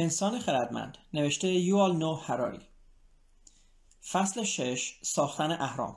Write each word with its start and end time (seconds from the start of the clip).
انسان 0.00 0.38
خردمند 0.38 0.98
نوشته 1.14 1.48
یوال 1.48 1.96
نو 1.96 2.14
هراری. 2.14 2.60
فصل 4.10 4.42
شش 4.42 4.98
ساختن 5.02 5.50
اهرام. 5.50 5.96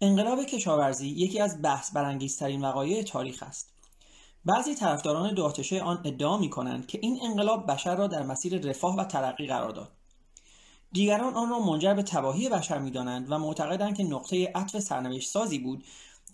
انقلاب 0.00 0.44
کشاورزی 0.44 1.08
یکی 1.08 1.40
از 1.40 1.62
بحث 1.62 1.92
برانگیزترین 1.92 2.64
وقایع 2.64 3.02
تاریخ 3.02 3.42
است. 3.42 3.72
بعضی 4.44 4.74
طرفداران 4.74 5.34
دو 5.34 5.52
آن 5.82 6.00
ادعا 6.04 6.38
می 6.38 6.50
کنند 6.50 6.86
که 6.86 6.98
این 7.02 7.18
انقلاب 7.22 7.70
بشر 7.70 7.96
را 7.96 8.06
در 8.06 8.22
مسیر 8.22 8.68
رفاه 8.68 8.96
و 8.96 9.04
ترقی 9.04 9.46
قرار 9.46 9.70
داد. 9.70 9.92
دیگران 10.92 11.34
آن 11.34 11.50
را 11.50 11.58
منجر 11.58 11.94
به 11.94 12.02
تباهی 12.02 12.48
بشر 12.48 12.78
می‌دانند 12.78 13.32
و 13.32 13.38
معتقدند 13.38 13.96
که 13.96 14.04
نقطه 14.04 14.52
عطف 14.54 14.78
سرنوشت 14.78 15.30
سازی 15.30 15.58
بود 15.58 15.84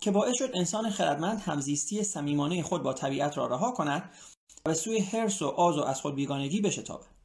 که 0.01 0.11
باعث 0.11 0.33
شد 0.37 0.51
انسان 0.53 0.89
خردمند 0.89 1.41
همزیستی 1.41 2.03
صمیمانه 2.03 2.63
خود 2.63 2.83
با 2.83 2.93
طبیعت 2.93 3.37
را 3.37 3.47
رها 3.47 3.71
کند 3.71 4.11
و 4.65 4.73
سوی 4.73 4.99
حرس 4.99 5.41
و 5.41 5.47
آز 5.47 5.77
و 5.77 5.81
از 5.81 6.01
خود 6.01 6.15
بیگانگی 6.15 6.61
بشتابد 6.61 7.15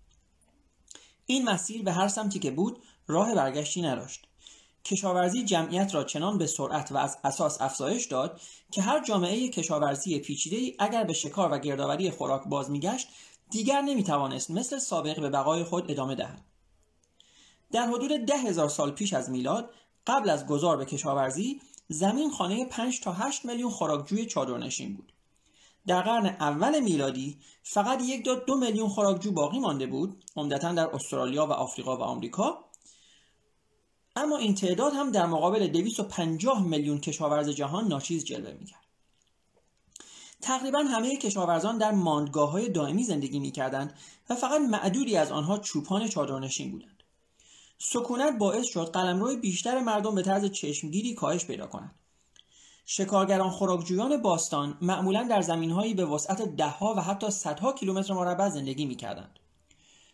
این 1.26 1.44
مسیر 1.44 1.82
به 1.82 1.92
هر 1.92 2.08
سمتی 2.08 2.38
که 2.38 2.50
بود 2.50 2.82
راه 3.06 3.34
برگشتی 3.34 3.82
نداشت. 3.82 4.26
کشاورزی 4.84 5.44
جمعیت 5.44 5.94
را 5.94 6.04
چنان 6.04 6.38
به 6.38 6.46
سرعت 6.46 6.92
و 6.92 6.96
از 6.96 7.18
اساس 7.24 7.60
افزایش 7.60 8.06
داد 8.06 8.40
که 8.72 8.82
هر 8.82 9.04
جامعه 9.04 9.48
کشاورزی 9.48 10.18
پیچیده 10.18 10.76
اگر 10.78 11.04
به 11.04 11.12
شکار 11.12 11.52
و 11.52 11.58
گردآوری 11.58 12.10
خوراک 12.10 12.42
باز 12.48 12.70
میگشت 12.70 13.08
دیگر 13.50 13.80
نمی‌توانست 13.80 14.50
مثل 14.50 14.78
سابق 14.78 15.20
به 15.20 15.30
بقای 15.30 15.64
خود 15.64 15.90
ادامه 15.90 16.14
دهد. 16.14 16.44
در 17.72 17.86
حدود 17.86 18.10
ده 18.10 18.36
هزار 18.38 18.68
سال 18.68 18.90
پیش 18.90 19.12
از 19.12 19.30
میلاد 19.30 19.70
قبل 20.06 20.30
از 20.30 20.46
گذار 20.46 20.76
به 20.76 20.84
کشاورزی 20.84 21.60
زمین 21.88 22.30
خانه 22.30 22.64
5 22.64 23.00
تا 23.00 23.12
8 23.12 23.44
میلیون 23.44 23.70
خوراکجوی 23.70 24.26
چادرنشین 24.26 24.94
بود. 24.94 25.12
در 25.86 26.02
قرن 26.02 26.26
اول 26.26 26.80
میلادی 26.80 27.38
فقط 27.62 28.02
یک 28.02 28.24
تا 28.24 28.34
دو 28.34 28.56
میلیون 28.56 28.88
خوراکجو 28.88 29.32
باقی 29.32 29.58
مانده 29.58 29.86
بود 29.86 30.24
عمدتا 30.36 30.72
در 30.72 30.86
استرالیا 30.86 31.46
و 31.46 31.52
آفریقا 31.52 31.96
و 31.96 32.00
آمریکا. 32.02 32.64
اما 34.16 34.36
این 34.36 34.54
تعداد 34.54 34.92
هم 34.92 35.10
در 35.10 35.26
مقابل 35.26 35.66
250 35.66 36.62
میلیون 36.62 37.00
کشاورز 37.00 37.48
جهان 37.48 37.88
ناچیز 37.88 38.24
جلوه 38.24 38.52
می‌کرد. 38.52 38.80
تقریبا 40.40 40.78
همه 40.78 41.16
کشاورزان 41.16 41.78
در 41.78 41.90
ماندگاه 41.90 42.50
های 42.50 42.68
دائمی 42.68 43.04
زندگی 43.04 43.38
می‌کردند 43.38 43.94
و 44.30 44.34
فقط 44.34 44.60
معدودی 44.60 45.16
از 45.16 45.32
آنها 45.32 45.58
چوپان 45.58 46.08
چادرنشین 46.08 46.70
بودند. 46.70 47.02
سکونت 47.78 48.38
باعث 48.38 48.66
شد 48.66 48.90
قلمرو 48.92 49.36
بیشتر 49.36 49.80
مردم 49.80 50.14
به 50.14 50.22
طرز 50.22 50.44
چشمگیری 50.44 51.14
کاهش 51.14 51.44
پیدا 51.44 51.66
کنند. 51.66 51.99
شکارگران 52.92 53.50
خوراکجویان 53.50 54.22
باستان 54.22 54.78
معمولا 54.80 55.22
در 55.30 55.40
زمینهایی 55.40 55.94
به 55.94 56.04
وسعت 56.04 56.42
دهها 56.42 56.94
و 56.94 57.00
حتی 57.00 57.30
صدها 57.30 57.72
کیلومتر 57.72 58.14
مربع 58.14 58.48
زندگی 58.48 58.86
می‌کردند. 58.86 59.38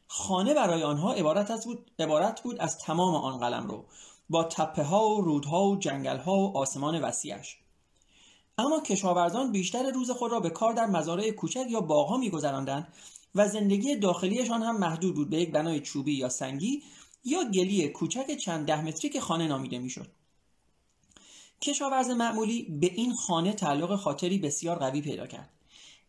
خانه 0.07 0.55
برای 0.55 0.83
آنها 0.83 1.13
عبارت, 1.13 1.51
از 1.51 1.67
بود، 1.67 1.91
عبارت 1.99 2.43
بود 2.43 2.61
از 2.61 2.79
تمام 2.79 3.15
آن 3.15 3.39
قلم 3.39 3.67
رو 3.67 3.85
با 4.31 4.45
تپه 4.45 4.83
ها 4.83 5.09
و 5.09 5.21
رودها 5.21 5.65
و 5.65 5.77
جنگل 5.77 6.19
ها 6.19 6.33
و 6.33 6.59
آسمان 6.59 7.01
وسیعش. 7.01 7.57
اما 8.59 8.81
کشاورزان 8.81 9.53
بیشتر 9.53 9.91
روز 9.91 10.11
خود 10.11 10.33
را 10.33 10.41
به 10.41 10.51
کار 10.51 10.73
در 10.73 10.87
مزارع 10.87 11.31
کوچک 11.31 11.67
یا 11.71 11.81
باغها 11.81 12.17
میگذراندند 12.17 12.93
و 13.35 13.49
زندگی 13.49 13.97
داخلیشان 13.97 14.63
هم 14.63 14.79
محدود 14.79 15.15
بود 15.15 15.31
به 15.31 15.37
یک 15.37 15.53
بنای 15.53 15.81
چوبی 15.81 16.13
یا 16.13 16.29
سنگی 16.29 16.83
یا 17.25 17.45
گلی 17.45 17.89
کوچک 17.89 18.37
چند 18.37 18.67
ده 18.67 18.83
متری 18.83 19.11
که 19.11 19.21
خانه 19.21 19.49
نامیده 19.49 19.79
می‌شد. 19.79 20.16
کشاورز 21.62 22.11
معمولی 22.11 22.62
به 22.81 22.87
این 22.87 23.15
خانه 23.15 23.53
تعلق 23.53 23.97
خاطری 23.97 24.39
بسیار 24.39 24.79
قوی 24.79 25.01
پیدا 25.01 25.27
کرد. 25.27 25.51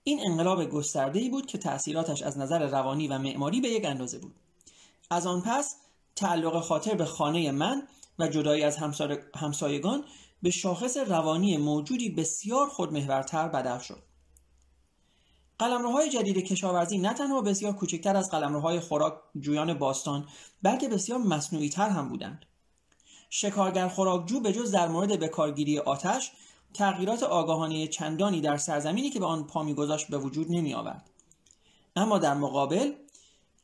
این 0.04 0.20
انقلاب 0.26 0.66
گسترده 0.66 1.30
بود 1.30 1.46
که 1.46 1.58
تأثیراتش 1.58 2.22
از 2.22 2.38
نظر 2.38 2.68
روانی 2.68 3.08
و 3.08 3.18
معماری 3.18 3.62
به 3.62 3.68
یک 3.68 3.86
اندازه 3.86 4.20
بود. 4.20 4.36
از 5.10 5.28
آن 5.28 5.42
پس 5.42 5.76
تعلق 6.16 6.60
خاطر 6.60 6.96
به 6.96 7.06
خانه 7.06 7.52
من 7.52 7.88
و 8.20 8.28
جدایی 8.28 8.64
از 8.64 8.78
همسایگان 9.36 10.04
به 10.42 10.50
شاخص 10.50 10.98
روانی 10.98 11.58
موجودی 11.58 12.10
بسیار 12.10 12.68
خودمحورتر 12.68 13.48
بدل 13.48 13.80
شد. 13.80 14.04
قلمروهای 15.60 16.10
جدید 16.10 16.38
کشاورزی 16.38 16.98
نه 16.98 17.14
تنها 17.14 17.42
بسیار 17.42 17.74
کوچکتر 17.74 18.16
از 18.16 18.30
قلمروهای 18.30 18.80
خوراک 18.80 19.14
جویان 19.40 19.74
باستان 19.74 20.28
بلکه 20.64 20.88
بسیار 20.88 21.20
مصنوعی 21.20 21.70
تر 21.70 21.90
هم 21.90 22.10
بودند. 22.10 22.46
شکارگر 23.30 23.88
خوراکجو 23.88 24.40
به 24.40 24.54
جز 24.54 24.72
در 24.72 24.88
مورد 24.88 25.20
بکارگیری 25.20 25.80
آتش 25.80 26.32
تغییرات 26.74 27.24
آگاهانه 27.24 27.88
چندانی 27.88 28.42
در 28.42 28.58
سرزمینی 28.58 29.10
که 29.10 29.20
به 29.20 29.26
آن 29.26 29.48
پا 29.48 29.64
میگذاشت 29.64 30.08
به 30.08 30.18
وجود 30.18 30.48
نمی 30.50 30.74
آورد. 30.74 31.10
اما 31.96 32.18
در 32.18 32.34
مقابل 32.34 32.94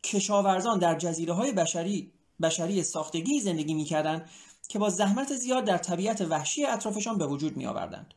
کشاورزان 0.03 0.79
در 0.79 0.97
جزیره 0.97 1.33
های 1.33 1.51
بشری, 1.51 2.11
بشری 2.41 2.83
ساختگی 2.83 3.39
زندگی 3.39 3.73
می‌کردند 3.73 4.29
که 4.67 4.79
با 4.79 4.89
زحمت 4.89 5.35
زیاد 5.35 5.65
در 5.65 5.77
طبیعت 5.77 6.21
وحشی 6.21 6.65
اطرافشان 6.65 7.17
به 7.17 7.27
وجود 7.27 7.57
می 7.57 7.65
آوردند. 7.65 8.13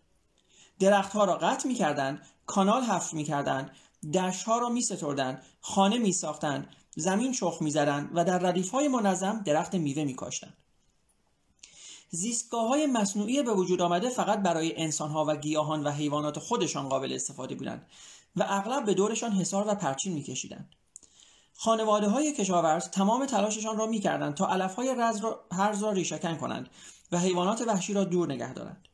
درختها 0.79 1.25
را 1.25 1.37
قطع 1.37 1.69
می 1.69 1.75
کردند، 1.75 2.23
کانال 2.47 2.83
حفر 2.83 3.17
می 3.17 3.25
کردند، 3.25 3.71
ها 4.47 4.59
را 4.59 4.69
می 4.69 4.83
ستردند، 4.83 5.43
خانه 5.61 5.99
می 5.99 6.13
ساختند، 6.13 6.69
زمین 6.97 7.33
شخ 7.33 7.59
می 7.61 7.71
زدند 7.71 8.11
و 8.15 8.25
در 8.25 8.39
ردیف 8.39 8.71
های 8.71 8.89
منظم 8.89 9.43
درخت 9.45 9.75
میوه 9.75 10.05
می 10.05 10.15
کاشتند. 10.15 10.57
زیستگاه 12.11 12.69
های 12.69 12.87
مصنوعی 12.87 13.43
به 13.43 13.53
وجود 13.53 13.83
آمده 13.83 14.09
فقط 14.09 14.39
برای 14.39 14.83
انسانها 14.83 15.25
و 15.29 15.37
گیاهان 15.37 15.85
و 15.85 15.91
حیوانات 15.91 16.39
خودشان 16.39 16.89
قابل 16.89 17.13
استفاده 17.13 17.55
بودند 17.55 17.87
و 18.37 18.47
اغلب 18.49 18.85
به 18.85 18.95
دورشان 18.95 19.33
حصار 19.33 19.65
و 19.69 19.75
پرچین 19.75 20.13
میکشیدند. 20.13 20.69
خانواده 21.55 22.09
های 22.09 22.33
کشاورز 22.33 22.91
تمام 22.91 23.27
تلاششان 23.27 23.77
را 23.77 23.87
می‌کردند 23.87 24.35
تا 24.35 24.49
علف 24.49 24.75
های 24.75 24.95
رز 24.99 25.21
را 25.21 25.45
هرز 25.53 25.83
را 25.83 25.93
ریشهکن 25.93 26.37
کنند 26.37 26.69
و 27.13 27.19
حیوانات 27.19 27.63
وحشی 27.63 27.93
را 27.93 28.05
دور 28.05 28.33
نگه 28.33 28.53
دارند. 28.53 28.89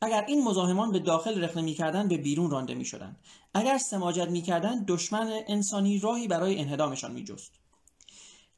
اگر 0.00 0.24
این 0.28 0.44
مزاحمان 0.44 0.92
به 0.92 0.98
داخل 0.98 1.44
رخنه 1.44 1.62
می‌کردند 1.62 2.08
به 2.08 2.16
بیرون 2.16 2.50
رانده 2.50 2.74
می‌شدند. 2.74 3.16
اگر 3.54 3.78
سماجت 3.78 4.28
می‌کردند 4.28 4.86
دشمن 4.86 5.40
انسانی 5.48 5.98
راهی 5.98 6.28
برای 6.28 6.58
انهدامشان 6.58 7.12
میجست. 7.12 7.52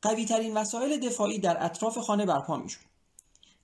قویترین 0.02 0.56
وسایل 0.56 1.00
دفاعی 1.00 1.38
در 1.38 1.64
اطراف 1.64 1.98
خانه 1.98 2.26
برپا 2.26 2.56
می‌شد. 2.56 2.87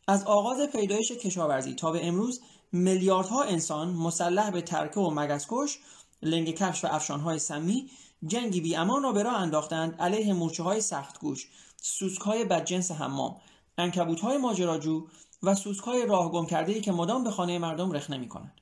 از 0.08 0.24
آغاز 0.24 0.60
پیدایش 0.60 1.12
کشاورزی 1.12 1.74
تا 1.74 1.92
به 1.92 2.06
امروز 2.06 2.40
میلیاردها 2.72 3.42
انسان 3.42 3.88
مسلح 3.88 4.50
به 4.50 4.62
ترکه 4.62 5.00
و 5.00 5.10
مگسکش 5.10 5.78
لنگ 6.22 6.50
کفش 6.50 6.84
و 6.84 6.88
افشانهای 6.90 7.38
سمی 7.38 7.90
جنگی 8.26 8.60
بی 8.60 8.76
امان 8.76 9.02
را 9.02 9.12
به 9.12 9.22
راه 9.22 9.34
انداختند 9.34 10.00
علیه 10.00 10.32
مورچه 10.32 10.62
های 10.62 10.80
سخت 10.80 11.20
گوش 11.20 11.48
سوسک 11.82 12.20
های 12.20 12.44
بدجنس 12.44 12.90
حمام 12.90 13.36
انکبوت 13.78 14.20
های 14.20 14.36
ماجراجو 14.36 15.06
و 15.42 15.54
سوسک 15.54 15.84
های 15.84 16.06
راه 16.06 16.32
گم 16.32 16.46
کرده 16.46 16.80
که 16.80 16.92
مدام 16.92 17.24
به 17.24 17.30
خانه 17.30 17.58
مردم 17.58 17.92
رخنه 17.92 18.18
می 18.18 18.28
کنند. 18.28 18.60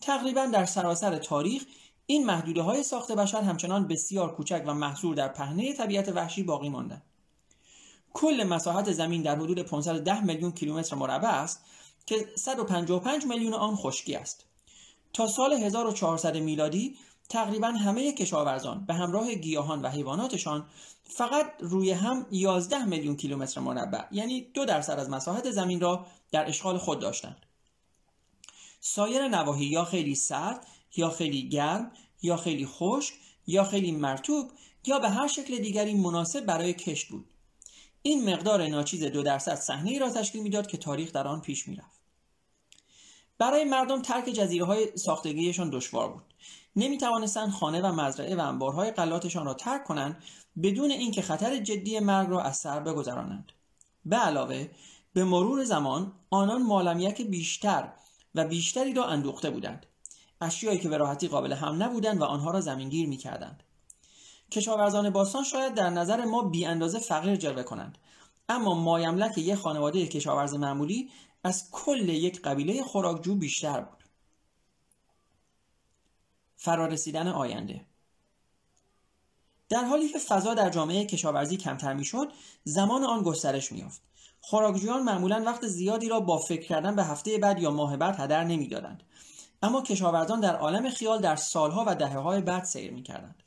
تقریبا 0.00 0.46
در 0.46 0.64
سراسر 0.64 1.18
تاریخ 1.18 1.64
این 2.06 2.26
محدوده 2.26 2.62
های 2.62 2.82
ساخت 2.82 3.12
بشر 3.12 3.40
همچنان 3.40 3.88
بسیار 3.88 4.34
کوچک 4.34 4.62
و 4.66 4.74
محصور 4.74 5.14
در 5.14 5.28
پهنه 5.28 5.72
طبیعت 5.72 6.08
وحشی 6.08 6.42
باقی 6.42 6.68
ماندند. 6.68 7.02
کل 8.14 8.44
مساحت 8.44 8.92
زمین 8.92 9.22
در 9.22 9.36
حدود 9.36 9.58
510 9.58 10.24
میلیون 10.24 10.52
کیلومتر 10.52 10.96
مربع 10.96 11.28
است 11.28 11.64
که 12.06 12.28
155 12.36 13.26
میلیون 13.26 13.54
آن 13.54 13.76
خشکی 13.76 14.14
است. 14.14 14.44
تا 15.12 15.26
سال 15.26 15.52
1400 15.52 16.36
میلادی 16.36 16.96
تقریبا 17.28 17.68
همه 17.68 18.12
کشاورزان 18.12 18.84
به 18.86 18.94
همراه 18.94 19.34
گیاهان 19.34 19.82
و 19.82 19.88
حیواناتشان 19.88 20.66
فقط 21.04 21.52
روی 21.60 21.90
هم 21.90 22.26
11 22.30 22.84
میلیون 22.84 23.16
کیلومتر 23.16 23.60
مربع 23.60 24.04
یعنی 24.10 24.40
دو 24.40 24.64
درصد 24.64 24.98
از 24.98 25.10
مساحت 25.10 25.50
زمین 25.50 25.80
را 25.80 26.06
در 26.30 26.48
اشغال 26.48 26.78
خود 26.78 27.00
داشتند. 27.00 27.46
سایر 28.80 29.28
نواحی 29.28 29.64
یا 29.64 29.84
خیلی 29.84 30.14
سرد 30.14 30.66
یا 30.96 31.10
خیلی 31.10 31.48
گرم 31.48 31.92
یا 32.22 32.36
خیلی 32.36 32.66
خشک 32.66 33.14
یا 33.46 33.64
خیلی 33.64 33.92
مرتوب 33.92 34.50
یا 34.86 34.98
به 34.98 35.08
هر 35.08 35.26
شکل 35.26 35.58
دیگری 35.58 35.94
مناسب 35.94 36.40
برای 36.40 36.72
کشت 36.72 37.08
بود. 37.08 37.31
این 38.02 38.30
مقدار 38.30 38.66
ناچیز 38.66 39.04
دو 39.04 39.22
درصد 39.22 39.54
صحنه 39.54 39.98
را 39.98 40.10
تشکیل 40.10 40.42
می‌داد 40.42 40.66
که 40.66 40.76
تاریخ 40.76 41.12
در 41.12 41.28
آن 41.28 41.40
پیش 41.40 41.68
می‌رفت. 41.68 42.00
برای 43.38 43.64
مردم 43.64 44.02
ترک 44.02 44.24
جزیره 44.24 44.64
های 44.64 44.96
ساختگیشان 44.96 45.70
دشوار 45.70 46.08
بود. 46.12 46.22
نمی 46.76 46.98
توانستند 46.98 47.50
خانه 47.50 47.80
و 47.80 47.92
مزرعه 47.92 48.36
و 48.36 48.40
انبارهای 48.40 48.90
قلاتشان 48.90 49.46
را 49.46 49.54
ترک 49.54 49.84
کنند 49.84 50.22
بدون 50.62 50.90
اینکه 50.90 51.22
خطر 51.22 51.56
جدی 51.56 52.00
مرگ 52.00 52.28
را 52.30 52.42
از 52.42 52.56
سر 52.56 52.80
بگذرانند. 52.80 53.52
به 54.04 54.16
علاوه 54.16 54.68
به 55.12 55.24
مرور 55.24 55.64
زمان 55.64 56.12
آنان 56.30 56.62
مالمیک 56.62 57.22
بیشتر 57.22 57.92
و 58.34 58.44
بیشتری 58.44 58.94
را 58.94 59.06
اندوخته 59.06 59.50
بودند. 59.50 59.86
اشیایی 60.40 60.78
که 60.78 60.88
به 60.88 60.96
راحتی 60.96 61.28
قابل 61.28 61.52
هم 61.52 61.82
نبودند 61.82 62.20
و 62.20 62.24
آنها 62.24 62.50
را 62.50 62.60
زمینگیر 62.60 63.08
می‌کردند. 63.08 63.62
کشاورزان 64.52 65.10
باستان 65.10 65.44
شاید 65.44 65.74
در 65.74 65.90
نظر 65.90 66.24
ما 66.24 66.42
بی 66.42 66.64
اندازه 66.64 66.98
فقیر 66.98 67.36
جلوه 67.36 67.62
کنند. 67.62 67.98
اما 68.48 68.74
مایملک 68.74 69.38
یک 69.38 69.54
خانواده 69.54 70.06
کشاورز 70.06 70.54
معمولی 70.54 71.10
از 71.44 71.70
کل 71.70 72.08
یک 72.08 72.42
قبیله 72.42 72.82
خوراکجو 72.82 73.34
بیشتر 73.34 73.80
بود. 73.80 74.04
فرارسیدن 76.56 77.28
آینده. 77.28 77.86
در 79.68 79.84
حالی 79.84 80.08
که 80.08 80.18
فضا 80.18 80.54
در 80.54 80.70
جامعه 80.70 81.06
کشاورزی 81.06 81.56
کمتر 81.56 81.94
می‌شد 81.94 82.32
زمان 82.64 83.04
آن 83.04 83.22
گسترش 83.22 83.72
میافت 83.72 84.02
خوراکجویان 84.40 85.02
معمولا 85.02 85.42
وقت 85.46 85.66
زیادی 85.66 86.08
را 86.08 86.20
با 86.20 86.38
فکر 86.38 86.66
کردن 86.66 86.96
به 86.96 87.04
هفته 87.04 87.38
بعد 87.38 87.62
یا 87.62 87.70
ماه 87.70 87.96
بعد 87.96 88.20
هدر 88.20 88.44
نمی‌دادند. 88.44 89.02
اما 89.62 89.82
کشاورزان 89.82 90.40
در 90.40 90.56
عالم 90.56 90.90
خیال 90.90 91.20
در 91.20 91.36
سالها 91.36 91.84
و 91.86 91.94
دهه 91.94 92.18
های 92.18 92.40
بعد 92.40 92.64
سیر 92.64 92.92
می‌کردند. 92.92 93.42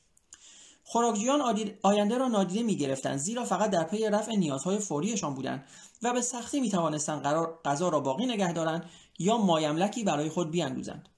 خوراکجویان 0.87 1.41
آینده 1.83 2.17
را 2.17 2.27
نادیده 2.27 2.63
می‌گرفتند 2.63 3.17
زیرا 3.17 3.45
فقط 3.45 3.69
در 3.69 3.83
پی 3.83 4.05
رفع 4.05 4.35
نیازهای 4.35 4.77
فوریشان 4.77 5.33
بودند 5.33 5.65
و 6.01 6.13
به 6.13 6.21
سختی 6.21 6.59
می 6.59 6.69
توانستند 6.69 7.25
غذا 7.65 7.89
را 7.89 7.99
باقی 7.99 8.25
نگه 8.25 8.53
دارند 8.53 8.89
یا 9.19 9.37
مایملکی 9.37 10.03
برای 10.03 10.29
خود 10.29 10.51
بیاندوزند. 10.51 11.09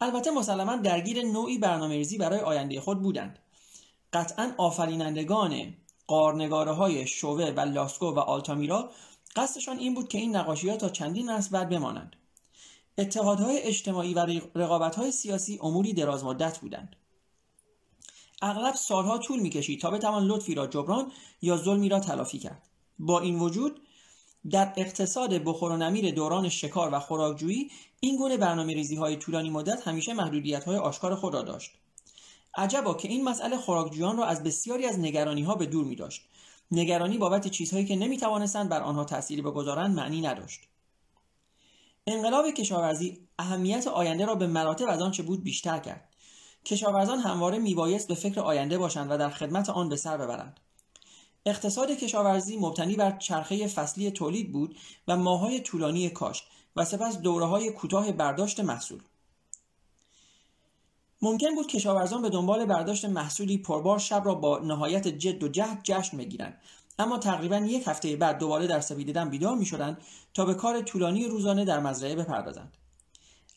البته 0.00 0.30
مسلما 0.30 0.76
درگیر 0.76 1.22
نوعی 1.22 1.58
برنامه 1.58 2.04
برای 2.18 2.40
آینده 2.40 2.80
خود 2.80 3.02
بودند. 3.02 3.38
قطعا 4.12 4.52
آفرینندگان 4.58 5.74
قارنگاره 6.06 6.72
های 6.72 7.06
شوه 7.06 7.52
و 7.56 7.60
لاسکو 7.60 8.06
و 8.06 8.18
آلتامیرا 8.18 8.90
قصدشان 9.36 9.78
این 9.78 9.94
بود 9.94 10.08
که 10.08 10.18
این 10.18 10.36
نقاشی 10.36 10.68
ها 10.68 10.76
تا 10.76 10.88
چندین 10.88 11.30
نسل 11.30 11.50
بعد 11.50 11.68
بمانند. 11.68 12.16
اتحادهای 12.98 13.62
اجتماعی 13.62 14.14
و 14.14 14.26
رقابتهای 14.54 15.12
سیاسی 15.12 15.58
اموری 15.62 15.92
دراز 15.92 16.24
مدت 16.24 16.58
بودند. 16.58 16.96
اغلب 18.42 18.74
سالها 18.74 19.18
طول 19.18 19.40
می‌کشید 19.40 19.80
تا 19.80 19.90
بتوان 19.90 20.26
لطفی 20.26 20.54
را 20.54 20.66
جبران 20.66 21.12
یا 21.42 21.56
ظلمی 21.56 21.88
را 21.88 22.00
تلافی 22.00 22.38
کرد. 22.38 22.68
با 22.98 23.20
این 23.20 23.38
وجود 23.38 23.80
در 24.50 24.72
اقتصاد 24.76 25.34
بخور 25.44 25.72
و 25.72 25.76
نمیر 25.76 26.14
دوران 26.14 26.48
شکار 26.48 26.94
و 26.94 27.00
خوراکجویی 27.00 27.70
این 28.00 28.16
گونه 28.16 28.36
برنامه 28.36 28.74
ریزی 28.74 28.96
های 28.96 29.16
طولانی 29.16 29.50
مدت 29.50 29.88
همیشه 29.88 30.14
محدودیت 30.14 30.64
های 30.64 30.76
آشکار 30.76 31.14
خود 31.14 31.34
را 31.34 31.42
داشت. 31.42 31.70
عجبا 32.54 32.94
که 32.94 33.08
این 33.08 33.24
مسئله 33.24 33.56
خوراکجویان 33.56 34.16
را 34.16 34.24
از 34.24 34.42
بسیاری 34.42 34.86
از 34.86 34.98
نگرانی 34.98 35.42
ها 35.42 35.54
به 35.54 35.66
دور 35.66 35.84
می 35.84 35.96
داشت 35.96 36.22
نگرانی 36.72 37.18
بابت 37.18 37.48
چیزهایی 37.48 37.84
که 37.84 37.96
نمی 37.96 38.16
توانستند 38.16 38.68
بر 38.68 38.80
آنها 38.80 39.04
تأثیری 39.04 39.42
بگذارند 39.42 39.96
معنی 39.96 40.20
نداشت. 40.20 40.60
انقلاب 42.06 42.50
کشاورزی 42.50 43.28
اهمیت 43.38 43.86
آینده 43.86 44.24
را 44.24 44.34
به 44.34 44.46
مراتب 44.46 44.88
از 44.88 45.02
آنچه 45.02 45.22
بود 45.22 45.44
بیشتر 45.44 45.78
کرد. 45.78 46.09
کشاورزان 46.64 47.18
همواره 47.18 47.58
میبایست 47.58 48.08
به 48.08 48.14
فکر 48.14 48.40
آینده 48.40 48.78
باشند 48.78 49.10
و 49.10 49.18
در 49.18 49.30
خدمت 49.30 49.70
آن 49.70 49.88
به 49.88 49.96
سر 49.96 50.16
ببرند. 50.16 50.60
اقتصاد 51.46 51.90
کشاورزی 51.90 52.56
مبتنی 52.56 52.96
بر 52.96 53.18
چرخه 53.18 53.66
فصلی 53.66 54.10
تولید 54.10 54.52
بود 54.52 54.76
و 55.08 55.16
ماهای 55.16 55.60
طولانی 55.60 56.10
کاشت 56.10 56.44
و 56.76 56.84
سپس 56.84 57.18
دوره 57.18 57.46
های 57.46 57.70
کوتاه 57.70 58.12
برداشت 58.12 58.60
محصول. 58.60 59.02
ممکن 61.22 61.54
بود 61.54 61.66
کشاورزان 61.66 62.22
به 62.22 62.30
دنبال 62.30 62.66
برداشت 62.66 63.04
محصولی 63.04 63.58
پربار 63.58 63.98
شب 63.98 64.22
را 64.24 64.34
با 64.34 64.58
نهایت 64.58 65.08
جد 65.08 65.42
و 65.42 65.48
جهد 65.48 65.80
جشن 65.82 66.16
بگیرند. 66.16 66.60
اما 66.98 67.18
تقریبا 67.18 67.56
یک 67.56 67.88
هفته 67.88 68.16
بعد 68.16 68.38
دوباره 68.38 68.66
در 68.66 68.80
سپیددم 68.80 69.30
بیدار 69.30 69.56
می 69.56 69.66
شدند 69.66 69.98
تا 70.34 70.44
به 70.44 70.54
کار 70.54 70.82
طولانی 70.82 71.24
روزانه 71.24 71.64
در 71.64 71.80
مزرعه 71.80 72.16
بپردازند. 72.16 72.76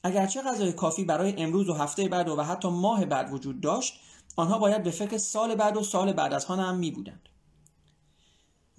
اگرچه 0.04 0.42
غذای 0.42 0.74
کافی 0.74 1.04
برای 1.04 1.34
امروز 1.38 1.70
و 1.70 1.74
هفته 1.74 2.08
بعد 2.08 2.30
و, 2.30 2.36
و 2.36 2.42
حتی 2.42 2.70
ماه 2.70 3.06
بعد 3.06 3.34
وجود 3.34 3.62
داشت 3.62 4.00
آنها 4.36 4.60
باید 4.60 4.84
به 4.84 4.92
فکر 4.92 5.18
سال 5.18 5.56
بعد 5.56 5.78
و 5.78 5.84
سال 5.84 6.14
بعد 6.14 6.34
از 6.34 6.46
آن 6.46 6.60
هم 6.60 6.76
می 6.76 6.92
بودند. 6.92 7.30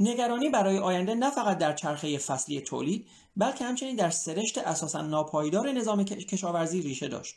نگرانی 0.01 0.49
برای 0.49 0.79
آینده 0.79 1.15
نه 1.15 1.31
فقط 1.31 1.59
در 1.59 1.73
چرخه 1.73 2.19
فصلی 2.19 2.61
تولید 2.61 3.07
بلکه 3.37 3.65
همچنین 3.65 3.97
در 3.97 4.11
سرشت 4.11 4.59
اساسا 4.59 5.03
ناپایدار 5.03 5.73
نظام 5.73 6.05
کشاورزی 6.05 6.83
ریشه 6.83 7.09
داشت 7.09 7.37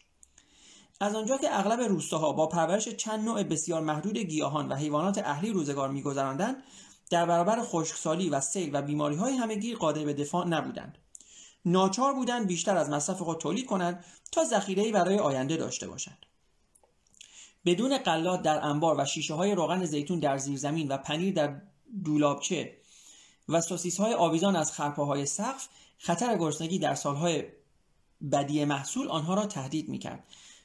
از 0.99 1.15
آنجا 1.15 1.37
که 1.37 1.59
اغلب 1.59 1.79
روستاها 1.79 2.31
با 2.31 2.47
پرورش 2.47 2.89
چند 2.89 3.25
نوع 3.25 3.43
بسیار 3.43 3.81
محدود 3.81 4.17
گیاهان 4.17 4.67
و 4.67 4.75
حیوانات 4.75 5.17
اهلی 5.17 5.51
روزگار 5.51 5.89
میگذراندند 5.89 6.63
در 7.09 7.25
برابر 7.25 7.61
خشکسالی 7.61 8.29
و 8.29 8.39
سیل 8.39 8.69
و 8.73 8.81
بیماری 8.81 9.15
های 9.15 9.35
همگیر 9.35 9.77
قادر 9.77 10.05
به 10.05 10.13
دفاع 10.13 10.47
نبودند 10.47 10.97
ناچار 11.65 12.13
بودند 12.13 12.47
بیشتر 12.47 12.77
از 12.77 12.89
مصرف 12.89 13.21
خود 13.21 13.37
تولید 13.37 13.65
کنند 13.65 14.05
تا 14.31 14.43
ذخیره‌ای 14.43 14.91
برای 14.91 15.19
آینده 15.19 15.57
داشته 15.57 15.87
باشند 15.87 16.25
بدون 17.65 17.97
قلات 17.97 18.41
در 18.41 18.65
انبار 18.65 18.95
و 18.99 19.05
شیشه 19.05 19.33
های 19.33 19.55
روغن 19.55 19.85
زیتون 19.85 20.19
در 20.19 20.37
زیرزمین 20.37 20.87
و 20.87 20.97
پنیر 20.97 21.33
در 21.33 21.61
دولابچه 22.03 22.77
و 23.49 23.61
سوسیس 23.61 23.99
های 23.99 24.13
آویزان 24.13 24.55
از 24.55 24.71
خرپاهای 24.71 25.25
سقف 25.25 25.67
خطر 25.97 26.37
گرسنگی 26.37 26.79
در 26.79 26.95
سالهای 26.95 27.43
بدی 28.31 28.65
محصول 28.65 29.07
آنها 29.07 29.33
را 29.33 29.45
تهدید 29.45 29.89
می‌کرد 29.89 30.23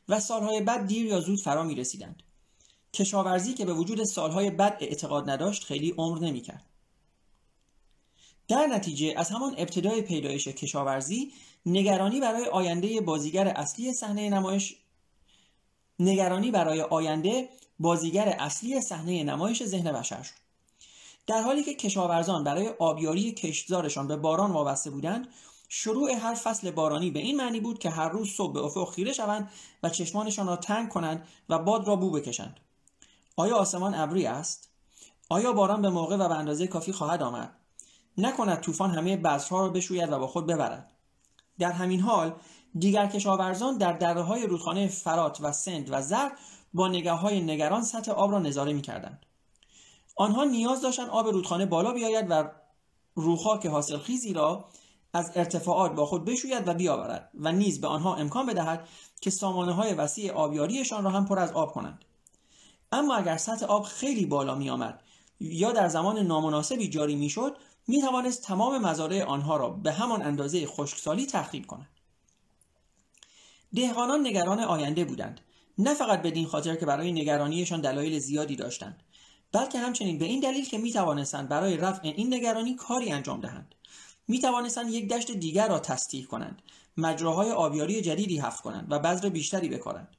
و 0.08 0.20
سالهای 0.20 0.60
بعد 0.60 0.86
دیر 0.86 1.06
یا 1.06 1.20
زود 1.20 1.40
فرا 1.40 1.62
می 1.62 1.74
رسیدند. 1.74 2.22
کشاورزی 2.92 3.54
که 3.54 3.64
به 3.64 3.72
وجود 3.72 4.04
سالهای 4.04 4.50
بد 4.50 4.76
اعتقاد 4.80 5.30
نداشت 5.30 5.64
خیلی 5.64 5.94
عمر 5.98 6.18
نمی‌کرد. 6.18 6.64
در 8.52 8.66
نتیجه 8.66 9.14
از 9.16 9.30
همان 9.30 9.54
ابتدای 9.58 10.02
پیدایش 10.02 10.48
کشاورزی 10.48 11.32
نگرانی 11.66 12.20
برای 12.20 12.46
آینده 12.46 13.00
بازیگر 13.00 13.48
اصلی 13.48 13.92
صحنه 13.92 14.30
نمایش 14.30 14.76
نگرانی 15.98 16.50
برای 16.50 16.82
آینده 16.82 17.48
بازیگر 17.78 18.28
اصلی 18.28 18.80
صحنه 18.80 19.24
نمایش 19.24 19.64
ذهن 19.64 19.92
بشر 19.92 20.22
شد. 20.22 20.34
در 21.26 21.42
حالی 21.42 21.62
که 21.62 21.74
کشاورزان 21.74 22.44
برای 22.44 22.68
آبیاری 22.68 23.32
کشتزارشان 23.32 24.08
به 24.08 24.16
باران 24.16 24.52
وابسته 24.52 24.90
بودند 24.90 25.28
شروع 25.68 26.12
هر 26.12 26.34
فصل 26.34 26.70
بارانی 26.70 27.10
به 27.10 27.20
این 27.20 27.36
معنی 27.36 27.60
بود 27.60 27.78
که 27.78 27.90
هر 27.90 28.08
روز 28.08 28.30
صبح 28.30 28.52
به 28.52 28.60
افق 28.60 28.94
خیره 28.94 29.12
شوند 29.12 29.50
و 29.82 29.88
چشمانشان 29.88 30.46
را 30.46 30.56
تنگ 30.56 30.88
کنند 30.88 31.28
و 31.48 31.58
باد 31.58 31.88
را 31.88 31.96
بو 31.96 32.10
بکشند. 32.10 32.60
آیا 33.36 33.56
آسمان 33.56 33.94
ابری 33.94 34.26
است؟ 34.26 34.68
آیا 35.28 35.52
باران 35.52 35.82
به 35.82 35.90
موقع 35.90 36.16
و 36.16 36.28
به 36.28 36.34
اندازه 36.34 36.66
کافی 36.66 36.92
خواهد 36.92 37.22
آمد؟ 37.22 37.61
نکند 38.18 38.60
طوفان 38.60 38.90
همه 38.90 39.16
بذرها 39.16 39.60
را 39.60 39.68
بشوید 39.68 40.12
و 40.12 40.18
با 40.18 40.26
خود 40.26 40.46
ببرد 40.46 40.92
در 41.58 41.72
همین 41.72 42.00
حال 42.00 42.34
دیگر 42.78 43.06
کشاورزان 43.06 43.78
در 43.78 43.92
دره 43.92 44.22
های 44.22 44.46
رودخانه 44.46 44.88
فرات 44.88 45.40
و 45.40 45.52
سند 45.52 45.88
و 45.90 46.02
زر 46.02 46.28
با 46.74 46.88
نگاه 46.88 47.20
های 47.20 47.40
نگران 47.40 47.82
سطح 47.82 48.12
آب 48.12 48.32
را 48.32 48.38
نظاره 48.38 48.72
می 48.72 48.82
کردند. 48.82 49.26
آنها 50.16 50.44
نیاز 50.44 50.82
داشتند 50.82 51.08
آب 51.08 51.28
رودخانه 51.28 51.66
بالا 51.66 51.92
بیاید 51.92 52.26
و 52.30 52.50
روخاک 53.14 53.66
حاصل 53.66 53.98
خیزی 53.98 54.32
را 54.32 54.64
از 55.14 55.32
ارتفاعات 55.34 55.92
با 55.92 56.06
خود 56.06 56.24
بشوید 56.24 56.68
و 56.68 56.74
بیاورد 56.74 57.30
و 57.34 57.52
نیز 57.52 57.80
به 57.80 57.88
آنها 57.88 58.16
امکان 58.16 58.46
بدهد 58.46 58.88
که 59.20 59.30
سامانه 59.30 59.72
های 59.72 59.94
وسیع 59.94 60.32
آبیاریشان 60.32 61.04
را 61.04 61.10
هم 61.10 61.24
پر 61.26 61.38
از 61.38 61.52
آب 61.52 61.72
کنند 61.72 62.04
اما 62.92 63.14
اگر 63.14 63.36
سطح 63.36 63.66
آب 63.66 63.82
خیلی 63.82 64.26
بالا 64.26 64.54
می 64.54 64.70
آمد 64.70 65.02
یا 65.40 65.72
در 65.72 65.88
زمان 65.88 66.18
نامناسبی 66.18 66.88
جاری 66.88 67.16
می 67.16 67.28
شد 67.28 67.56
می 67.88 68.00
توانست 68.00 68.42
تمام 68.42 68.82
مزارع 68.82 69.22
آنها 69.22 69.56
را 69.56 69.68
به 69.68 69.92
همان 69.92 70.22
اندازه 70.22 70.66
خشکسالی 70.66 71.26
تخریب 71.26 71.66
کند. 71.66 71.88
دهقانان 73.74 74.26
نگران 74.26 74.60
آینده 74.60 75.04
بودند. 75.04 75.40
نه 75.78 75.94
فقط 75.94 76.22
بدین 76.22 76.46
خاطر 76.46 76.76
که 76.76 76.86
برای 76.86 77.12
نگرانیشان 77.12 77.80
دلایل 77.80 78.18
زیادی 78.18 78.56
داشتند 78.56 79.02
بلکه 79.52 79.78
همچنین 79.78 80.18
به 80.18 80.24
این 80.24 80.40
دلیل 80.40 80.68
که 80.68 80.78
می 80.78 80.92
توانستند 80.92 81.48
برای 81.48 81.76
رفع 81.76 82.08
این 82.08 82.34
نگرانی 82.34 82.74
کاری 82.74 83.12
انجام 83.12 83.40
دهند. 83.40 83.74
می 84.28 84.38
توانستند 84.38 84.90
یک 84.90 85.08
دشت 85.08 85.32
دیگر 85.32 85.68
را 85.68 85.78
تصدیح 85.78 86.26
کنند 86.26 86.62
مجراهای 86.96 87.50
آبیاری 87.50 88.00
جدیدی 88.00 88.38
حفظ 88.38 88.60
کنند 88.60 88.86
و 88.90 88.98
بذر 88.98 89.28
بیشتری 89.28 89.68
بکارند. 89.68 90.16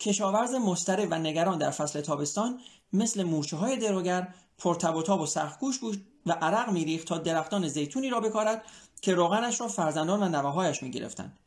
کشاورز 0.00 0.54
مستره 0.54 1.06
و 1.06 1.14
نگران 1.14 1.58
در 1.58 1.70
فصل 1.70 2.00
تابستان 2.00 2.60
مثل 2.92 3.22
مورچه 3.22 3.56
های 3.56 3.76
دروگر 3.76 4.34
پرتب 4.58 4.96
و 4.96 5.02
تاب 5.02 5.20
و 5.20 5.26
سخکوش 5.26 5.78
بود 5.78 6.06
و 6.26 6.32
عرق 6.32 6.70
میریخت 6.70 7.06
تا 7.06 7.18
درختان 7.18 7.68
زیتونی 7.68 8.10
را 8.10 8.20
بکارد 8.20 8.62
که 9.00 9.14
روغنش 9.14 9.60
را 9.60 9.68
فرزندان 9.68 10.22
و 10.22 10.28
نوههایش 10.28 10.82
می‌گرفتند. 10.82 11.38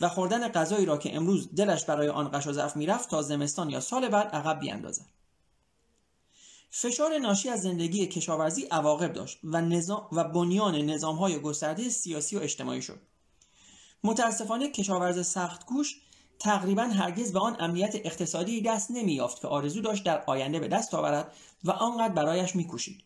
و 0.00 0.08
خوردن 0.08 0.48
غذایی 0.48 0.86
را 0.86 0.96
که 0.96 1.16
امروز 1.16 1.54
دلش 1.54 1.84
برای 1.84 2.08
آن 2.08 2.30
قش 2.30 2.46
و 2.46 2.52
ضعف 2.52 2.76
می‌رفت 2.76 3.10
تا 3.10 3.22
زمستان 3.22 3.70
یا 3.70 3.80
سال 3.80 4.08
بعد 4.08 4.26
عقب 4.26 4.60
بیاندازد. 4.60 5.06
فشار 6.70 7.18
ناشی 7.18 7.48
از 7.48 7.62
زندگی 7.62 8.06
کشاورزی 8.06 8.62
عواقب 8.62 9.12
داشت 9.12 9.38
و, 9.44 9.60
نظام 9.60 10.08
و 10.12 10.24
بنیان 10.24 10.76
نظام 10.76 11.16
های 11.16 11.38
گسترده 11.38 11.88
سیاسی 11.88 12.36
و 12.36 12.40
اجتماعی 12.40 12.82
شد. 12.82 13.00
متاسفانه 14.04 14.70
کشاورز 14.70 15.26
سخت 15.26 15.66
گوش 15.66 16.00
تقریبا 16.40 16.82
هرگز 16.82 17.32
به 17.32 17.40
آن 17.40 17.56
امنیت 17.60 17.94
اقتصادی 17.94 18.60
دست 18.62 18.90
نمییافت 18.90 19.40
که 19.40 19.48
آرزو 19.48 19.80
داشت 19.80 20.04
در 20.04 20.24
آینده 20.26 20.58
به 20.58 20.68
دست 20.68 20.94
آورد 20.94 21.32
و 21.64 21.70
آنقدر 21.70 22.14
برایش 22.14 22.56
میکوشید. 22.56 23.04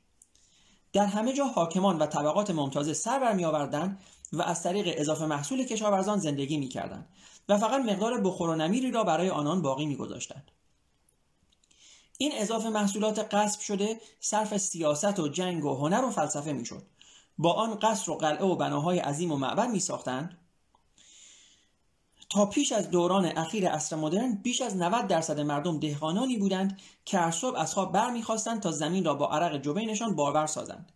در 0.93 1.07
همه 1.07 1.33
جا 1.33 1.45
حاکمان 1.45 1.99
و 1.99 2.07
طبقات 2.07 2.51
ممتازه 2.51 2.95
سر 2.95 3.19
برمیآوردند 3.19 4.01
و 4.33 4.43
از 4.43 4.63
طریق 4.63 4.95
اضافه 5.01 5.27
محصول 5.27 5.65
کشاورزان 5.65 6.19
زندگی 6.19 6.57
می‌کردند 6.57 7.09
و 7.49 7.59
فقط 7.59 7.81
مقدار 7.81 8.21
بخور 8.21 8.51
و 8.51 8.55
نمیری 8.55 8.91
را 8.91 9.05
برای 9.05 9.31
آنان 9.31 9.63
باقی 9.63 9.87
میگذاشتند. 9.87 10.51
این 12.19 12.33
اضافه 12.35 12.69
محصولات 12.69 13.35
قصب 13.35 13.61
شده 13.61 14.01
صرف 14.21 14.57
سیاست 14.57 15.21
و 15.21 15.29
جنگ 15.29 15.65
و 15.65 15.75
هنر 15.75 16.05
و 16.05 16.11
فلسفه 16.11 16.53
می‌شد. 16.53 16.83
با 17.39 17.53
آن 17.53 17.79
قصر 17.79 18.11
و 18.11 18.15
قلعه 18.15 18.45
و 18.45 18.57
بناهای 18.57 18.99
عظیم 18.99 19.33
و 19.33 19.37
معبد 19.37 19.69
می 19.69 19.81
ساختند 19.81 20.39
تا 22.31 22.47
پیش 22.47 22.73
از 22.73 22.91
دوران 22.91 23.25
اخیر 23.25 23.69
عصر 23.69 23.97
مدرن 23.97 24.35
بیش 24.43 24.61
از 24.61 24.77
90 24.77 25.07
درصد 25.07 25.41
مردم 25.41 25.79
دهقانانی 25.79 26.37
بودند 26.37 26.81
که 27.05 27.19
هر 27.19 27.31
صبح 27.31 27.59
از 27.59 27.75
خواب 27.75 27.93
برمیخواستند 27.93 28.61
تا 28.61 28.73
زمین 28.73 29.05
را 29.05 29.15
با 29.15 29.29
عرق 29.29 29.61
جبینشان 29.63 30.15
بارور 30.15 30.47
سازند. 30.47 30.93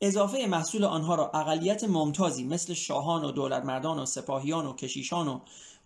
اضافه 0.00 0.46
محصول 0.46 0.84
آنها 0.84 1.14
را 1.14 1.30
اقلیت 1.30 1.84
ممتازی 1.84 2.44
مثل 2.44 2.74
شاهان 2.74 3.24
و 3.24 3.30
دولتمردان 3.30 3.98
و 3.98 4.06
سپاهیان 4.06 4.66
و 4.66 4.72
کشیشان 4.72 5.28
و 5.28 5.40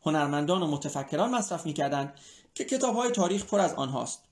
هنرمندان 0.06 0.62
و 0.62 0.66
متفکران 0.66 1.34
مصرف 1.34 1.66
می‌کردند 1.66 2.14
که 2.54 2.64
کتابهای 2.64 3.10
تاریخ 3.10 3.44
پر 3.44 3.60
از 3.60 3.74
آنهاست. 3.74 4.22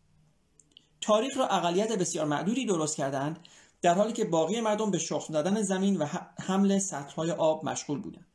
تاریخ 1.00 1.36
را 1.36 1.48
اقلیت 1.48 1.92
بسیار 1.92 2.26
معدودی 2.26 2.66
درست 2.66 2.96
کردند 2.96 3.38
در 3.82 3.94
حالی 3.94 4.12
که 4.12 4.24
باقی 4.24 4.60
مردم 4.60 4.90
به 4.90 4.98
شخم 4.98 5.32
دادن 5.32 5.62
زمین 5.62 5.96
و 5.96 6.06
حمل 6.46 6.78
سطرهای 6.78 7.30
آب 7.30 7.64
مشغول 7.64 7.98
بودند. 7.98 8.33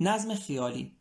نظم 0.00 0.34
خیالی 0.34 0.92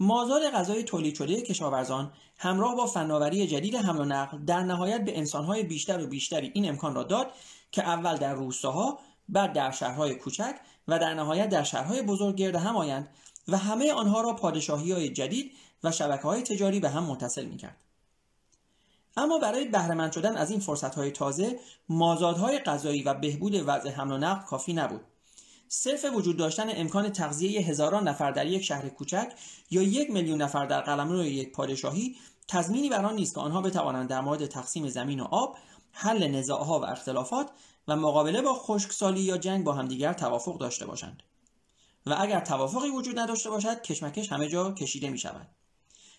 مازاد 0.00 0.50
غذای 0.50 0.82
تولید 0.82 1.14
شده 1.14 1.42
کشاورزان 1.42 2.12
همراه 2.38 2.76
با 2.76 2.86
فناوری 2.86 3.46
جدید 3.46 3.74
حمل 3.74 4.00
و 4.00 4.04
نقل 4.04 4.38
در 4.38 4.62
نهایت 4.62 5.04
به 5.04 5.18
انسانهای 5.18 5.62
بیشتر 5.62 6.04
و 6.04 6.06
بیشتری 6.06 6.50
این 6.54 6.68
امکان 6.68 6.94
را 6.94 7.02
داد 7.02 7.30
که 7.70 7.82
اول 7.82 8.16
در 8.16 8.34
روستاها 8.34 8.98
بعد 9.28 9.52
در 9.52 9.70
شهرهای 9.70 10.14
کوچک 10.14 10.54
و 10.88 10.98
در 10.98 11.14
نهایت 11.14 11.48
در 11.48 11.62
شهرهای 11.62 12.02
بزرگ 12.02 12.36
گرد 12.36 12.56
هم 12.56 12.76
آیند 12.76 13.08
و 13.48 13.56
همه 13.56 13.92
آنها 13.92 14.20
را 14.20 14.32
پادشاهی 14.32 14.92
های 14.92 15.08
جدید 15.08 15.52
و 15.84 15.92
شبکه 15.92 16.22
های 16.22 16.42
تجاری 16.42 16.80
به 16.80 16.88
هم 16.88 17.04
متصل 17.04 17.44
می 17.44 17.56
کرد. 17.56 17.76
اما 19.16 19.38
برای 19.38 19.64
بهرهمند 19.64 20.12
شدن 20.12 20.36
از 20.36 20.50
این 20.50 20.60
فرصت 20.60 20.94
های 20.94 21.10
تازه 21.10 21.60
مازادهای 21.88 22.58
غذایی 22.58 23.02
و 23.02 23.14
بهبود 23.14 23.54
وضع 23.66 23.90
حمل 23.90 24.12
و 24.12 24.18
نقل 24.18 24.44
کافی 24.44 24.72
نبود 24.72 25.00
صرف 25.68 26.04
وجود 26.14 26.36
داشتن 26.36 26.66
امکان 26.68 27.12
تغذیه 27.12 27.60
هزاران 27.60 28.08
نفر 28.08 28.30
در 28.30 28.46
یک 28.46 28.62
شهر 28.62 28.88
کوچک 28.88 29.32
یا 29.70 29.82
یک 29.82 30.10
میلیون 30.10 30.42
نفر 30.42 30.66
در 30.66 30.80
قلمرو 30.80 31.24
یک 31.24 31.52
پادشاهی 31.52 32.16
تضمینی 32.48 32.88
بر 32.88 33.04
آن 33.04 33.14
نیست 33.14 33.34
که 33.34 33.40
آنها 33.40 33.60
بتوانند 33.60 34.08
در 34.08 34.20
مورد 34.20 34.46
تقسیم 34.46 34.88
زمین 34.88 35.20
و 35.20 35.24
آب 35.24 35.56
حل 35.92 36.28
نزاعها 36.28 36.80
و 36.80 36.86
اختلافات 36.86 37.50
و 37.88 37.96
مقابله 37.96 38.42
با 38.42 38.54
خشکسالی 38.54 39.20
یا 39.20 39.38
جنگ 39.38 39.64
با 39.64 39.72
همدیگر 39.72 40.12
توافق 40.12 40.58
داشته 40.58 40.86
باشند. 40.86 41.22
و 42.06 42.16
اگر 42.18 42.40
توافقی 42.40 42.90
وجود 42.90 43.18
نداشته 43.18 43.50
باشد 43.50 43.82
کشمکش 43.82 44.32
همه 44.32 44.48
جا 44.48 44.72
کشیده 44.72 45.10
می 45.10 45.18
شود 45.18 45.48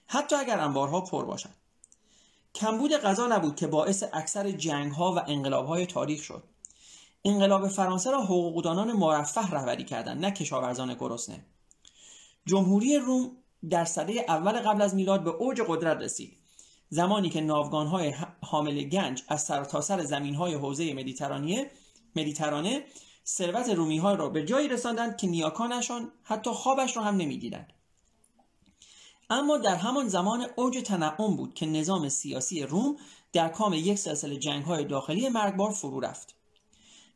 حتی 0.07 0.35
اگر 0.35 0.59
انبارها 0.59 1.01
پر 1.01 1.25
باشد. 1.25 1.55
کمبود 2.55 2.93
غذا 2.93 3.27
نبود 3.27 3.55
که 3.55 3.67
باعث 3.67 4.03
اکثر 4.13 4.51
جنگ 4.51 4.91
ها 4.91 5.13
و 5.13 5.19
انقلاب 5.27 5.67
های 5.67 5.85
تاریخ 5.85 6.23
شد. 6.23 6.43
انقلاب 7.25 7.67
فرانسه 7.67 8.11
را 8.11 8.21
حقوقدانان 8.21 8.91
مرفه 8.91 9.51
رهبری 9.51 9.83
کردند 9.83 10.25
نه 10.25 10.31
کشاورزان 10.31 10.93
گرسنه. 10.93 11.45
جمهوری 12.45 12.97
روم 12.97 13.31
در 13.69 13.85
سده 13.85 14.25
اول 14.27 14.51
قبل 14.51 14.81
از 14.81 14.95
میلاد 14.95 15.23
به 15.23 15.29
اوج 15.29 15.61
قدرت 15.67 15.97
رسید. 15.97 16.37
زمانی 16.89 17.29
که 17.29 17.41
ناوگانهای 17.41 18.15
حامل 18.41 18.83
گنج 18.83 19.23
از 19.27 19.43
سرتاسر 19.43 19.97
سر 19.97 20.03
زمینهای 20.03 20.53
حوزه 20.53 20.93
مدیترانه 20.93 21.71
مدیترانه 22.15 22.83
ثروت 23.25 23.69
رومی 23.69 23.97
ها 23.97 24.13
را 24.13 24.29
به 24.29 24.45
جایی 24.45 24.67
رساندند 24.67 25.17
که 25.17 25.27
نیاکانشان 25.27 26.11
حتی 26.23 26.49
خوابش 26.49 26.97
را 26.97 27.03
هم 27.03 27.15
نمی‌دیدند. 27.15 27.73
اما 29.29 29.57
در 29.57 29.75
همان 29.75 30.07
زمان 30.07 30.47
اوج 30.55 30.77
تنعم 30.77 31.35
بود 31.35 31.53
که 31.53 31.65
نظام 31.65 32.09
سیاسی 32.09 32.63
روم 32.63 32.97
در 33.33 33.49
کام 33.49 33.73
یک 33.73 33.99
سلسله 33.99 34.35
جنگ 34.37 34.63
های 34.63 34.85
داخلی 34.85 35.29
مرگبار 35.29 35.71
فرو 35.71 35.99
رفت. 35.99 36.38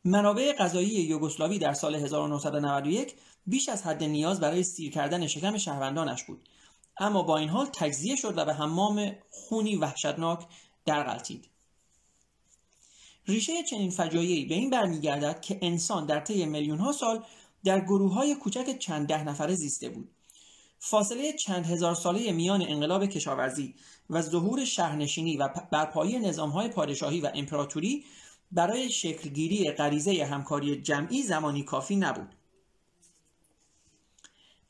منابع 0.04 0.52
غذایی 0.52 0.88
یوگسلاوی 0.88 1.58
در 1.58 1.72
سال 1.72 1.94
1991 1.94 3.14
بیش 3.46 3.68
از 3.68 3.82
حد 3.82 4.04
نیاز 4.04 4.40
برای 4.40 4.62
سیر 4.62 4.92
کردن 4.92 5.26
شکم 5.26 5.58
شهروندانش 5.58 6.24
بود. 6.24 6.48
اما 6.98 7.22
با 7.22 7.38
این 7.38 7.48
حال 7.48 7.66
تجزیه 7.72 8.16
شد 8.16 8.38
و 8.38 8.44
به 8.44 8.54
حمام 8.54 9.12
خونی 9.30 9.76
وحشتناک 9.76 10.46
درغلطید 10.84 11.48
ریشه 13.28 13.62
چنین 13.62 13.90
فجایعی 13.90 14.44
به 14.44 14.54
این 14.54 14.70
برمیگردد 14.70 15.40
که 15.40 15.58
انسان 15.62 16.06
در 16.06 16.20
طی 16.20 16.46
میلیون 16.46 16.78
ها 16.78 16.92
سال 16.92 17.24
در 17.64 17.80
گروه 17.80 18.14
های 18.14 18.34
کوچک 18.34 18.78
چند 18.78 19.08
ده 19.08 19.24
نفره 19.24 19.54
زیسته 19.54 19.88
بود. 19.88 20.10
فاصله 20.78 21.32
چند 21.32 21.66
هزار 21.66 21.94
ساله 21.94 22.32
میان 22.32 22.62
انقلاب 22.62 23.06
کشاورزی 23.06 23.74
و 24.10 24.22
ظهور 24.22 24.64
شهرنشینی 24.64 25.36
و 25.36 25.48
برپایی 25.72 26.18
نظامهای 26.18 26.68
پادشاهی 26.68 27.20
و 27.20 27.30
امپراتوری 27.34 28.04
برای 28.54 28.90
شکلگیری 28.90 29.70
غریزه 29.70 30.24
همکاری 30.24 30.82
جمعی 30.82 31.22
زمانی 31.22 31.62
کافی 31.62 31.96
نبود. 31.96 32.34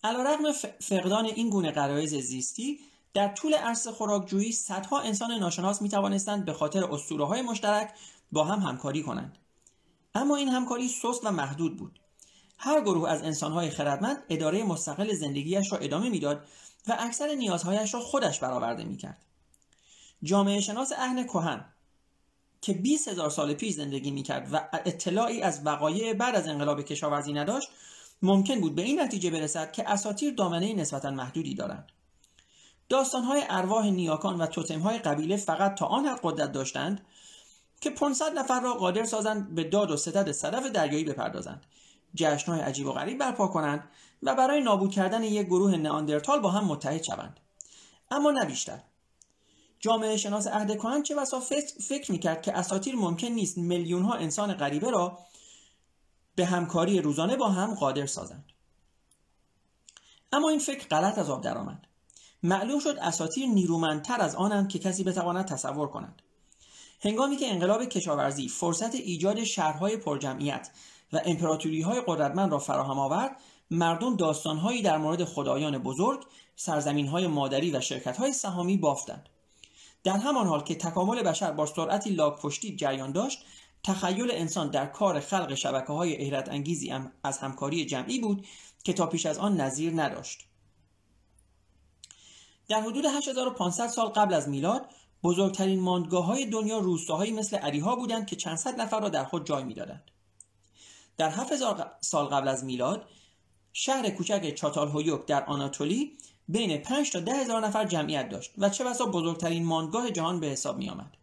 علیرغم 0.05 0.53
فقدان 0.81 1.25
این 1.25 1.51
گونه 1.51 1.71
غرایز 1.71 2.15
زیستی 2.15 2.81
در 3.15 3.29
طول 3.29 3.55
عرصه 3.55 3.93
خوراکجویی 3.93 4.53
صدها 4.53 5.01
انسان 5.01 5.33
ناشناس 5.33 5.83
می 5.83 5.89
توانستند 5.89 6.45
به 6.45 6.53
خاطر 6.53 6.85
اسطوره 6.85 7.27
های 7.27 7.43
مشترک 7.43 7.95
با 8.33 8.45
هم 8.45 8.61
همکاری 8.61 9.03
کنند. 9.03 9.39
اما 10.15 10.37
این 10.37 10.49
همکاری 10.49 10.89
سست 10.89 11.25
و 11.25 11.31
محدود 11.31 11.77
بود. 11.77 12.01
هر 12.59 12.81
گروه 12.81 13.11
از 13.11 13.23
انسانهای 13.23 13.71
خردمند 13.71 14.23
اداره 14.29 14.65
مستقل 14.65 15.15
زندگیش 15.15 15.73
را 15.73 15.79
ادامه 15.79 16.09
می‌داد 16.09 16.47
و 16.87 16.97
اکثر 16.99 17.35
نیازهایش 17.35 17.95
را 17.95 18.01
خودش 18.01 18.41
برآورده 18.41 18.85
می‌کرد. 18.85 19.19
جامعه 20.23 20.61
شناس 20.61 20.93
اهل 20.93 21.25
کهن 21.25 21.74
که 22.65 22.73
20 22.73 23.09
هزار 23.09 23.31
سال 23.31 23.55
پیش 23.55 23.75
زندگی 23.75 24.11
می‌کرد 24.11 24.49
و 24.53 24.69
اطلاعی 24.73 25.43
از 25.43 25.61
وقایع 25.65 26.15
بعد 26.15 26.35
از 26.35 26.49
انقلاب 26.49 26.83
کشاورزی 26.83 27.33
نداشت 27.33 27.69
ممکن 28.23 28.61
بود 28.61 28.75
به 28.75 28.83
این 28.83 29.01
نتیجه 29.01 29.31
برسد 29.31 29.73
که 29.73 29.91
اساتیر 29.91 30.35
دامنه 30.35 30.75
نسبتا 30.75 31.11
محدودی 31.11 31.55
دارند. 31.55 31.93
داستانهای 32.89 33.43
ارواح 33.49 33.87
نیاکان 33.87 34.41
و 34.41 34.47
توتمهای 34.47 34.99
قبیله 34.99 35.37
فقط 35.37 35.75
تا 35.75 35.87
آن 35.87 36.07
حد 36.07 36.21
قدرت 36.23 36.53
داشتند 36.53 37.07
که 37.81 37.91
500 37.91 38.39
نفر 38.39 38.61
را 38.61 38.75
قادر 38.75 39.05
سازند 39.05 39.55
به 39.55 39.65
داد 39.65 39.91
و 39.91 39.97
ستد 39.97 40.33
صدف 40.33 40.67
دریایی 40.67 41.05
بپردازند 41.05 41.67
جشنهای 42.15 42.61
عجیب 42.61 42.87
و 42.87 42.93
غریب 42.93 43.19
برپا 43.19 43.49
کنند 43.49 43.89
و 44.23 44.35
برای 44.35 44.61
نابود 44.61 44.91
کردن 44.91 45.23
یک 45.23 45.47
گروه 45.47 45.77
نئاندرتال 45.77 46.41
با 46.41 46.51
هم 46.51 46.65
متحد 46.65 47.03
شوند. 47.03 47.41
اما 48.11 48.31
نه 48.31 48.45
بیشتر. 48.45 48.81
جامعه 49.85 50.17
شناس 50.17 50.47
عهد 50.47 50.77
کهن 50.79 51.03
چه 51.03 51.15
بسا 51.15 51.41
فکر 51.89 52.13
می‌کرد 52.13 52.43
که 52.43 52.59
اساتیر 52.59 52.97
ممکن 52.97 53.27
نیست 53.27 53.59
میلیون 53.59 54.03
ها 54.03 54.15
انسان 54.15 54.55
غریبه 54.55 54.91
را 54.91 55.19
به 56.35 56.47
همکاری 56.47 57.01
روزانه 57.01 57.37
با 57.37 57.49
هم 57.49 57.75
قادر 57.75 58.07
سازند. 58.07 58.45
اما 60.33 60.49
این 60.49 60.59
فکر 60.59 60.89
غلط 60.89 61.19
از 61.19 61.31
آب 61.31 61.43
درآمد. 61.43 61.87
معلوم 62.43 62.79
شد 62.79 62.99
اساتیر 63.03 63.47
نیرومندتر 63.47 64.21
از 64.21 64.35
آنند 64.35 64.69
که 64.69 64.79
کسی 64.79 65.05
بتواند 65.05 65.45
تصور 65.45 65.89
کند. 65.89 66.23
هنگامی 67.01 67.37
که 67.37 67.53
انقلاب 67.53 67.85
کشاورزی 67.85 68.49
فرصت 68.49 68.95
ایجاد 68.95 69.45
شهرهای 69.45 69.97
پرجمعیت 69.97 70.71
و 71.13 71.21
امپراتوری 71.25 71.83
های 71.83 72.03
قدرتمند 72.07 72.53
را 72.53 72.59
فراهم 72.59 72.99
آورد 72.99 73.37
مردم 73.71 74.17
داستانهایی 74.17 74.83
در 74.83 74.99
مورد 74.99 75.25
خدایان 75.25 75.79
بزرگ 75.79 76.27
سرزمین 76.57 77.09
های 77.09 77.27
مادری 77.27 77.71
و 77.71 77.81
شرکت 77.81 78.17
های 78.17 78.33
سهامی 78.33 78.77
بافتند. 78.77 79.29
در 80.05 80.17
همان 80.17 80.47
حال 80.47 80.63
که 80.63 80.75
تکامل 80.75 81.23
بشر 81.23 81.53
با 81.53 81.67
سرعتی 81.67 82.11
لاک 82.11 82.41
پشتی 82.41 82.77
جریان 82.77 83.13
داشت 83.13 83.45
تخیل 83.85 84.31
انسان 84.31 84.71
در 84.71 84.87
کار 84.87 85.21
خلق 85.21 85.55
شبکه 85.55 85.93
های 85.93 86.17
ایرت 86.17 86.49
انگیزی 86.49 86.95
از 87.25 87.39
همکاری 87.39 87.87
جمعی 87.87 88.19
بود 88.19 88.47
که 88.85 88.93
تا 88.93 89.07
پیش 89.07 89.27
از 89.27 89.39
آن 89.39 89.61
نظیر 89.61 90.03
نداشت. 90.03 90.47
در 92.69 92.81
حدود 92.81 93.05
8500 93.05 93.87
سال 93.87 94.07
قبل 94.07 94.35
از 94.35 94.49
میلاد 94.49 94.87
بزرگترین 95.23 95.81
ماندگاه 95.81 96.25
های 96.25 96.47
دنیا 96.47 96.79
روستاهایی 96.79 97.33
مثل 97.33 97.57
عریها 97.57 97.97
بودند 97.97 98.27
که 98.27 98.37
چند 98.37 98.57
صد 98.57 98.81
نفر 98.81 99.01
را 99.01 99.09
در 99.09 99.25
خود 99.25 99.47
جای 99.47 99.65
می‌دادند. 99.65 100.11
در 101.17 101.31
7000 101.31 101.97
سال 102.01 102.27
قبل 102.27 102.49
از 102.49 102.65
میلاد 102.65 103.09
شهر 103.73 104.11
کوچک 104.11 104.55
چاتال 104.55 104.89
هویوک 104.89 105.27
در 105.27 105.45
آناتولی 105.45 106.19
بین 106.49 106.79
5 106.79 107.11
تا 107.11 107.21
10 107.21 107.33
هزار 107.33 107.67
نفر 107.67 107.85
جمعیت 107.85 108.29
داشت 108.29 108.53
و 108.59 108.69
چه 108.69 108.85
بسا 108.85 109.07
بزرگترین 109.07 109.65
ماندگاه 109.65 110.11
جهان 110.11 110.41
به 110.41 110.47
حساب 110.47 110.79
می 110.79 110.91
آمد. 110.91 111.17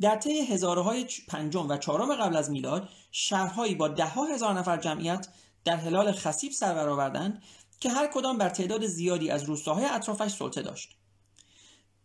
در 0.00 0.16
طی 0.16 0.40
هزارهای 0.40 1.06
پنجم 1.28 1.68
و 1.68 1.76
چهارم 1.76 2.14
قبل 2.14 2.36
از 2.36 2.50
میلاد 2.50 2.88
شهرهایی 3.10 3.74
با 3.74 3.88
ده 3.88 4.06
هزار 4.06 4.54
نفر 4.54 4.76
جمعیت 4.76 5.28
در 5.64 5.76
هلال 5.76 6.12
خسیب 6.12 6.52
سر 6.52 6.74
برآوردند 6.74 7.42
که 7.80 7.90
هر 7.90 8.06
کدام 8.14 8.38
بر 8.38 8.48
تعداد 8.48 8.86
زیادی 8.86 9.30
از 9.30 9.44
روستاهای 9.44 9.84
اطرافش 9.84 10.30
سلطه 10.30 10.62
داشت 10.62 10.96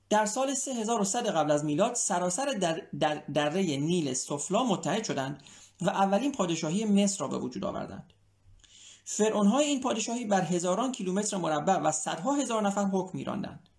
در 0.09 0.25
سال 0.25 0.53
3100 0.53 1.27
قبل 1.27 1.51
از 1.51 1.65
میلاد 1.65 1.93
سراسر 1.93 2.45
در, 2.45 2.81
در 2.99 3.15
دره 3.33 3.61
نیل 3.77 4.13
سفلا 4.13 4.63
متحد 4.63 5.03
شدند 5.03 5.43
و 5.81 5.89
اولین 5.89 6.31
پادشاهی 6.31 6.85
مصر 6.85 7.19
را 7.19 7.27
به 7.27 7.37
وجود 7.37 7.65
آوردند 7.65 8.13
فرعونهای 9.09 9.65
این 9.65 9.81
پادشاهی 9.81 10.25
بر 10.25 10.41
هزاران 10.41 10.91
کیلومتر 10.91 11.37
مربع 11.37 11.77
و 11.77 11.91
صدها 11.91 12.33
هزار 12.33 12.61
نفر 12.61 12.85
حکم 12.85 13.17
میراندند 13.17 13.69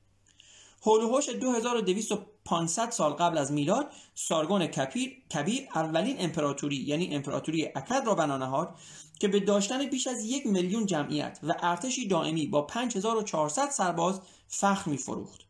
حول 0.80 1.04
و 1.04 1.20
2200 1.40 2.90
سال 2.90 3.12
قبل 3.12 3.38
از 3.38 3.52
میلاد 3.52 3.90
سارگون 4.14 4.66
کبیر, 4.66 5.22
کبیر 5.34 5.68
اولین 5.74 6.16
امپراتوری 6.18 6.76
یعنی 6.76 7.14
امپراتوری 7.14 7.66
اکد 7.76 8.02
را 8.06 8.14
بنا 8.14 8.36
نهاد 8.36 8.74
که 9.20 9.28
به 9.28 9.40
داشتن 9.40 9.86
بیش 9.86 10.06
از 10.06 10.24
یک 10.24 10.46
میلیون 10.46 10.86
جمعیت 10.86 11.38
و 11.42 11.54
ارتشی 11.62 12.08
دائمی 12.08 12.46
با 12.46 12.62
5400 12.62 13.70
سرباز 13.70 14.20
فخر 14.48 14.90
میفروخت. 14.90 15.40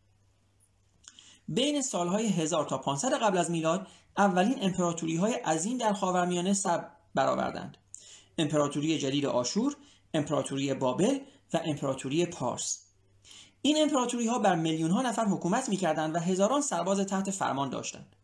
بین 1.49 1.83
سالهای 1.83 2.27
1000 2.27 2.65
تا 2.65 2.79
500 2.79 3.15
قبل 3.15 3.39
از 3.39 3.51
میلاد 3.51 3.87
اولین 4.17 4.59
امپراتوری 4.61 5.17
های 5.17 5.33
عظیم 5.33 5.79
در 5.79 5.93
خاورمیانه 5.93 6.53
سر 6.53 6.87
برآوردند. 7.15 7.77
امپراتوری 8.39 8.99
جدید 8.99 9.27
آشور، 9.27 9.77
امپراتوری 10.15 10.75
بابل 10.75 11.19
و 11.53 11.61
امپراتوری 11.65 12.27
پارس. 12.27 12.85
این 13.63 13.83
امپراتوری 13.83 14.27
ها 14.27 14.39
بر 14.39 14.55
میلیون 14.55 14.91
ها 14.91 15.03
نفر 15.03 15.25
حکومت 15.25 15.69
می‌کردند 15.69 16.15
و 16.15 16.19
هزاران 16.19 16.61
سرباز 16.61 17.01
تحت 17.01 17.31
فرمان 17.31 17.71
داشتند. 17.71 18.17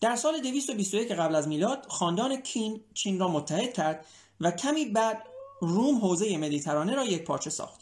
در 0.00 0.16
سال 0.16 0.40
221 0.40 1.12
قبل 1.12 1.34
از 1.34 1.48
میلاد 1.48 1.86
خاندان 1.88 2.36
کین 2.36 2.80
چین 2.94 3.18
را 3.18 3.28
متحد 3.28 3.72
کرد 3.72 4.06
و 4.40 4.50
کمی 4.50 4.84
بعد 4.84 5.24
روم 5.60 5.98
حوزه 5.98 6.36
مدیترانه 6.36 6.94
را 6.94 7.04
یک 7.04 7.24
پارچه 7.24 7.50
ساخت. 7.50 7.80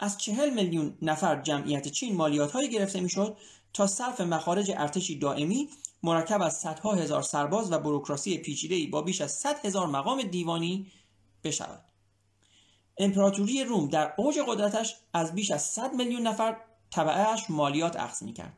از 0.00 0.18
چهل 0.18 0.50
میلیون 0.50 0.98
نفر 1.02 1.42
جمعیت 1.42 1.88
چین 1.88 2.16
مالیات 2.16 2.52
های 2.52 2.70
گرفته 2.70 3.00
می‌شد 3.00 3.36
تا 3.72 3.86
صرف 3.86 4.20
مخارج 4.20 4.72
ارتشی 4.76 5.18
دائمی 5.18 5.68
مرکب 6.02 6.42
از 6.42 6.58
صدها 6.58 6.92
هزار 6.92 7.22
سرباز 7.22 7.72
و 7.72 7.78
بروکراسی 7.78 8.38
پیچیده‌ای 8.38 8.86
با 8.86 9.02
بیش 9.02 9.20
از 9.20 9.32
100 9.32 9.66
هزار 9.66 9.86
مقام 9.86 10.22
دیوانی 10.22 10.92
بشود. 11.44 11.84
امپراتوری 12.98 13.64
روم 13.64 13.88
در 13.88 14.12
اوج 14.16 14.38
قدرتش 14.48 14.96
از 15.14 15.34
بیش 15.34 15.50
از 15.50 15.62
100 15.62 15.94
میلیون 15.94 16.22
نفر 16.22 16.56
تبعهش 16.90 17.44
مالیات 17.48 17.96
اخذ 17.96 18.22
می‌کرد. 18.22 18.56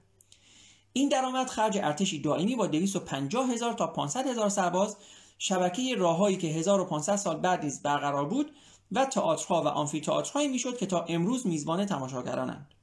این 0.92 1.08
درآمد 1.08 1.50
خرج 1.50 1.78
ارتشی 1.78 2.20
دائمی 2.20 2.56
با 2.56 2.66
250 2.66 3.50
هزار 3.50 3.72
تا 3.72 3.86
500 3.86 4.26
هزار 4.26 4.48
سرباز 4.48 4.96
شبکه 5.38 5.94
راههایی 5.94 6.36
که 6.36 6.46
1500 6.46 7.16
سال 7.16 7.36
بعد 7.36 7.64
نیز 7.64 7.82
برقرار 7.82 8.24
بود 8.24 8.52
و 8.92 9.04
تئاترها 9.04 9.62
و 9.62 9.68
آمفی‌تئاترهایی 9.68 10.48
می‌شد 10.48 10.78
که 10.78 10.86
تا 10.86 11.04
امروز 11.08 11.46
میزبان 11.46 11.86
تماشاگرانند. 11.86 12.74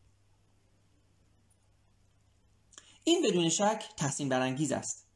این 3.03 3.21
بدون 3.21 3.49
شک 3.49 3.83
تحسین 3.97 4.29
برانگیز 4.29 4.71
است. 4.71 5.07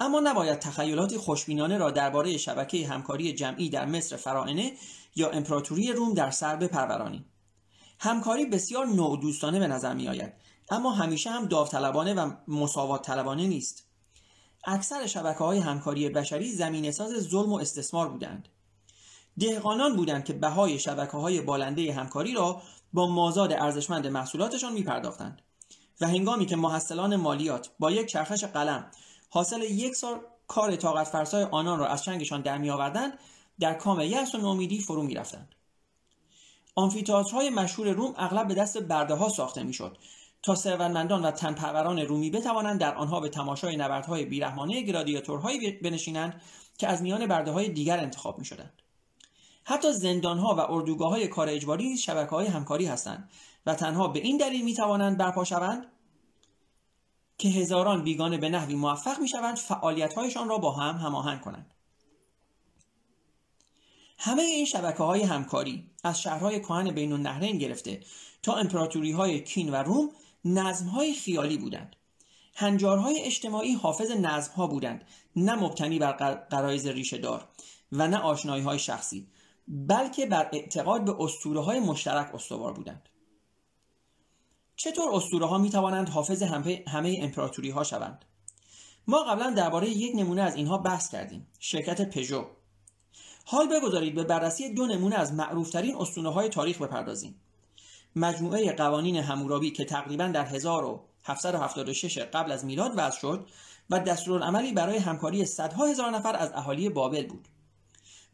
اما 0.00 0.20
نباید 0.20 0.58
تخیلات 0.58 1.16
خوشبینانه 1.16 1.78
را 1.78 1.90
درباره 1.90 2.36
شبکه 2.36 2.88
همکاری 2.88 3.32
جمعی 3.32 3.70
در 3.70 3.86
مصر 3.86 4.16
فرائنه 4.16 4.72
یا 5.16 5.30
امپراتوری 5.30 5.92
روم 5.92 6.14
در 6.14 6.30
سر 6.30 6.56
بپرورانیم. 6.56 7.24
همکاری 7.98 8.46
بسیار 8.46 8.86
نوع 8.86 9.20
دوستانه 9.20 9.58
به 9.58 9.66
نظر 9.66 9.94
می 9.94 10.08
آید 10.08 10.32
اما 10.70 10.90
همیشه 10.90 11.30
هم 11.30 11.46
داوطلبانه 11.46 12.14
و 12.14 12.32
مساوات 12.48 13.06
طلبانه 13.06 13.46
نیست. 13.46 13.84
اکثر 14.64 15.06
شبکه 15.06 15.38
های 15.38 15.58
همکاری 15.58 16.08
بشری 16.08 16.52
زمین 16.52 16.90
ساز 16.90 17.10
ظلم 17.10 17.52
و 17.52 17.56
استثمار 17.56 18.08
بودند. 18.08 18.48
دهقانان 19.38 19.96
بودند 19.96 20.24
که 20.24 20.32
بهای 20.32 20.78
شبکه 20.78 21.16
های 21.16 21.40
بالنده 21.40 21.92
همکاری 21.92 22.34
را 22.34 22.62
با 22.92 23.06
مازاد 23.06 23.52
ارزشمند 23.52 24.06
محصولاتشان 24.06 24.72
می 24.72 24.82
پرداختند. 24.82 25.42
و 26.00 26.06
هنگامی 26.06 26.46
که 26.46 26.56
محصلان 26.56 27.16
مالیات 27.16 27.70
با 27.78 27.90
یک 27.90 28.06
چرخش 28.06 28.44
قلم 28.44 28.90
حاصل 29.30 29.62
یک 29.62 29.94
سال 29.94 30.20
کار 30.48 30.76
طاقت 30.76 31.08
فرسای 31.08 31.44
آنان 31.44 31.78
را 31.78 31.86
از 31.86 32.04
چنگشان 32.04 32.40
در 32.40 33.12
در 33.60 33.74
کام 33.74 34.00
یأس 34.00 34.34
و 34.34 34.38
نومیدی 34.38 34.80
فرو 34.80 35.02
می 35.02 35.14
رفتند. 35.14 35.54
آمفیتاترهای 36.74 37.50
مشهور 37.50 37.88
روم 37.88 38.14
اغلب 38.16 38.48
به 38.48 38.54
دست 38.54 38.78
برده 38.78 39.14
ها 39.14 39.28
ساخته 39.28 39.62
می‌شد 39.62 39.98
تا 40.42 40.54
ثروتمندان 40.54 41.24
و 41.24 41.30
تنپروران 41.30 41.98
رومی 41.98 42.30
بتوانند 42.30 42.80
در 42.80 42.94
آنها 42.94 43.20
به 43.20 43.28
تماشای 43.28 43.76
نبردهای 43.76 44.24
بیرحمانه 44.24 44.82
گرادیاتورهایی 44.82 45.72
بنشینند 45.72 46.42
که 46.78 46.88
از 46.88 47.02
میان 47.02 47.26
برده 47.26 47.50
های 47.50 47.68
دیگر 47.68 47.98
انتخاب 47.98 48.38
می 48.38 48.44
شدند. 48.44 48.82
حتی 49.64 49.92
زندانها 49.92 50.54
و 50.54 50.60
اردوگاه 50.72 51.10
های 51.10 51.28
کار 51.28 51.48
اجباری 51.48 51.96
شبکه 51.96 52.30
های 52.30 52.46
همکاری 52.46 52.86
هستند 52.86 53.30
و 53.66 53.74
تنها 53.74 54.08
به 54.08 54.18
این 54.18 54.36
دلیل 54.36 54.64
می 54.64 54.74
توانند 54.74 55.18
برپا 55.18 55.44
شوند 55.44 55.86
که 57.38 57.48
هزاران 57.48 58.02
بیگانه 58.02 58.38
به 58.38 58.48
نحوی 58.48 58.74
موفق 58.74 59.20
می 59.20 59.28
شوند 59.28 59.56
فعالیت 59.56 60.14
هایشان 60.14 60.48
را 60.48 60.58
با 60.58 60.72
هم 60.72 60.96
هماهنگ 60.96 61.40
کنند. 61.40 61.74
همه 64.18 64.42
این 64.42 64.64
شبکه 64.64 65.02
های 65.02 65.22
همکاری 65.22 65.90
از 66.04 66.22
شهرهای 66.22 66.60
کهن 66.60 66.90
بین 66.90 67.12
النهرین 67.12 67.58
گرفته 67.58 68.00
تا 68.42 68.54
امپراتوری 68.54 69.12
های 69.12 69.44
کین 69.44 69.70
و 69.70 69.74
روم 69.74 70.10
نظم 70.44 70.86
های 70.86 71.14
خیالی 71.14 71.58
بودند. 71.58 71.96
هنجارهای 72.54 73.20
اجتماعی 73.20 73.74
حافظ 73.74 74.10
نظم 74.10 74.52
ها 74.52 74.66
بودند 74.66 75.04
نه 75.36 75.54
مبتنی 75.54 75.98
بر 75.98 76.12
قرایز 76.34 76.86
ریشه 76.86 77.18
دار 77.18 77.48
و 77.92 78.08
نه 78.08 78.18
آشنایی 78.18 78.62
های 78.62 78.78
شخصی 78.78 79.28
بلکه 79.68 80.26
بر 80.26 80.48
اعتقاد 80.52 81.04
به 81.04 81.16
اسطوره 81.20 81.60
های 81.60 81.80
مشترک 81.80 82.34
استوار 82.34 82.72
بودند. 82.72 83.08
چطور 84.82 85.14
اسطوره 85.14 85.46
ها 85.46 85.58
می 85.58 85.70
توانند 85.70 86.08
حافظ 86.08 86.42
همه 86.88 87.18
امپراتوری 87.22 87.70
ها 87.70 87.84
شوند؟ 87.84 88.24
ما 89.06 89.24
قبلا 89.24 89.50
درباره 89.50 89.88
یک 89.90 90.16
نمونه 90.16 90.42
از 90.42 90.54
اینها 90.54 90.78
بحث 90.78 91.08
کردیم 91.08 91.46
شرکت 91.58 92.10
پژو 92.10 92.44
حال 93.44 93.68
بگذارید 93.68 94.14
به 94.14 94.24
بررسی 94.24 94.74
دو 94.74 94.86
نمونه 94.86 95.16
از 95.16 95.32
معروفترین 95.32 95.96
اسطوره 95.96 96.30
های 96.30 96.48
تاریخ 96.48 96.82
بپردازیم 96.82 97.34
مجموعه 98.16 98.72
قوانین 98.72 99.16
همورابی 99.16 99.70
که 99.70 99.84
تقریبا 99.84 100.26
در 100.26 100.46
1776 100.46 102.18
قبل 102.18 102.52
از 102.52 102.64
میلاد 102.64 102.92
وضع 102.96 103.18
شد 103.18 103.46
و 103.90 103.98
دستورالعملی 103.98 104.72
برای 104.72 104.96
همکاری 104.96 105.44
صدها 105.44 105.86
هزار 105.86 106.10
نفر 106.10 106.36
از 106.36 106.52
اهالی 106.54 106.88
بابل 106.88 107.26
بود 107.26 107.48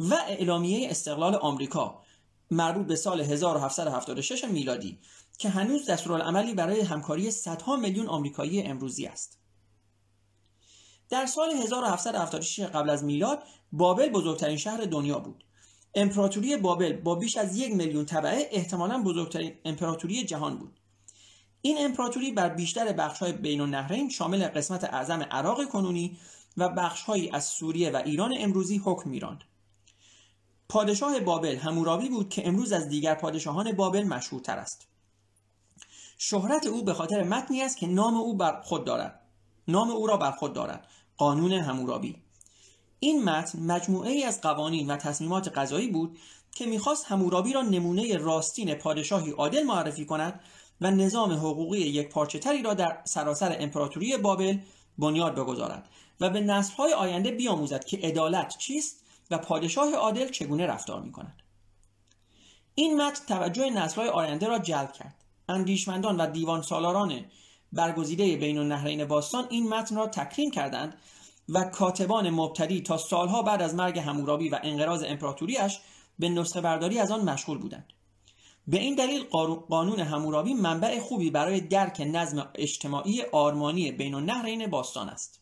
و 0.00 0.14
اعلامیه 0.14 0.90
استقلال 0.90 1.34
آمریکا 1.34 2.02
مربوط 2.50 2.86
به 2.86 2.96
سال 2.96 3.20
1776 3.20 4.44
میلادی 4.44 4.98
که 5.38 5.48
هنوز 5.48 5.90
دستورالعملی 5.90 6.54
برای 6.54 6.80
همکاری 6.80 7.30
صدها 7.30 7.76
میلیون 7.76 8.06
آمریکایی 8.08 8.62
امروزی 8.62 9.06
است. 9.06 9.38
در 11.10 11.26
سال 11.26 11.50
1776 11.50 12.60
قبل 12.60 12.90
از 12.90 13.04
میلاد 13.04 13.42
بابل 13.72 14.08
بزرگترین 14.08 14.56
شهر 14.56 14.80
دنیا 14.80 15.18
بود. 15.18 15.44
امپراتوری 15.94 16.56
بابل 16.56 16.92
با 16.92 17.14
بیش 17.14 17.36
از 17.36 17.56
یک 17.56 17.74
میلیون 17.74 18.04
طبعه 18.06 18.48
احتمالا 18.52 19.02
بزرگترین 19.02 19.54
امپراتوری 19.64 20.24
جهان 20.24 20.58
بود. 20.58 20.80
این 21.62 21.76
امپراتوری 21.80 22.32
بر 22.32 22.48
بیشتر 22.48 22.92
بخش‌های 22.92 23.32
بین 23.32 23.60
النهرین 23.60 24.08
شامل 24.08 24.48
قسمت 24.48 24.84
اعظم 24.84 25.22
عراق 25.22 25.68
کنونی 25.68 26.18
و 26.56 26.68
بخش‌هایی 26.68 27.30
از 27.30 27.44
سوریه 27.44 27.90
و 27.90 27.96
ایران 27.96 28.34
امروزی 28.38 28.78
حکم 28.84 29.10
میراند. 29.10 29.44
پادشاه 30.68 31.20
بابل 31.20 31.56
همورابی 31.56 32.08
بود 32.08 32.28
که 32.28 32.48
امروز 32.48 32.72
از 32.72 32.88
دیگر 32.88 33.14
پادشاهان 33.14 33.72
بابل 33.72 34.02
مشهورتر 34.02 34.58
است. 34.58 34.88
شهرت 36.18 36.66
او 36.66 36.84
به 36.84 36.94
خاطر 36.94 37.22
متنی 37.22 37.62
است 37.62 37.78
که 37.78 37.86
نام 37.86 38.14
او 38.14 38.36
بر 38.36 38.60
خود 38.60 38.84
دارد 38.84 39.20
نام 39.68 39.90
او 39.90 40.06
را 40.06 40.16
بر 40.16 40.30
خود 40.30 40.52
دارد 40.52 40.86
قانون 41.16 41.52
همورابی 41.52 42.16
این 43.00 43.24
متن 43.24 43.62
مجموعه 43.62 44.10
ای 44.10 44.24
از 44.24 44.40
قوانین 44.40 44.90
و 44.90 44.96
تصمیمات 44.96 45.48
قضایی 45.48 45.88
بود 45.88 46.18
که 46.54 46.66
می‌خواست 46.66 47.04
همورابی 47.06 47.52
را 47.52 47.62
نمونه 47.62 48.16
راستین 48.16 48.74
پادشاهی 48.74 49.30
عادل 49.30 49.62
معرفی 49.62 50.04
کند 50.04 50.40
و 50.80 50.90
نظام 50.90 51.32
حقوقی 51.32 51.78
یک 51.78 52.08
پارچه 52.08 52.38
تری 52.38 52.62
را 52.62 52.74
در 52.74 53.02
سراسر 53.04 53.56
امپراتوری 53.60 54.16
بابل 54.16 54.58
بنیاد 54.98 55.34
بگذارد 55.34 55.88
و 56.20 56.30
به 56.30 56.40
نسلهای 56.40 56.92
آینده 56.92 57.30
بیاموزد 57.30 57.84
که 57.84 57.96
عدالت 57.96 58.58
چیست 58.58 59.04
و 59.30 59.38
پادشاه 59.38 59.94
عادل 59.94 60.28
چگونه 60.28 60.66
رفتار 60.66 61.02
می 61.02 61.12
کند. 61.12 61.42
این 62.74 63.02
متن 63.02 63.24
توجه 63.26 63.70
نسلهای 63.70 64.08
آینده 64.08 64.46
را 64.46 64.58
جلب 64.58 64.92
کرد. 64.92 65.17
اندیشمندان 65.48 66.16
و 66.16 66.26
دیوان 66.26 66.62
سالاران 66.62 67.24
برگزیده 67.72 68.36
بین 68.36 68.58
النهرین 68.58 69.04
باستان 69.04 69.46
این 69.50 69.68
متن 69.68 69.96
را 69.96 70.06
تکریم 70.06 70.50
کردند 70.50 70.98
و 71.48 71.64
کاتبان 71.64 72.30
مبتدی 72.30 72.80
تا 72.80 72.96
سالها 72.96 73.42
بعد 73.42 73.62
از 73.62 73.74
مرگ 73.74 73.98
همورابی 73.98 74.48
و 74.48 74.60
انقراض 74.62 75.04
امپراتوریش 75.06 75.78
به 76.18 76.28
نسخه 76.28 76.60
برداری 76.60 76.98
از 76.98 77.10
آن 77.10 77.30
مشغول 77.30 77.58
بودند. 77.58 77.92
به 78.66 78.78
این 78.78 78.94
دلیل 78.94 79.24
قانون 79.68 80.00
همورابی 80.00 80.54
منبع 80.54 81.00
خوبی 81.00 81.30
برای 81.30 81.60
درک 81.60 82.02
نظم 82.06 82.48
اجتماعی 82.54 83.22
آرمانی 83.22 83.92
بین 83.92 84.14
النهرین 84.14 84.66
باستان 84.66 85.08
است. 85.08 85.40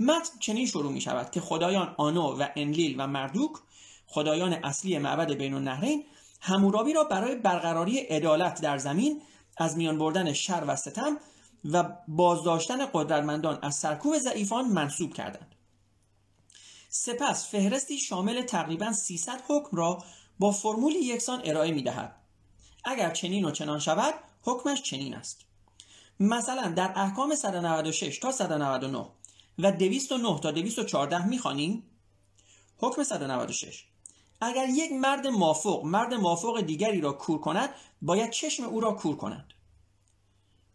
متن 0.00 0.38
چنین 0.40 0.66
شروع 0.66 0.92
می 0.92 1.00
شود 1.00 1.30
که 1.30 1.40
خدایان 1.40 1.94
آنو 1.98 2.22
و 2.22 2.46
انلیل 2.56 2.94
و 2.98 3.06
مردوک 3.06 3.52
خدایان 4.06 4.52
اصلی 4.52 4.98
معبد 4.98 5.32
بین 5.32 5.54
النهرین 5.54 6.04
همورابی 6.40 6.92
را 6.92 7.04
برای 7.04 7.34
برقراری 7.34 7.98
عدالت 7.98 8.60
در 8.60 8.78
زمین 8.78 9.22
از 9.56 9.76
میان 9.76 9.98
بردن 9.98 10.32
شر 10.32 10.64
و 10.66 10.76
ستم 10.76 11.16
و 11.64 11.96
بازداشتن 12.08 12.86
قدرتمندان 12.92 13.58
از 13.62 13.74
سرکوب 13.74 14.18
ضعیفان 14.18 14.68
منصوب 14.68 15.14
کردند. 15.14 15.54
سپس 16.88 17.50
فهرستی 17.50 17.98
شامل 17.98 18.42
تقریبا 18.42 18.92
300 18.92 19.42
حکم 19.48 19.76
را 19.76 20.04
با 20.38 20.50
فرمولی 20.50 20.98
یکسان 20.98 21.42
ارائه 21.44 21.72
می 21.72 21.82
دهد. 21.82 22.16
اگر 22.84 23.10
چنین 23.10 23.44
و 23.44 23.50
چنان 23.50 23.78
شود 23.78 24.14
حکمش 24.42 24.82
چنین 24.82 25.14
است. 25.14 25.40
مثلا 26.20 26.68
در 26.68 26.92
احکام 26.96 27.34
196 27.34 28.18
تا 28.18 28.32
199 28.32 29.06
و 29.58 29.72
209 29.72 30.40
تا 30.40 30.50
214 30.50 31.26
می‌خوانیم؟ 31.26 31.82
حکم 32.78 33.02
196 33.02 33.84
اگر 34.40 34.68
یک 34.68 34.92
مرد 34.92 35.26
مافوق 35.26 35.84
مرد 35.84 36.14
مافوق 36.14 36.60
دیگری 36.60 37.00
را 37.00 37.12
کور 37.12 37.40
کند 37.40 37.70
باید 38.02 38.30
چشم 38.30 38.64
او 38.64 38.80
را 38.80 38.92
کور 38.92 39.16
کند. 39.16 39.52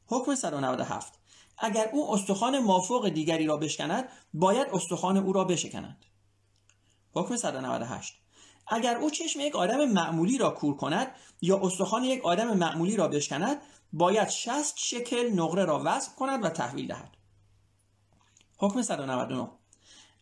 حکم 0.06 0.36
197 0.36 1.20
اگر 1.58 1.90
او 1.94 2.14
استخوان 2.14 2.60
مافوق 2.60 3.10
دیگری 3.10 3.46
را 3.46 3.58
بشکند 3.58 4.10
باید 4.34 4.68
استخوان 4.74 5.18
او 5.18 5.34
را 5.34 5.44
بشکند. 5.44 6.06
حکم 7.14 7.36
198 7.36 8.22
اگر 8.68 8.96
او 8.96 9.10
چشم 9.10 9.40
یک 9.40 9.56
آدم 9.56 9.86
معمولی 9.86 10.38
را 10.38 10.50
کور 10.50 10.78
کند 10.78 11.12
یا 11.42 11.60
استخوان 11.64 12.04
یک 12.04 12.26
آدم 12.26 12.58
معمولی 12.58 12.96
را 12.96 13.08
بشکند 13.08 13.62
باید 13.94 14.30
60 14.30 14.74
شکل 14.78 15.34
نقره 15.34 15.66
را 15.66 15.82
وصل 15.86 16.12
کند 16.16 16.44
و 16.46 16.50
تحویل 16.50 16.88
دهد. 16.88 17.18
حکم 18.58 18.82
199 18.82 19.48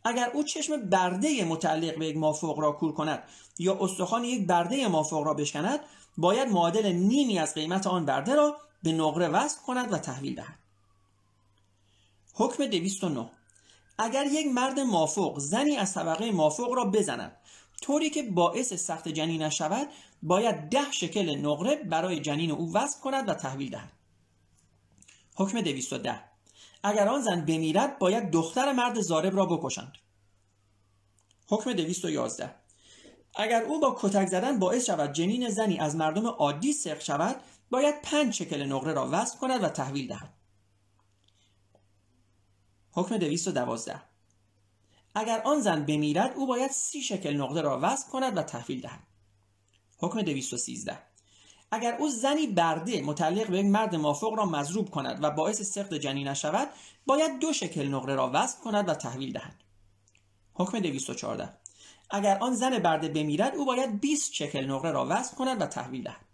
اگر 0.03 0.29
او 0.33 0.43
چشم 0.43 0.89
برده 0.89 1.45
متعلق 1.45 1.97
به 1.97 2.05
یک 2.05 2.17
مافوق 2.17 2.59
را 2.59 2.71
کور 2.71 2.93
کند 2.93 3.23
یا 3.59 3.77
استخوان 3.81 4.23
یک 4.23 4.47
برده 4.47 4.87
مافوق 4.87 5.23
را 5.23 5.33
بشکند 5.33 5.79
باید 6.17 6.49
معادل 6.49 6.91
نیمی 6.91 7.39
از 7.39 7.53
قیمت 7.53 7.87
آن 7.87 8.05
برده 8.05 8.35
را 8.35 8.57
به 8.83 8.91
نقره 8.91 9.27
وصل 9.27 9.61
کند 9.61 9.93
و 9.93 9.97
تحویل 9.97 10.35
دهد. 10.35 10.59
حکم 12.33 12.65
209 12.65 13.29
اگر 13.97 14.25
یک 14.25 14.47
مرد 14.47 14.79
مافوق 14.79 15.39
زنی 15.39 15.77
از 15.77 15.93
طبقه 15.93 16.31
مافوق 16.31 16.73
را 16.73 16.85
بزند 16.85 17.37
طوری 17.81 18.09
که 18.09 18.23
باعث 18.23 18.73
سخت 18.73 19.07
جنین 19.07 19.49
شود 19.49 19.87
باید 20.23 20.55
ده 20.55 20.91
شکل 20.91 21.35
نقره 21.35 21.75
برای 21.75 22.19
جنین 22.19 22.51
او 22.51 22.73
وصل 22.73 22.99
کند 22.99 23.29
و 23.29 23.33
تحویل 23.33 23.69
دهد. 23.69 23.91
حکم 25.35 25.61
210 25.61 26.28
اگر 26.83 27.07
آن 27.07 27.21
زن 27.21 27.45
بمیرد 27.45 27.99
باید 27.99 28.31
دختر 28.31 28.71
مرد 28.71 29.01
زارب 29.01 29.35
را 29.35 29.45
بکشند. 29.45 29.93
حکم 31.47 31.73
211 31.73 32.55
اگر 33.35 33.63
او 33.63 33.79
با 33.79 33.95
کتک 33.99 34.27
زدن 34.27 34.59
باعث 34.59 34.85
شود 34.85 35.13
جنین 35.13 35.49
زنی 35.49 35.79
از 35.79 35.95
مردم 35.95 36.27
عادی 36.27 36.73
سرق 36.73 37.01
شود 37.01 37.41
باید 37.69 38.01
پنج 38.03 38.33
شکل 38.33 38.65
نقره 38.65 38.93
را 38.93 39.09
وصل 39.11 39.37
کند 39.37 39.63
و 39.63 39.69
تحویل 39.69 40.07
دهد. 40.07 40.33
حکم 42.91 43.17
212 43.17 44.01
اگر 45.15 45.41
آن 45.45 45.61
زن 45.61 45.85
بمیرد 45.85 46.33
او 46.35 46.47
باید 46.47 46.71
سی 46.71 47.01
شکل 47.01 47.37
نقره 47.37 47.61
را 47.61 47.79
وصل 47.81 48.09
کند 48.09 48.37
و 48.37 48.43
تحویل 48.43 48.81
دهد. 48.81 49.07
حکم 49.97 50.21
213 50.21 51.08
اگر 51.71 51.95
او 51.95 52.09
زنی 52.09 52.47
برده 52.47 53.01
متعلق 53.01 53.47
به 53.47 53.59
یک 53.59 53.65
مرد 53.65 53.95
مافوق 53.95 54.33
را 54.33 54.45
مضروب 54.45 54.89
کند 54.89 55.23
و 55.23 55.31
باعث 55.31 55.61
سقط 55.61 55.93
جنین 55.93 56.33
شود 56.33 56.69
باید 57.05 57.39
دو 57.39 57.53
شکل 57.53 57.87
نقره 57.87 58.15
را 58.15 58.31
وصل 58.33 58.59
کند 58.63 58.89
و 58.89 58.93
تحویل 58.93 59.33
دهد. 59.33 59.55
حکم 60.53 60.79
214 60.79 61.49
اگر 62.09 62.37
آن 62.41 62.55
زن 62.55 62.79
برده 62.79 63.07
بمیرد 63.07 63.55
او 63.55 63.65
باید 63.65 63.99
20 63.99 64.33
شکل 64.33 64.65
نقره 64.65 64.91
را 64.91 65.07
وصل 65.09 65.35
کند 65.35 65.61
و 65.61 65.65
تحویل 65.65 66.03
دهد. 66.03 66.25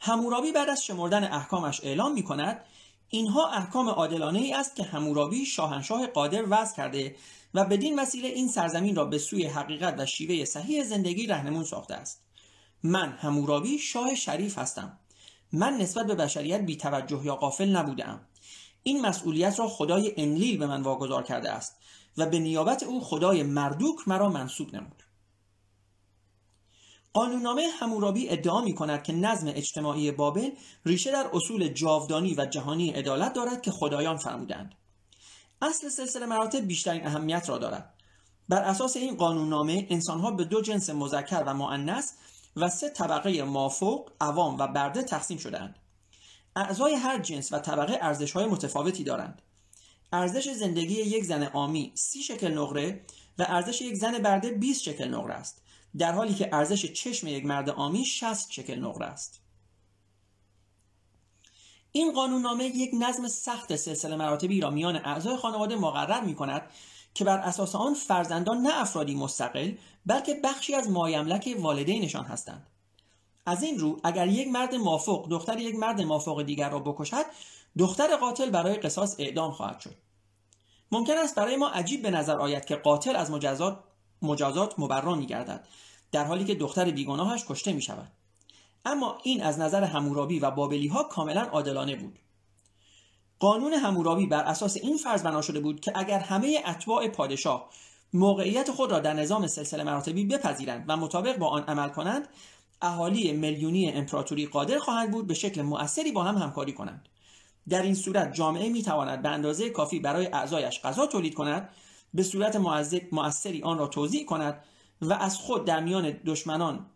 همورابی 0.00 0.52
بعد 0.52 0.68
از 0.68 0.84
شمردن 0.84 1.24
احکامش 1.24 1.80
اعلام 1.84 2.12
می 2.12 2.22
کند 2.22 2.64
اینها 3.08 3.50
احکام 3.50 3.88
عادلانه 3.88 4.38
ای 4.38 4.52
است 4.52 4.76
که 4.76 4.82
همورابی 4.82 5.46
شاهنشاه 5.46 6.06
قادر 6.06 6.44
وضع 6.48 6.76
کرده 6.76 7.16
و 7.54 7.64
بدین 7.64 7.98
وسیله 7.98 8.28
این 8.28 8.48
سرزمین 8.48 8.96
را 8.96 9.04
به 9.04 9.18
سوی 9.18 9.46
حقیقت 9.46 9.94
و 9.98 10.06
شیوه 10.06 10.44
صحیح 10.44 10.84
زندگی 10.84 11.26
رهنمون 11.26 11.64
ساخته 11.64 11.94
است. 11.94 12.25
من 12.82 13.12
همورابی 13.12 13.78
شاه 13.78 14.14
شریف 14.14 14.58
هستم. 14.58 14.98
من 15.52 15.76
نسبت 15.76 16.06
به 16.06 16.14
بشریت 16.14 16.60
بی 16.60 16.76
توجه 16.76 17.24
یا 17.24 17.36
قافل 17.36 17.76
نبودم 17.76 18.20
این 18.82 19.06
مسئولیت 19.06 19.58
را 19.58 19.68
خدای 19.68 20.14
انلیل 20.16 20.58
به 20.58 20.66
من 20.66 20.82
واگذار 20.82 21.22
کرده 21.22 21.50
است 21.50 21.76
و 22.16 22.26
به 22.26 22.38
نیابت 22.38 22.82
او 22.82 23.00
خدای 23.00 23.42
مردوک 23.42 24.08
مرا 24.08 24.28
منصوب 24.28 24.74
نمود. 24.74 25.02
قانوننامه 27.12 27.62
همورابی 27.80 28.28
ادعا 28.28 28.60
می 28.60 28.74
کند 28.74 29.02
که 29.02 29.12
نظم 29.12 29.48
اجتماعی 29.48 30.10
بابل 30.10 30.50
ریشه 30.84 31.12
در 31.12 31.30
اصول 31.32 31.68
جاودانی 31.68 32.34
و 32.34 32.46
جهانی 32.46 32.90
عدالت 32.90 33.32
دارد 33.32 33.62
که 33.62 33.70
خدایان 33.70 34.16
فرمودند 34.16 34.74
اصل 35.62 35.88
سلسله 35.88 36.26
مراتب 36.26 36.60
بیشترین 36.60 37.06
اهمیت 37.06 37.48
را 37.48 37.58
دارد. 37.58 37.94
بر 38.48 38.62
اساس 38.62 38.96
این 38.96 39.16
قانوننامه 39.16 39.86
انسانها 39.90 40.30
به 40.30 40.44
دو 40.44 40.60
جنس 40.60 40.90
مذکر 40.90 41.44
و 41.46 41.54
مؤنث 41.54 42.12
و 42.56 42.68
سه 42.68 42.90
طبقه 42.90 43.42
مافوق، 43.42 44.10
عوام 44.20 44.58
و 44.58 44.66
برده 44.66 45.02
تقسیم 45.02 45.38
شدهاند. 45.38 45.78
اعضای 46.56 46.94
هر 46.94 47.18
جنس 47.18 47.52
و 47.52 47.58
طبقه 47.58 47.98
ارزش 48.00 48.32
های 48.32 48.46
متفاوتی 48.46 49.04
دارند. 49.04 49.42
ارزش 50.12 50.52
زندگی 50.52 50.94
یک 50.94 51.24
زن 51.24 51.42
آمی 51.42 51.92
سی 51.94 52.22
شکل 52.22 52.58
نقره 52.58 53.04
و 53.38 53.46
ارزش 53.48 53.80
یک 53.80 53.94
زن 53.94 54.18
برده 54.18 54.50
20 54.50 54.82
شکل 54.82 55.08
نقره 55.08 55.34
است. 55.34 55.62
در 55.98 56.12
حالی 56.12 56.34
که 56.34 56.48
ارزش 56.52 56.92
چشم 56.92 57.26
یک 57.26 57.46
مرد 57.46 57.70
آمی 57.70 58.04
60 58.04 58.50
شکل 58.50 58.78
نقره 58.78 59.06
است. 59.06 59.40
این 61.92 62.12
قانوننامه 62.12 62.64
یک 62.64 62.90
نظم 63.00 63.28
سخت 63.28 63.76
سلسله 63.76 64.16
مراتبی 64.16 64.60
را 64.60 64.70
میان 64.70 64.96
اعضای 64.96 65.36
خانواده 65.36 65.76
مقرر 65.76 66.20
می 66.20 66.34
کند 66.34 66.62
که 67.16 67.24
بر 67.24 67.38
اساس 67.38 67.74
آن 67.74 67.94
فرزندان 67.94 68.58
نه 68.58 68.80
افرادی 68.80 69.14
مستقل 69.14 69.72
بلکه 70.06 70.40
بخشی 70.44 70.74
از 70.74 70.90
مایملک 70.90 71.56
والدینشان 71.58 72.24
هستند. 72.24 72.66
از 73.46 73.62
این 73.62 73.78
رو 73.78 74.00
اگر 74.04 74.26
یک 74.26 74.48
مرد 74.48 74.74
مافوق 74.74 75.28
دختر 75.28 75.58
یک 75.58 75.74
مرد 75.74 76.00
مافوق 76.00 76.42
دیگر 76.42 76.70
را 76.70 76.78
بکشد 76.78 77.24
دختر 77.78 78.16
قاتل 78.16 78.50
برای 78.50 78.74
قصاص 78.74 79.16
اعدام 79.18 79.52
خواهد 79.52 79.80
شد. 79.80 79.94
ممکن 80.92 81.18
است 81.18 81.34
برای 81.34 81.56
ما 81.56 81.68
عجیب 81.68 82.02
به 82.02 82.10
نظر 82.10 82.38
آید 82.38 82.64
که 82.64 82.76
قاتل 82.76 83.16
از 83.16 83.30
مجازات 83.30 83.78
مجازات 84.22 84.78
مبرا 84.78 85.14
می 85.14 85.26
گردد 85.26 85.66
در 86.12 86.24
حالی 86.24 86.44
که 86.44 86.54
دختر 86.54 86.90
بیگناهش 86.90 87.44
کشته 87.48 87.72
می 87.72 87.82
شود 87.82 88.12
اما 88.84 89.18
این 89.22 89.42
از 89.42 89.58
نظر 89.58 89.84
همورابی 89.84 90.38
و 90.38 90.50
بابلی 90.50 90.88
ها 90.88 91.02
کاملا 91.02 91.40
عادلانه 91.40 91.96
بود. 91.96 92.18
قانون 93.38 93.72
همورابی 93.72 94.26
بر 94.26 94.44
اساس 94.44 94.76
این 94.76 94.96
فرض 94.96 95.22
بنا 95.22 95.42
شده 95.42 95.60
بود 95.60 95.80
که 95.80 95.92
اگر 95.94 96.18
همه 96.18 96.62
اتباع 96.66 97.08
پادشاه 97.08 97.70
موقعیت 98.12 98.70
خود 98.70 98.92
را 98.92 98.98
در 98.98 99.12
نظام 99.12 99.46
سلسله 99.46 99.84
مراتبی 99.84 100.24
بپذیرند 100.24 100.84
و 100.88 100.96
مطابق 100.96 101.38
با 101.38 101.48
آن 101.48 101.62
عمل 101.62 101.88
کنند 101.88 102.28
اهالی 102.82 103.32
میلیونی 103.32 103.92
امپراتوری 103.92 104.46
قادر 104.46 104.78
خواهند 104.78 105.10
بود 105.10 105.26
به 105.26 105.34
شکل 105.34 105.62
مؤثری 105.62 106.12
با 106.12 106.22
هم 106.22 106.36
همکاری 106.36 106.72
کنند. 106.72 107.08
در 107.68 107.82
این 107.82 107.94
صورت 107.94 108.32
جامعه 108.32 108.68
می 108.68 108.82
تواند 108.82 109.22
به 109.22 109.28
اندازه 109.28 109.70
کافی 109.70 110.00
برای 110.00 110.26
اعضایش 110.26 110.80
غذا 110.80 111.06
تولید 111.06 111.34
کند 111.34 111.68
به 112.14 112.22
صورت 112.22 112.56
مؤثری 113.12 113.62
آن 113.62 113.78
را 113.78 113.86
توضیح 113.86 114.24
کند 114.24 114.64
و 115.02 115.12
از 115.12 115.36
خود 115.36 115.64
در 115.64 115.80
میان 115.80 116.10
دشمنان 116.10 116.86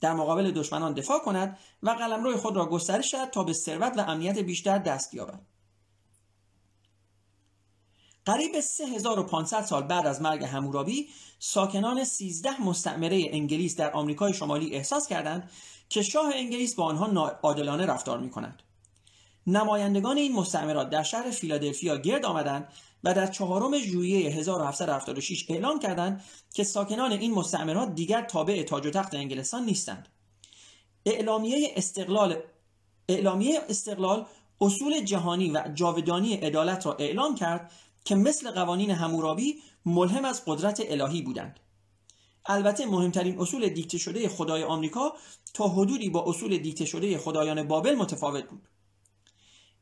در 0.00 0.14
مقابل 0.14 0.50
دشمنان 0.50 0.92
دفاع 0.92 1.18
کند 1.18 1.58
و 1.82 1.90
قلمرو 1.90 2.36
خود 2.36 2.56
را 2.56 2.66
گسترش 2.66 3.14
دهد 3.14 3.30
تا 3.30 3.44
به 3.44 3.52
ثروت 3.52 3.98
و 3.98 4.00
امنیت 4.00 4.38
بیشتر 4.38 4.78
دست 4.78 5.14
یابد 5.14 5.40
قریب 8.24 8.60
3500 8.60 9.64
سال 9.64 9.82
بعد 9.82 10.06
از 10.06 10.22
مرگ 10.22 10.44
همورابی 10.44 11.08
ساکنان 11.38 12.04
13 12.04 12.62
مستعمره 12.62 13.24
انگلیس 13.30 13.76
در 13.76 13.92
آمریکای 13.92 14.34
شمالی 14.34 14.74
احساس 14.74 15.06
کردند 15.06 15.50
که 15.88 16.02
شاه 16.02 16.32
انگلیس 16.34 16.74
با 16.74 16.84
آنها 16.84 17.38
عادلانه 17.42 17.86
رفتار 17.86 18.18
می 18.18 18.30
کند. 18.30 18.62
نمایندگان 19.46 20.16
این 20.16 20.32
مستعمرات 20.32 20.90
در 20.90 21.02
شهر 21.02 21.30
فیلادلفیا 21.30 21.96
گرد 21.96 22.24
آمدند 22.24 22.68
و 23.04 23.14
در 23.14 23.26
چهارم 23.26 23.78
ژوئیه 23.78 24.30
1776 24.30 25.46
اعلام 25.48 25.78
کردند 25.78 26.24
که 26.54 26.64
ساکنان 26.64 27.12
این 27.12 27.34
مستعمرات 27.34 27.94
دیگر 27.94 28.22
تابع 28.22 28.62
تاج 28.62 28.86
و 28.86 28.90
تخت 28.90 29.14
انگلستان 29.14 29.64
نیستند. 29.64 30.08
اعلامیه 31.06 31.72
استقلال 31.76 32.36
اعلامیه 33.08 33.60
استقلال 33.68 34.26
اصول 34.60 35.04
جهانی 35.04 35.50
و 35.50 35.62
جاودانی 35.74 36.34
عدالت 36.34 36.86
را 36.86 36.96
اعلام 36.98 37.34
کرد 37.34 37.72
که 38.04 38.14
مثل 38.14 38.50
قوانین 38.50 38.90
همورابی 38.90 39.54
ملهم 39.86 40.24
از 40.24 40.42
قدرت 40.46 40.82
الهی 40.84 41.22
بودند. 41.22 41.60
البته 42.46 42.86
مهمترین 42.86 43.40
اصول 43.40 43.68
دیکته 43.68 43.98
شده 43.98 44.28
خدای 44.28 44.64
آمریکا 44.64 45.12
تا 45.54 45.68
حدودی 45.68 46.10
با 46.10 46.24
اصول 46.26 46.58
دیکته 46.58 46.84
شده 46.84 47.18
خدایان 47.18 47.68
بابل 47.68 47.94
متفاوت 47.94 48.44
بود. 48.48 48.68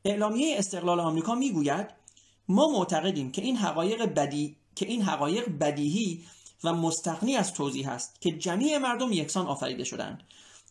اعلامیه 0.05 0.59
استقلال 0.59 0.99
آمریکا 0.99 1.35
می‌گوید 1.35 2.04
ما 2.47 2.67
معتقدیم 2.67 3.31
که 3.31 3.41
این 3.41 3.57
حقایق 3.57 4.05
بدی 4.05 4.57
که 4.75 4.85
این 4.85 5.01
حقایق 5.01 5.49
بدیهی 5.59 6.25
و 6.63 6.73
مستقنی 6.73 7.35
از 7.35 7.53
توضیح 7.53 7.89
است 7.89 8.21
که 8.21 8.31
جمیع 8.31 8.77
مردم 8.77 9.11
یکسان 9.11 9.47
آفریده 9.47 9.83
شدند 9.83 10.23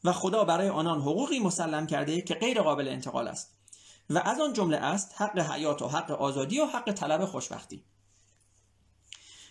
و 0.04 0.12
خدا 0.12 0.44
برای 0.44 0.68
آنان 0.68 1.00
حقوقی 1.00 1.38
مسلم 1.38 1.86
کرده 1.86 2.20
که 2.20 2.34
غیر 2.34 2.62
قابل 2.62 2.88
انتقال 2.88 3.28
است 3.28 3.54
و 4.10 4.18
از 4.18 4.40
آن 4.40 4.52
جمله 4.52 4.76
است 4.76 5.14
حق 5.16 5.38
حیات 5.38 5.82
و 5.82 5.88
حق 5.88 6.10
آزادی 6.10 6.60
و 6.60 6.66
حق 6.66 6.92
طلب 6.92 7.24
خوشبختی. 7.24 7.84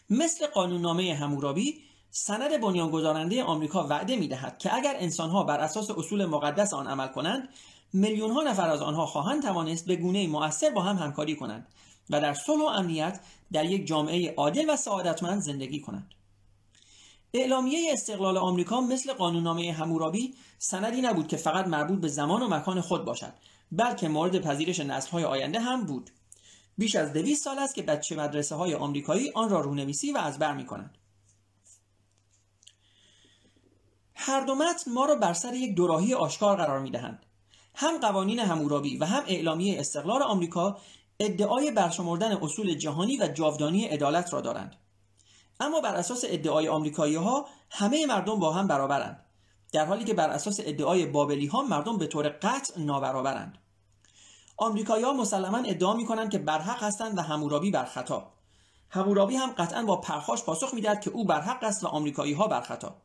مثل 0.09 0.47
قانوننامه 0.47 1.13
همورابی 1.13 1.81
سند 2.11 2.61
بنیانگذارنده 2.61 3.43
آمریکا 3.43 3.87
وعده 3.87 4.15
می‌دهد 4.15 4.57
که 4.57 4.75
اگر 4.75 4.95
انسانها 4.97 5.43
بر 5.43 5.59
اساس 5.59 5.89
اصول 5.89 6.25
مقدس 6.25 6.73
آن 6.73 6.87
عمل 6.87 7.07
کنند 7.07 7.49
میلیون 7.93 8.31
ها 8.31 8.41
نفر 8.41 8.69
از 8.69 8.81
آنها 8.81 9.05
خواهند 9.05 9.41
توانست 9.41 9.85
به 9.85 9.95
گونه 9.95 10.27
مؤثر 10.27 10.69
با 10.69 10.81
هم 10.81 10.97
همکاری 10.97 11.35
کنند 11.35 11.67
و 12.09 12.21
در 12.21 12.33
صلح 12.33 12.61
و 12.61 12.65
امنیت 12.65 13.19
در 13.51 13.65
یک 13.65 13.87
جامعه 13.87 14.33
عادل 14.37 14.69
و 14.69 14.75
سعادتمند 14.75 15.41
زندگی 15.41 15.81
کنند 15.81 16.09
اعلامیه 17.33 17.93
استقلال 17.93 18.37
آمریکا 18.37 18.81
مثل 18.81 19.13
قانوننامه 19.13 19.71
همورابی 19.71 20.35
سندی 20.57 21.01
نبود 21.01 21.27
که 21.27 21.37
فقط 21.37 21.67
مربوط 21.67 21.99
به 21.99 22.07
زمان 22.07 22.43
و 22.43 22.47
مکان 22.47 22.81
خود 22.81 23.05
باشد 23.05 23.33
بلکه 23.71 24.07
مورد 24.07 24.41
پذیرش 24.41 24.79
نسل‌های 24.79 25.23
آینده 25.23 25.59
هم 25.59 25.85
بود 25.85 26.09
بیش 26.77 26.95
از 26.95 27.13
دویست 27.13 27.43
سال 27.43 27.59
است 27.59 27.75
که 27.75 27.81
بچه 27.81 28.15
مدرسه 28.15 28.55
های 28.55 28.73
آمریکایی 28.73 29.31
آن 29.35 29.49
را 29.49 29.59
رونویسی 29.59 30.11
و 30.11 30.17
از 30.17 30.39
بر 30.39 30.53
می 30.53 30.65
کنند. 30.65 30.97
هر 34.15 34.41
دو 34.41 34.55
متن 34.55 34.91
ما 34.91 35.05
را 35.05 35.15
بر 35.15 35.33
سر 35.33 35.53
یک 35.53 35.75
دوراهی 35.75 36.13
آشکار 36.13 36.57
قرار 36.57 36.79
می 36.79 36.91
دهند. 36.91 37.25
هم 37.75 37.97
قوانین 37.97 38.39
همورابی 38.39 38.97
و 38.97 39.05
هم 39.05 39.23
اعلامیه 39.27 39.79
استقلال 39.79 40.23
آمریکا 40.23 40.77
ادعای 41.19 41.71
برشمردن 41.71 42.37
اصول 42.37 42.73
جهانی 42.73 43.17
و 43.17 43.27
جاودانی 43.27 43.85
عدالت 43.85 44.33
را 44.33 44.41
دارند. 44.41 44.75
اما 45.59 45.81
بر 45.81 45.95
اساس 45.95 46.23
ادعای 46.27 46.67
آمریکایی 46.67 47.15
ها 47.15 47.47
همه 47.71 48.05
مردم 48.05 48.39
با 48.39 48.53
هم 48.53 48.67
برابرند. 48.67 49.25
در 49.71 49.85
حالی 49.85 50.03
که 50.03 50.13
بر 50.13 50.29
اساس 50.29 50.59
ادعای 50.63 51.05
بابلی 51.05 51.47
ها 51.47 51.61
مردم 51.61 51.97
به 51.97 52.07
طور 52.07 52.29
قطع 52.29 52.79
نابرابرند. 52.79 53.57
آمریکایی 54.57 55.03
ها 55.03 55.13
مسلما 55.13 55.57
ادعا 55.57 55.93
می 55.93 56.05
کنند 56.05 56.31
که 56.31 56.37
برحق 56.37 56.83
هستند 56.83 57.17
و 57.17 57.21
همورابی 57.21 57.71
بر 57.71 57.85
خطا. 57.85 58.33
همورابی 58.89 59.35
هم 59.35 59.51
قطعا 59.51 59.83
با 59.83 59.97
پرخاش 59.97 60.43
پاسخ 60.43 60.73
می‌دهد 60.73 61.01
که 61.01 61.09
او 61.09 61.25
برحق 61.25 61.63
است 61.63 61.83
و 61.83 61.87
آمریکایی 61.87 62.33
ها 62.33 62.47
بر 62.47 62.61
خطا. 62.61 63.01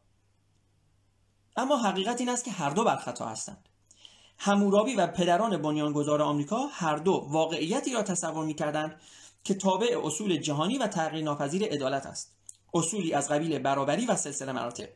اما 1.57 1.77
حقیقت 1.77 2.21
این 2.21 2.29
است 2.29 2.45
که 2.45 2.51
هر 2.51 2.71
دو 2.71 2.85
بر 2.85 2.97
خطا 2.97 3.27
هستند. 3.27 3.69
همورابی 4.39 4.95
و 4.95 5.07
پدران 5.07 5.63
بنیانگذار 5.63 6.23
آمریکا 6.23 6.67
هر 6.73 6.97
دو 6.97 7.27
واقعیتی 7.29 7.93
را 7.93 8.03
تصور 8.03 8.45
می‌کردند 8.45 9.01
که 9.45 9.55
تابع 9.55 10.01
اصول 10.05 10.37
جهانی 10.37 10.79
و 10.79 10.87
تغییر 10.87 11.25
ناپذیر 11.25 11.65
عدالت 11.65 12.07
است 12.07 12.33
اصولی 12.75 13.13
از 13.13 13.29
قبیل 13.29 13.59
برابری 13.59 14.07
و 14.07 14.17
سلسله 14.17 14.53
مراتب 14.53 14.89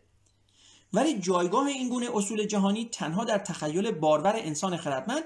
ولی 0.92 1.18
جایگاه 1.18 1.66
این 1.66 1.88
گونه 1.88 2.08
اصول 2.14 2.46
جهانی 2.46 2.88
تنها 2.92 3.24
در 3.24 3.38
تخیل 3.38 3.90
بارور 3.90 4.32
انسان 4.36 4.76
خردمند 4.76 5.22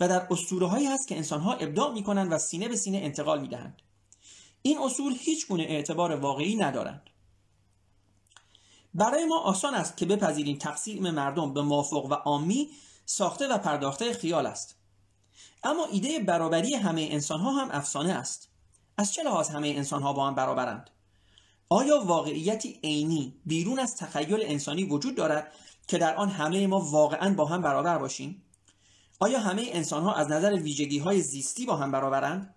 و 0.00 0.08
در 0.08 0.26
اسطوره 0.30 0.66
هایی 0.66 0.86
هست 0.86 1.08
که 1.08 1.16
انسانها 1.16 1.52
ابداع 1.52 1.92
می 1.92 2.02
کنند 2.02 2.32
و 2.32 2.38
سینه 2.38 2.68
به 2.68 2.76
سینه 2.76 2.98
انتقال 2.98 3.40
می 3.40 3.48
دهند. 3.48 3.82
این 4.62 4.78
اصول 4.78 5.16
هیچ 5.20 5.48
گونه 5.48 5.62
اعتبار 5.62 6.12
واقعی 6.12 6.56
ندارند. 6.56 7.02
برای 8.94 9.24
ما 9.24 9.40
آسان 9.40 9.74
است 9.74 9.96
که 9.96 10.06
بپذیریم 10.06 10.58
تقسیم 10.58 11.10
مردم 11.10 11.54
به 11.54 11.62
مافوق 11.62 12.04
و 12.04 12.14
عامی 12.14 12.70
ساخته 13.04 13.48
و 13.48 13.58
پرداخته 13.58 14.12
خیال 14.12 14.46
است. 14.46 14.76
اما 15.64 15.86
ایده 15.86 16.18
برابری 16.18 16.74
همه 16.74 17.08
انسان 17.10 17.40
ها 17.40 17.50
هم 17.50 17.68
افسانه 17.72 18.12
است. 18.12 18.48
از 18.96 19.14
چه 19.14 19.22
لحاظ 19.22 19.50
همه 19.50 19.68
انسان 19.68 20.02
ها 20.02 20.12
با 20.12 20.26
هم 20.26 20.34
برابرند؟ 20.34 20.90
آیا 21.68 22.04
واقعیتی 22.04 22.80
عینی 22.84 23.34
بیرون 23.46 23.78
از 23.78 23.96
تخیل 23.96 24.42
انسانی 24.42 24.84
وجود 24.84 25.14
دارد 25.14 25.52
که 25.88 25.98
در 25.98 26.16
آن 26.16 26.28
همه 26.28 26.66
ما 26.66 26.80
واقعا 26.80 27.34
با 27.34 27.44
هم 27.44 27.62
برابر 27.62 27.98
باشیم؟ 27.98 28.42
آیا 29.20 29.40
همه 29.40 29.66
انسان 29.72 30.02
ها 30.02 30.14
از 30.14 30.30
نظر 30.30 30.52
ویژگی 30.52 30.98
های 30.98 31.20
زیستی 31.20 31.66
با 31.66 31.76
هم 31.76 31.92
برابرند؟ 31.92 32.54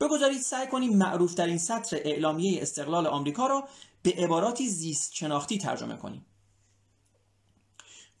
بگذارید 0.00 0.40
سعی 0.40 0.66
کنیم 0.66 0.96
معروف 0.96 1.34
ترین 1.34 1.58
سطر 1.58 1.96
اعلامیه 1.96 2.62
استقلال 2.62 3.06
آمریکا 3.06 3.46
را 3.46 3.68
به 4.02 4.14
عباراتی 4.18 4.68
زیست 4.68 5.14
شناختی 5.14 5.58
ترجمه 5.58 5.96
کنیم. 5.96 6.26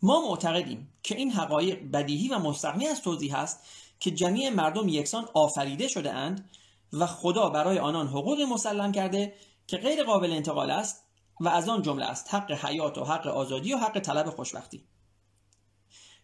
ما 0.02 0.28
معتقدیم 0.28 0.92
که 1.02 1.16
این 1.16 1.30
حقایق 1.30 1.90
بدیهی 1.92 2.28
و 2.28 2.38
مستغنی 2.38 2.86
از 2.86 3.02
توضیح 3.02 3.38
است 3.38 3.60
که 4.00 4.10
جمیع 4.10 4.50
مردم 4.50 4.88
یکسان 4.88 5.28
آفریده 5.34 5.88
شده 5.88 6.12
اند 6.12 6.50
و 6.92 7.06
خدا 7.06 7.50
برای 7.50 7.78
آنان 7.78 8.08
حقوق 8.08 8.40
مسلم 8.40 8.92
کرده 8.92 9.34
که 9.66 9.76
غیر 9.76 10.04
قابل 10.04 10.32
انتقال 10.32 10.70
است 10.70 11.04
و 11.40 11.48
از 11.48 11.68
آن 11.68 11.82
جمله 11.82 12.04
است 12.04 12.34
حق 12.34 12.50
حیات 12.50 12.98
و 12.98 13.04
حق 13.04 13.26
آزادی 13.26 13.74
و 13.74 13.76
حق 13.76 14.00
طلب 14.00 14.30
خوشبختی. 14.30 14.84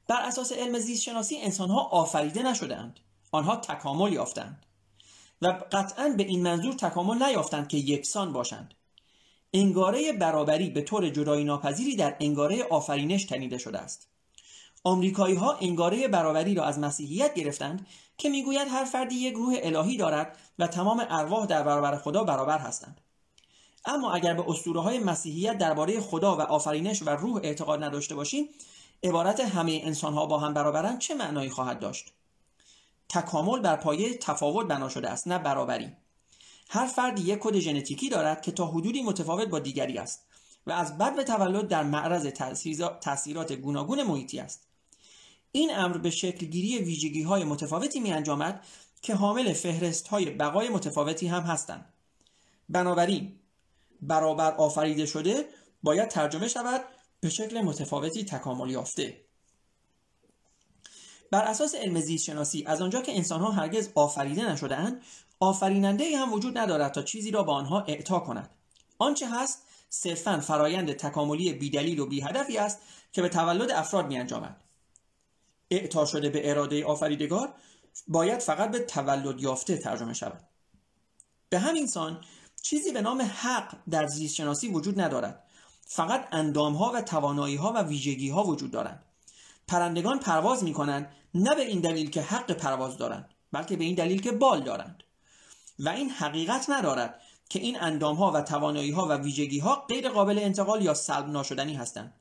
بر 0.09 0.23
اساس 0.23 0.53
علم 0.53 0.79
زیست 0.79 1.03
شناسی 1.03 1.37
انسان 1.37 1.71
ها 1.71 1.81
آفریده 1.81 2.43
نشدهاند 2.43 3.01
آنها 3.33 3.57
تکامل 3.57 4.13
یافتند 4.13 4.67
و 5.43 5.47
قطعا 5.73 6.09
به 6.17 6.23
این 6.23 6.43
منظور 6.43 6.75
تکامل 6.75 7.23
نیافتند 7.23 7.69
که 7.69 7.77
یکسان 7.77 8.33
باشند. 8.33 8.75
انگاره 9.55 10.13
برابری 10.13 10.71
به 10.71 10.83
طور 10.83 11.09
جدایی 11.09 11.45
ناپذیری 11.45 11.97
در 11.97 12.17
انگاره 12.21 12.65
آفرینش 12.65 13.25
تنیده 13.25 13.59
شده 13.59 13.79
است. 13.79 14.09
آمریکایی 14.85 15.35
ها 15.35 15.53
انگاره 15.53 16.09
برابری 16.09 16.55
را 16.55 16.65
از 16.65 16.79
مسیحیت 16.79 17.35
گرفتند 17.35 17.87
که 18.19 18.29
می‌گوید 18.29 18.69
هر 18.69 18.85
فردی 18.85 19.15
یک 19.15 19.35
روح 19.35 19.59
الهی 19.63 19.97
دارد 19.97 20.39
و 20.59 20.67
تمام 20.67 21.07
ارواح 21.11 21.47
در 21.47 21.63
برابر 21.63 21.97
خدا 21.97 22.25
برابر 22.25 22.59
هستند. 22.59 23.01
اما 23.85 24.13
اگر 24.13 24.35
به 24.35 24.45
اسطوره 24.49 24.81
های 24.81 24.99
مسیحیت 24.99 25.59
درباره 25.59 26.01
خدا 26.01 26.37
و 26.37 26.41
آفرینش 26.41 27.03
و 27.03 27.11
روح 27.11 27.41
اعتقاد 27.43 27.85
نداشته 27.85 28.15
باشیم 28.15 28.49
عبارت 29.03 29.41
همه 29.41 29.81
انسان 29.85 30.15
ها 30.15 30.27
با 30.27 30.39
هم 30.39 30.55
برابرند 30.55 30.99
چه 30.99 31.15
معنایی 31.15 31.51
خواهد 31.51 31.79
داشت؟ 31.79 32.13
تکامل 33.09 33.61
بر 33.61 33.77
پایه 33.77 34.19
تفاوت 34.19 34.67
بنا 34.67 34.89
شده 34.89 35.11
است 35.11 35.29
نه 35.29 35.39
برابری. 35.39 35.93
هر 36.69 36.87
فردی 36.87 37.23
یک 37.23 37.39
کد 37.43 37.59
ژنتیکی 37.59 38.09
دارد 38.09 38.43
که 38.43 38.53
تا 38.53 38.67
حدودی 38.67 39.03
متفاوت 39.03 39.49
با 39.49 39.59
دیگری 39.59 39.99
است 39.99 40.27
و 40.67 40.73
از 40.73 40.99
بد 40.99 41.17
به 41.17 41.25
تولد 41.25 41.69
در 41.69 41.83
معرض 41.83 42.27
تاثیرات 43.01 43.53
گوناگون 43.53 44.03
محیطی 44.03 44.39
است. 44.39 44.67
این 45.53 45.77
امر 45.77 45.99
به 45.99 46.11
شکل 46.11 46.47
گیری 46.47 46.79
ویژگی 46.79 47.23
های 47.23 47.45
متفاوتی 47.45 48.01
می 48.01 48.13
انجامد 48.13 48.65
که 49.03 49.15
حامل 49.15 49.53
فهرست 49.53 50.09
های 50.09 50.31
بقای 50.31 50.69
متفاوتی 50.69 51.27
هم 51.27 51.43
هستند. 51.43 51.93
بنابراین 52.69 53.33
برابر 54.03 54.55
آفریده 54.55 55.07
شده 55.07 55.49
باید 55.83 56.09
ترجمه 56.09 56.49
شود 56.49 56.85
به 57.21 57.29
شکل 57.29 57.61
متفاوتی 57.61 58.25
تکامل 58.25 58.71
یافته. 58.71 59.26
بر 61.31 61.43
اساس 61.43 61.75
علم 61.75 62.01
زیست 62.01 62.25
شناسی 62.25 62.65
از 62.67 62.83
آنجا 62.83 63.03
که 63.03 63.17
انسان 63.17 63.41
ها 63.41 63.51
هرگز 63.51 63.89
آفریده 63.95 64.53
نشده 64.53 64.77
اند 64.77 65.03
آفریننده 65.41 66.17
هم 66.17 66.33
وجود 66.33 66.59
ندارد 66.59 66.93
تا 66.93 67.03
چیزی 67.03 67.31
را 67.31 67.43
به 67.43 67.53
آنها 67.53 67.81
اعطا 67.81 68.19
کند. 68.19 68.51
آنچه 68.99 69.31
هست 69.31 69.63
صرفا 69.89 70.41
فرایند 70.41 70.93
تکاملی 70.93 71.53
بیدلیل 71.53 71.99
و 71.99 72.07
بیهدفی 72.07 72.59
است 72.59 72.79
که 73.13 73.23
به 73.23 73.29
تولد 73.29 73.71
افراد 73.71 74.07
می 74.07 74.19
انجامد. 74.19 74.57
اعطا 75.71 76.07
شده 76.07 76.31
به 76.31 76.51
اراده 76.51 76.85
آفریدگار 76.85 77.55
باید 78.09 78.41
فقط 78.41 78.71
به 78.71 78.79
تولد 78.79 79.41
یافته 79.41 79.77
ترجمه 79.77 80.13
شود. 80.13 80.41
به 81.49 81.59
همین 81.59 81.87
سان 81.87 82.25
چیزی 82.63 82.93
به 82.93 83.01
نام 83.01 83.23
حق 83.23 83.77
در 83.91 84.07
زیست 84.07 84.35
شناسی 84.35 84.69
وجود 84.69 85.01
ندارد. 85.01 85.43
فقط 85.87 86.29
اندام 86.33 86.75
ها 86.75 86.93
و 86.95 87.03
توانایی 87.03 87.57
ها 87.57 87.73
و 87.73 87.83
ویژگی 87.83 88.29
ها 88.29 88.45
وجود 88.45 88.71
دارند. 88.71 89.06
پرندگان 89.69 90.19
پرواز 90.19 90.65
می 90.65 90.73
کنند 90.73 91.13
نه 91.35 91.55
به 91.55 91.63
این 91.63 91.81
دلیل 91.81 92.11
که 92.11 92.23
حق 92.23 92.53
پرواز 92.53 92.99
دارند 92.99 93.31
بلکه 93.53 93.77
به 93.77 93.85
این 93.85 93.95
دلیل 93.95 94.21
که 94.21 94.33
بال 94.33 94.63
دارند. 94.63 95.03
و 95.79 95.89
این 95.89 96.11
حقیقت 96.11 96.71
ندارد 96.71 97.21
که 97.49 97.59
این 97.59 97.81
اندام 97.81 98.17
ها 98.17 98.31
و 98.31 98.41
توانایی 98.41 98.91
ها 98.91 99.07
و 99.07 99.13
ویژگی 99.13 99.59
ها 99.59 99.87
غیر 99.89 100.09
قابل 100.09 100.39
انتقال 100.39 100.83
یا 100.83 100.95
سلب 100.95 101.29
ناشدنی 101.29 101.75
هستند. 101.75 102.15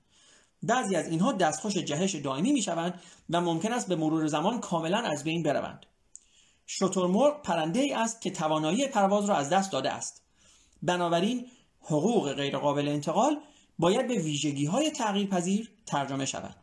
بعضی 0.63 0.95
از 0.95 1.07
اینها 1.07 1.31
دستخوش 1.31 1.77
جهش 1.77 2.15
دائمی 2.15 2.51
می 2.51 2.61
شوند 2.61 3.01
و 3.29 3.41
ممکن 3.41 3.73
است 3.73 3.87
به 3.87 3.95
مرور 3.95 4.27
زمان 4.27 4.59
کاملا 4.59 4.97
از 4.97 5.23
بین 5.23 5.43
بروند. 5.43 5.85
شترمرغ 6.67 7.41
پرنده 7.41 7.79
ای 7.79 7.93
است 7.93 8.21
که 8.21 8.31
توانایی 8.31 8.87
پرواز 8.87 9.25
را 9.25 9.35
از 9.35 9.49
دست 9.49 9.71
داده 9.71 9.91
است. 9.91 10.21
بنابراین 10.83 11.47
حقوق 11.81 12.33
غیرقابل 12.33 12.87
انتقال 12.87 13.37
باید 13.79 14.07
به 14.07 14.13
ویژگی 14.13 14.65
های 14.65 14.91
تغییر 14.91 15.27
پذیر 15.27 15.71
ترجمه 15.85 16.25
شود. 16.25 16.55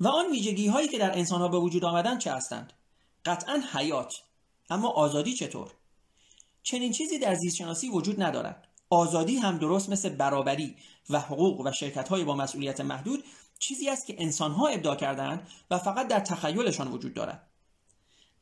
و 0.00 0.08
آن 0.08 0.30
ویژگی 0.30 0.66
هایی 0.66 0.88
که 0.88 0.98
در 0.98 1.18
انسان 1.18 1.40
ها 1.40 1.48
به 1.48 1.58
وجود 1.58 1.84
آمدن 1.84 2.18
چه 2.18 2.32
هستند؟ 2.32 2.72
قطعا 3.24 3.62
حیات. 3.72 4.22
اما 4.70 4.88
آزادی 4.88 5.34
چطور؟ 5.34 5.70
چنین 6.62 6.92
چیزی 6.92 7.18
در 7.18 7.34
زیست 7.34 7.56
شناسی 7.56 7.88
وجود 7.88 8.22
ندارد. 8.22 8.68
آزادی 8.90 9.36
هم 9.36 9.58
درست 9.58 9.90
مثل 9.90 10.08
برابری 10.08 10.76
و 11.10 11.20
حقوق 11.20 11.60
و 11.60 11.72
شرکت 11.72 12.08
های 12.08 12.24
با 12.24 12.34
مسئولیت 12.34 12.80
محدود 12.80 13.24
چیزی 13.58 13.88
است 13.88 14.06
که 14.06 14.14
انسان 14.18 14.52
ها 14.52 14.68
ابداع 14.68 14.96
کردند 14.96 15.48
و 15.70 15.78
فقط 15.78 16.08
در 16.08 16.20
تخیلشان 16.20 16.88
وجود 16.88 17.14
دارد. 17.14 17.46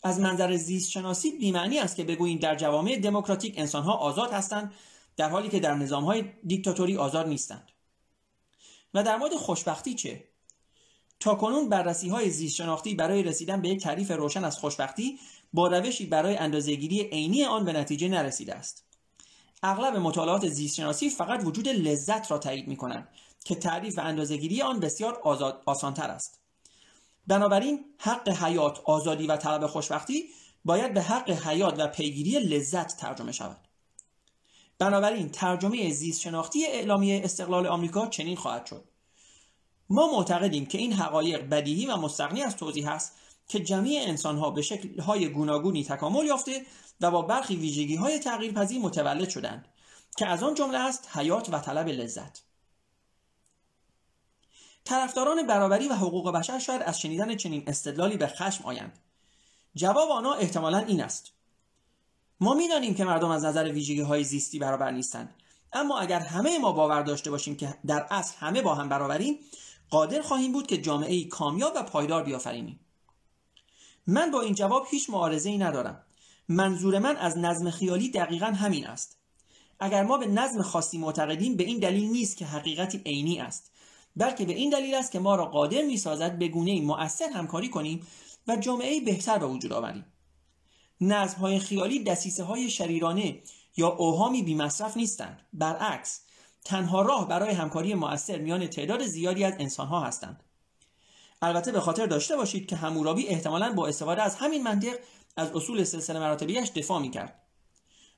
از 0.03 0.21
منظر 0.21 0.57
زیست 0.57 0.90
شناسی 0.90 1.31
بیمعنی 1.31 1.79
است 1.79 1.97
که 1.97 2.05
بگوییم 2.05 2.38
در 2.38 2.55
جوامع 2.55 2.97
دموکراتیک 2.97 3.55
انسان 3.59 3.83
ها 3.83 3.92
آزاد 3.92 4.33
هستند 4.33 4.73
در 5.16 5.29
حالی 5.29 5.49
که 5.49 5.61
در 5.61 5.75
نظام 5.75 6.05
های 6.05 6.25
دیکتاتوری 6.47 6.97
آزاد 6.97 7.29
نیستند. 7.29 7.68
و 8.94 9.03
در 9.03 9.16
مورد 9.16 9.35
خوشبختی 9.35 9.94
چه؟ 9.94 10.25
تا 11.20 11.35
کنون 11.35 11.68
بررسی 11.68 12.09
های 12.09 12.31
زیست 12.31 12.62
برای 12.96 13.22
رسیدن 13.22 13.62
به 13.62 13.68
یک 13.68 13.83
تعریف 13.83 14.11
روشن 14.11 14.44
از 14.44 14.59
خوشبختی 14.59 15.18
با 15.52 15.66
روشی 15.66 16.07
برای 16.07 16.37
اندازهگیری 16.37 17.02
عینی 17.02 17.44
آن 17.44 17.64
به 17.64 17.72
نتیجه 17.72 18.09
نرسیده 18.09 18.54
است. 18.54 18.85
اغلب 19.62 19.96
مطالعات 19.96 20.48
زیستشناسی 20.48 21.11
فقط 21.11 21.44
وجود 21.44 21.68
لذت 21.68 22.31
را 22.31 22.38
تایید 22.38 22.68
می 22.68 22.76
کنند 22.76 23.09
که 23.44 23.54
تعریف 23.54 23.98
و 23.98 24.00
اندازهگیری 24.00 24.62
آن 24.62 24.81
بسیار 24.81 25.20
آزاد 25.22 25.62
آسانتر 25.66 26.11
است. 26.11 26.40
بنابراین 27.26 27.85
حق 27.98 28.28
حیات 28.28 28.81
آزادی 28.85 29.26
و 29.26 29.37
طلب 29.37 29.66
خوشبختی 29.66 30.24
باید 30.64 30.94
به 30.94 31.02
حق 31.02 31.31
حیات 31.31 31.78
و 31.78 31.87
پیگیری 31.87 32.38
لذت 32.38 32.96
ترجمه 32.96 33.33
شود. 33.33 33.61
بنابراین 34.78 35.28
ترجمه 35.28 35.90
زیست 35.90 36.20
شناختی 36.20 36.66
اعلامیه 36.66 37.20
استقلال 37.24 37.66
آمریکا 37.66 38.07
چنین 38.07 38.37
خواهد 38.37 38.66
شد. 38.66 38.88
ما 39.90 40.12
معتقدیم 40.12 40.66
که 40.66 40.79
این 40.79 40.92
حقایق 40.92 41.48
بدیهی 41.48 41.87
و 41.87 41.96
مستقنی 41.96 42.42
از 42.42 42.57
توضیح 42.57 42.88
است 42.88 43.12
که 43.48 43.61
جمعی 43.61 43.98
انسانها 43.98 44.51
به 44.51 44.62
شکلهای 44.62 45.29
گوناگونی 45.29 45.85
تکامل 45.85 46.27
یافته 46.27 46.66
و 47.01 47.11
با 47.11 47.22
برخی 47.22 47.57
ویژگی 47.57 47.96
های 47.96 48.18
تغییرپذیر 48.18 48.81
متولد 48.81 49.29
شدند 49.29 49.68
که 50.16 50.27
از 50.27 50.42
آن 50.42 50.55
جمله 50.55 50.79
است 50.79 51.09
حیات 51.12 51.48
و 51.53 51.59
طلب 51.59 51.88
لذت. 51.88 52.42
طرفداران 54.85 55.46
برابری 55.46 55.88
و 55.88 55.94
حقوق 55.94 56.33
بشر 56.33 56.59
شاید 56.59 56.83
از 56.83 57.01
شنیدن 57.01 57.37
چنین 57.37 57.64
استدلالی 57.66 58.16
به 58.16 58.27
خشم 58.27 58.64
آیند. 58.64 58.98
جواب 59.74 60.11
آنها 60.11 60.35
احتمالا 60.35 60.79
این 60.79 61.01
است. 61.01 61.33
ما 62.40 62.55
می‌دانیم 62.55 62.94
که 62.94 63.05
مردم 63.05 63.31
از 63.31 63.44
نظر 63.44 63.64
ویژگی 63.64 64.01
های 64.01 64.24
زیستی 64.24 64.59
برابر 64.59 64.90
نیستند 64.90 65.35
اما 65.72 65.98
اگر 65.98 66.20
همه 66.20 66.59
ما 66.59 66.72
باور 66.72 67.03
داشته 67.03 67.31
باشیم 67.31 67.57
که 67.57 67.74
در 67.87 68.07
اصل 68.11 68.37
همه 68.38 68.62
با 68.62 68.74
هم 68.74 68.88
برابریم 68.88 69.38
قادر 69.90 70.22
خواهیم 70.22 70.53
بود 70.53 70.66
که 70.66 70.79
جامعه 70.79 71.14
ای 71.14 71.24
کامیاب 71.24 71.72
و 71.77 71.83
پایدار 71.83 72.22
بیافرینیم. 72.22 72.81
من 74.07 74.31
با 74.31 74.40
این 74.40 74.55
جواب 74.55 74.87
هیچ 74.90 75.11
معارضه 75.11 75.51
ای 75.51 75.59
ندارم. 75.59 76.03
منظور 76.48 76.98
من 76.98 77.16
از 77.16 77.38
نظم 77.38 77.70
خیالی 77.70 78.11
دقیقا 78.11 78.46
همین 78.46 78.87
است. 78.87 79.18
اگر 79.81 80.03
ما 80.03 80.18
به 80.18 80.27
نظم 80.27 80.62
خاصی 80.62 80.98
معتقدیم 80.98 81.57
به 81.57 81.64
این 81.64 81.79
دلیل 81.79 82.11
نیست 82.11 82.37
که 82.37 82.46
حقیقتی 82.46 83.03
عینی 83.07 83.40
است 83.40 83.72
بلکه 84.16 84.44
به 84.44 84.53
این 84.53 84.70
دلیل 84.70 84.94
است 84.94 85.12
که 85.12 85.18
ما 85.18 85.37
را 85.37 85.46
قادر 85.46 85.83
می‌سازد 85.83 86.38
به 86.38 86.48
گونه 86.48 86.81
مؤثر 86.81 87.31
همکاری 87.31 87.68
کنیم 87.68 88.07
و 88.48 88.57
جامعه 88.57 89.01
بهتر 89.01 89.38
به 89.38 89.46
وجود 89.46 89.72
آوریم. 89.72 90.05
نظم 91.01 91.37
های 91.38 91.59
خیالی 91.59 92.05
دسیسه 92.05 92.44
های 92.44 92.70
شریرانه 92.70 93.42
یا 93.77 93.88
اوهامی 93.88 94.42
بیمصرف 94.42 94.96
نیستند. 94.96 95.46
برعکس 95.53 96.20
تنها 96.64 97.03
راه 97.03 97.29
برای 97.29 97.55
همکاری 97.55 97.94
مؤثر 97.94 98.38
میان 98.38 98.66
تعداد 98.66 99.07
زیادی 99.07 99.44
از 99.44 99.55
انسانها 99.59 100.01
هستند. 100.01 100.42
البته 101.42 101.73
به 101.73 101.81
خاطر 101.81 102.07
داشته 102.07 102.37
باشید 102.37 102.66
که 102.66 102.77
همورابی 102.77 103.27
احتمالا 103.27 103.73
با 103.73 103.87
استفاده 103.87 104.23
از 104.23 104.37
همین 104.37 104.62
منطق 104.62 104.99
از 105.37 105.53
اصول 105.53 105.85
سلسله 105.85 106.18
مراتبیش 106.18 106.71
دفاع 106.71 107.01
می‌کرد. 107.01 107.42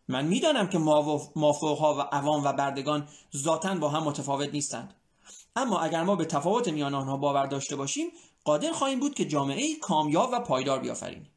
من 0.09 0.25
می‌دانم 0.25 0.69
که 0.69 0.79
مافوقها 1.37 1.95
و 1.95 2.01
عوام 2.01 2.45
و 2.45 2.53
بردگان 2.53 3.09
ذاتا 3.37 3.75
با 3.75 3.89
هم 3.89 4.03
متفاوت 4.03 4.49
نیستند. 4.49 4.95
اما 5.57 5.81
اگر 5.81 6.03
ما 6.03 6.17
به 6.17 6.25
تفاوت 6.25 6.69
میان 6.69 6.95
آنها 6.95 7.17
باور 7.17 7.47
داشته 7.47 7.77
باشیم 7.77 8.07
قادر 8.45 8.73
خواهیم 8.73 9.01
بود 9.01 9.15
که 9.15 9.25
جامعه 9.25 9.77
کامیاب 9.77 10.31
و 10.33 10.41
پایدار 10.41 10.81
بیافرینیم. 10.81 11.31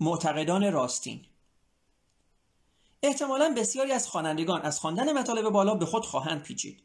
معتقدان 0.00 0.72
راستین 0.72 1.20
احتمالا 3.06 3.54
بسیاری 3.56 3.92
از 3.92 4.08
خوانندگان 4.08 4.62
از 4.62 4.80
خواندن 4.80 5.18
مطالب 5.18 5.48
بالا 5.48 5.74
به 5.74 5.86
خود 5.86 6.06
خواهند 6.06 6.42
پیچید. 6.42 6.82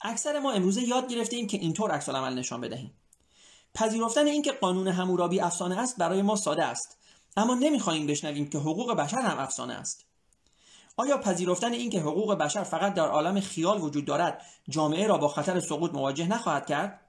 اکثر 0.00 0.38
ما 0.38 0.52
امروزه 0.52 0.82
یاد 0.82 1.08
گرفته 1.08 1.36
ایم 1.36 1.46
که 1.46 1.56
اینطور 1.56 1.90
عکس 1.90 2.08
عمل 2.08 2.38
نشان 2.38 2.60
بدهیم. 2.60 2.94
پذیرفتن 3.74 4.26
اینکه 4.26 4.52
قانون 4.52 4.88
همورابی 4.88 5.40
افسانه 5.40 5.80
است 5.80 5.96
برای 5.96 6.22
ما 6.22 6.36
ساده 6.36 6.64
است 6.64 6.98
اما 7.36 7.54
نمی‌خواهیم 7.54 8.06
بشنویم 8.06 8.50
که 8.50 8.58
حقوق 8.58 8.94
بشر 8.94 9.20
هم 9.20 9.38
افسانه 9.38 9.74
است. 9.74 10.04
آیا 10.96 11.18
پذیرفتن 11.18 11.72
اینکه 11.72 12.00
حقوق 12.00 12.34
بشر 12.34 12.62
فقط 12.62 12.94
در 12.94 13.08
عالم 13.08 13.40
خیال 13.40 13.80
وجود 13.80 14.04
دارد 14.04 14.42
جامعه 14.68 15.06
را 15.06 15.18
با 15.18 15.28
خطر 15.28 15.60
سقوط 15.60 15.92
مواجه 15.92 16.26
نخواهد 16.26 16.66
کرد؟ 16.66 17.00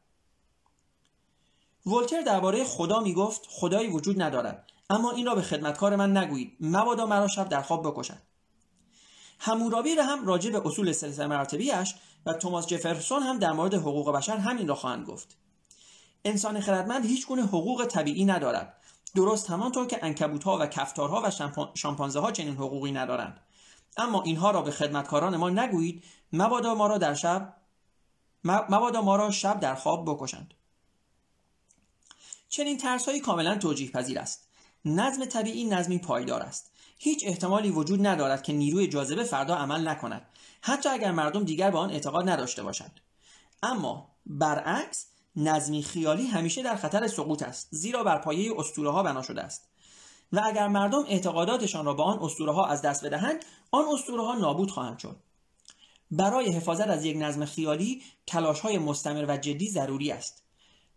ولتر 1.86 2.22
درباره 2.22 2.64
خدا 2.64 3.00
می‌گفت 3.00 3.42
خدایی 3.50 3.88
وجود 3.88 4.22
ندارد. 4.22 4.72
اما 4.90 5.12
این 5.12 5.26
را 5.26 5.36
به 5.36 5.42
خدمتکار 5.42 5.96
من 5.96 6.18
نگویید. 6.18 6.58
مبادا 6.60 7.06
مرا 7.06 7.28
شب 7.28 7.50
در 7.50 7.62
خواب 7.62 7.88
بکشد 7.88 8.18
همورابی 9.40 9.96
را 9.96 10.04
هم 10.04 10.28
راجع 10.28 10.52
به 10.52 10.68
اصول 10.68 10.92
سلسله 10.92 11.28
مراتبیش 11.28 11.96
و 12.26 12.34
توماس 12.34 12.68
جفرسون 12.68 13.24
هم 13.24 13.40
در 13.40 13.52
مورد 13.52 13.74
حقوق 13.74 14.12
بشر 14.12 14.38
همین 14.38 14.68
را 14.68 14.76
خواهند 14.76 15.06
گفت. 15.06 15.38
انسان 16.26 16.60
خردمند 16.60 17.06
هیچ 17.06 17.28
گونه 17.28 17.44
حقوق 17.44 17.86
طبیعی 17.86 18.26
ندارد. 18.26 18.78
درست 19.16 19.50
همانطور 19.50 19.88
که 19.88 20.00
انکبوتها 20.02 20.58
و 20.58 20.66
کفتارها 20.66 21.22
و 21.26 21.32
شامپانزه 21.76 22.20
ها 22.20 22.32
چنین 22.32 22.54
حقوقی 22.54 22.92
ندارند. 22.92 23.40
اما 23.98 24.22
اینها 24.22 24.52
را 24.52 24.62
به 24.62 24.72
خدمتکاران 24.72 25.38
ما 25.38 25.50
نگویید. 25.50 26.04
مبادا 26.34 26.76
ما 26.76 26.88
را 26.88 26.98
در 26.98 27.14
شب 27.14 27.56
مبادا 28.44 29.02
ما 29.02 29.16
را 29.16 29.32
شب 29.32 29.60
در 29.60 29.76
خواب 29.76 30.06
بکشند. 30.10 30.54
چنین 32.50 32.78
ترسهایی 32.78 33.20
کاملا 33.20 33.58
توجیه 33.58 33.92
پذیر 33.92 34.20
است. 34.20 34.45
نظم 34.86 35.26
طبیعی 35.26 35.66
نظمی 35.66 36.00
پایدار 36.00 36.42
است. 36.42 36.72
هیچ 36.98 37.24
احتمالی 37.28 37.70
وجود 37.70 38.08
ندارد 38.08 38.44
که 38.44 38.54
نیروی 38.54 38.88
جاذبه 38.88 39.24
فردا 39.24 39.56
عمل 39.56 39.88
نکند 39.88 40.22
حتی 40.62 40.90
اگر 40.90 41.12
مردم 41.12 41.44
دیگر 41.44 41.72
به 41.72 41.78
آن 41.78 41.92
اعتقاد 41.92 42.30
نداشته 42.30 42.64
باشند. 42.64 43.00
اما 43.64 44.12
برعکس 44.26 45.06
نظمی 45.36 45.84
خیالی 45.84 46.28
همیشه 46.28 46.64
در 46.64 46.76
خطر 46.76 47.08
سقوط 47.08 47.44
است 47.44 47.68
زیرا 47.72 48.04
بر 48.04 48.18
پایه 48.18 48.54
اسطوره 48.58 48.92
ها 48.92 49.04
بنا 49.04 49.22
شده 49.22 49.42
است. 49.42 49.70
و 50.34 50.42
اگر 50.46 50.68
مردم 50.68 51.04
اعتقاداتشان 51.08 51.86
را 51.86 51.94
به 51.94 52.04
آن 52.04 52.20
اسطوره 52.22 52.54
ها 52.54 52.66
از 52.66 52.82
دست 52.82 53.06
بدهند 53.06 53.46
آن 53.72 53.86
اسطوره 53.94 54.24
ها 54.24 54.36
نابود 54.36 54.72
خواهند 54.72 55.00
شد. 55.00 55.16
برای 56.12 56.52
حفاظت 56.52 56.88
از 56.88 57.06
یک 57.06 57.18
نظم 57.18 57.46
خیالی 57.46 58.02
تلاش 58.28 58.60
های 58.60 58.78
مستمر 58.78 59.26
و 59.28 59.38
جدی 59.38 59.70
ضروری 59.70 60.12
است. 60.12 60.44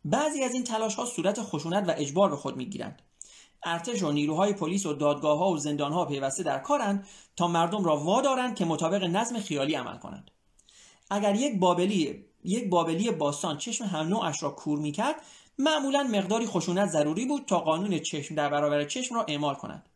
بعضی 0.05 0.45
از 0.45 0.55
این 0.55 0.65
تلاش 0.65 0.95
ها 0.95 1.05
صورت 1.05 1.43
خشونت 1.43 1.89
و 1.89 1.95
اجبار 1.97 2.31
به 2.31 2.37
خود 2.37 2.57
می‌گیرند. 2.57 3.03
ارتش 3.65 4.03
و 4.03 4.13
نیروهای 4.13 4.53
پلیس 4.53 4.87
و 4.87 4.93
دادگاه 4.93 5.39
ها 5.39 5.51
و 5.51 5.59
زندان 5.59 5.93
ها 5.93 6.05
پیوسته 6.05 6.43
در 6.43 6.59
کارند 6.59 7.07
تا 7.37 7.49
مردم 7.49 7.85
را 7.85 7.97
وادارند 7.97 8.55
که 8.55 8.65
مطابق 8.65 9.05
نظم 9.05 9.39
خیالی 9.39 9.75
عمل 9.75 9.99
کنند. 9.99 10.31
اگر 11.11 11.35
یک 11.35 11.59
بابلی 11.59 12.25
یک 12.45 12.71
بابلی 12.71 13.11
باستان 13.11 13.59
چشم 13.59 13.85
هم 13.85 14.09
نوعش 14.09 14.43
را 14.43 14.51
کور 14.51 14.79
می‌کرد 14.79 15.17
معمولا 15.59 16.03
مقداری 16.03 16.47
خشونت 16.47 16.89
ضروری 16.89 17.27
بود 17.27 17.45
تا 17.47 17.61
قانون 17.61 17.99
چشم 17.99 18.35
در 18.35 18.49
برابر 18.49 18.85
چشم 18.85 19.15
را 19.15 19.25
اعمال 19.29 19.55
کنند. 19.55 19.89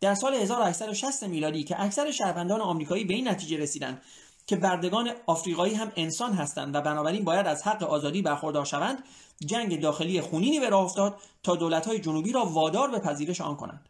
در 0.00 0.14
سال 0.14 0.34
1860 0.34 1.24
میلادی 1.24 1.64
که 1.64 1.82
اکثر 1.82 2.10
شهروندان 2.10 2.60
آمریکایی 2.60 3.04
به 3.04 3.14
این 3.14 3.28
نتیجه 3.28 3.56
رسیدند 3.56 4.02
که 4.46 4.56
بردگان 4.56 5.10
آفریقایی 5.26 5.74
هم 5.74 5.92
انسان 5.96 6.32
هستند 6.32 6.74
و 6.74 6.80
بنابراین 6.80 7.24
باید 7.24 7.46
از 7.46 7.62
حق 7.62 7.82
آزادی 7.82 8.22
برخوردار 8.22 8.64
شوند 8.64 9.04
جنگ 9.46 9.80
داخلی 9.80 10.20
خونینی 10.20 10.60
به 10.60 10.68
راه 10.68 10.84
افتاد 10.84 11.16
تا 11.42 11.56
دولت‌های 11.56 11.98
جنوبی 11.98 12.32
را 12.32 12.44
وادار 12.44 12.90
به 12.90 12.98
پذیرش 12.98 13.40
آن 13.40 13.56
کنند. 13.56 13.88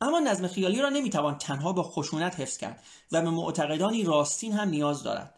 اما 0.00 0.20
نظم 0.20 0.46
خیالی 0.46 0.82
را 0.82 0.88
نمی‌توان 0.88 1.38
تنها 1.38 1.72
با 1.72 1.82
خشونت 1.82 2.40
حفظ 2.40 2.56
کرد 2.56 2.82
و 3.12 3.22
به 3.22 3.30
معتقدانی 3.30 4.04
راستین 4.04 4.52
هم 4.52 4.68
نیاز 4.68 5.02
دارد. 5.02 5.34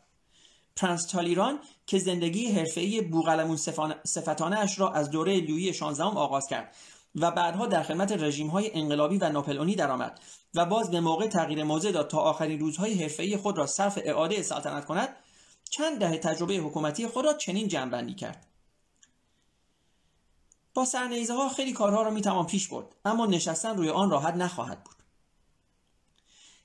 پرنس 0.76 1.06
تالیران 1.06 1.58
که 1.86 1.98
زندگی 1.98 2.52
حرفه‌ای 2.52 3.00
بوغلمون 3.00 3.56
صفتانه 4.04 4.58
اش 4.58 4.78
را 4.78 4.92
از 4.92 5.10
دوره 5.10 5.40
لویی 5.40 5.74
16 5.74 6.04
آغاز 6.04 6.46
کرد 6.50 6.74
و 7.20 7.30
بعدها 7.30 7.66
در 7.66 7.82
خدمت 7.82 8.12
رژیم 8.12 8.46
های 8.46 8.70
انقلابی 8.74 9.18
و 9.18 9.28
ناپلئونی 9.28 9.74
درآمد 9.74 10.20
و 10.54 10.66
باز 10.66 10.90
به 10.90 11.00
موقع 11.00 11.26
تغییر 11.26 11.64
موضع 11.64 11.90
داد 11.90 12.08
تا 12.08 12.18
آخرین 12.18 12.60
روزهای 12.60 13.02
حرفه‌ای 13.02 13.36
خود 13.36 13.58
را 13.58 13.66
صرف 13.66 13.98
اعاده 14.04 14.42
سلطنت 14.42 14.84
کند 14.84 15.16
چند 15.70 15.98
دهه 15.98 16.18
تجربه 16.18 16.54
حکومتی 16.54 17.06
خود 17.06 17.24
را 17.24 17.34
چنین 17.34 17.68
جنبندی 17.68 18.14
کرد. 18.14 18.46
با 20.74 20.84
سرنیزه 20.84 21.34
ها 21.34 21.48
خیلی 21.48 21.72
کارها 21.72 22.02
را 22.02 22.10
می‌توان 22.10 22.46
پیش 22.46 22.68
برد 22.68 22.86
اما 23.04 23.26
نشستن 23.26 23.76
روی 23.76 23.90
آن 23.90 24.10
راحت 24.10 24.34
نخواهد 24.34 24.84
بود. 24.84 24.94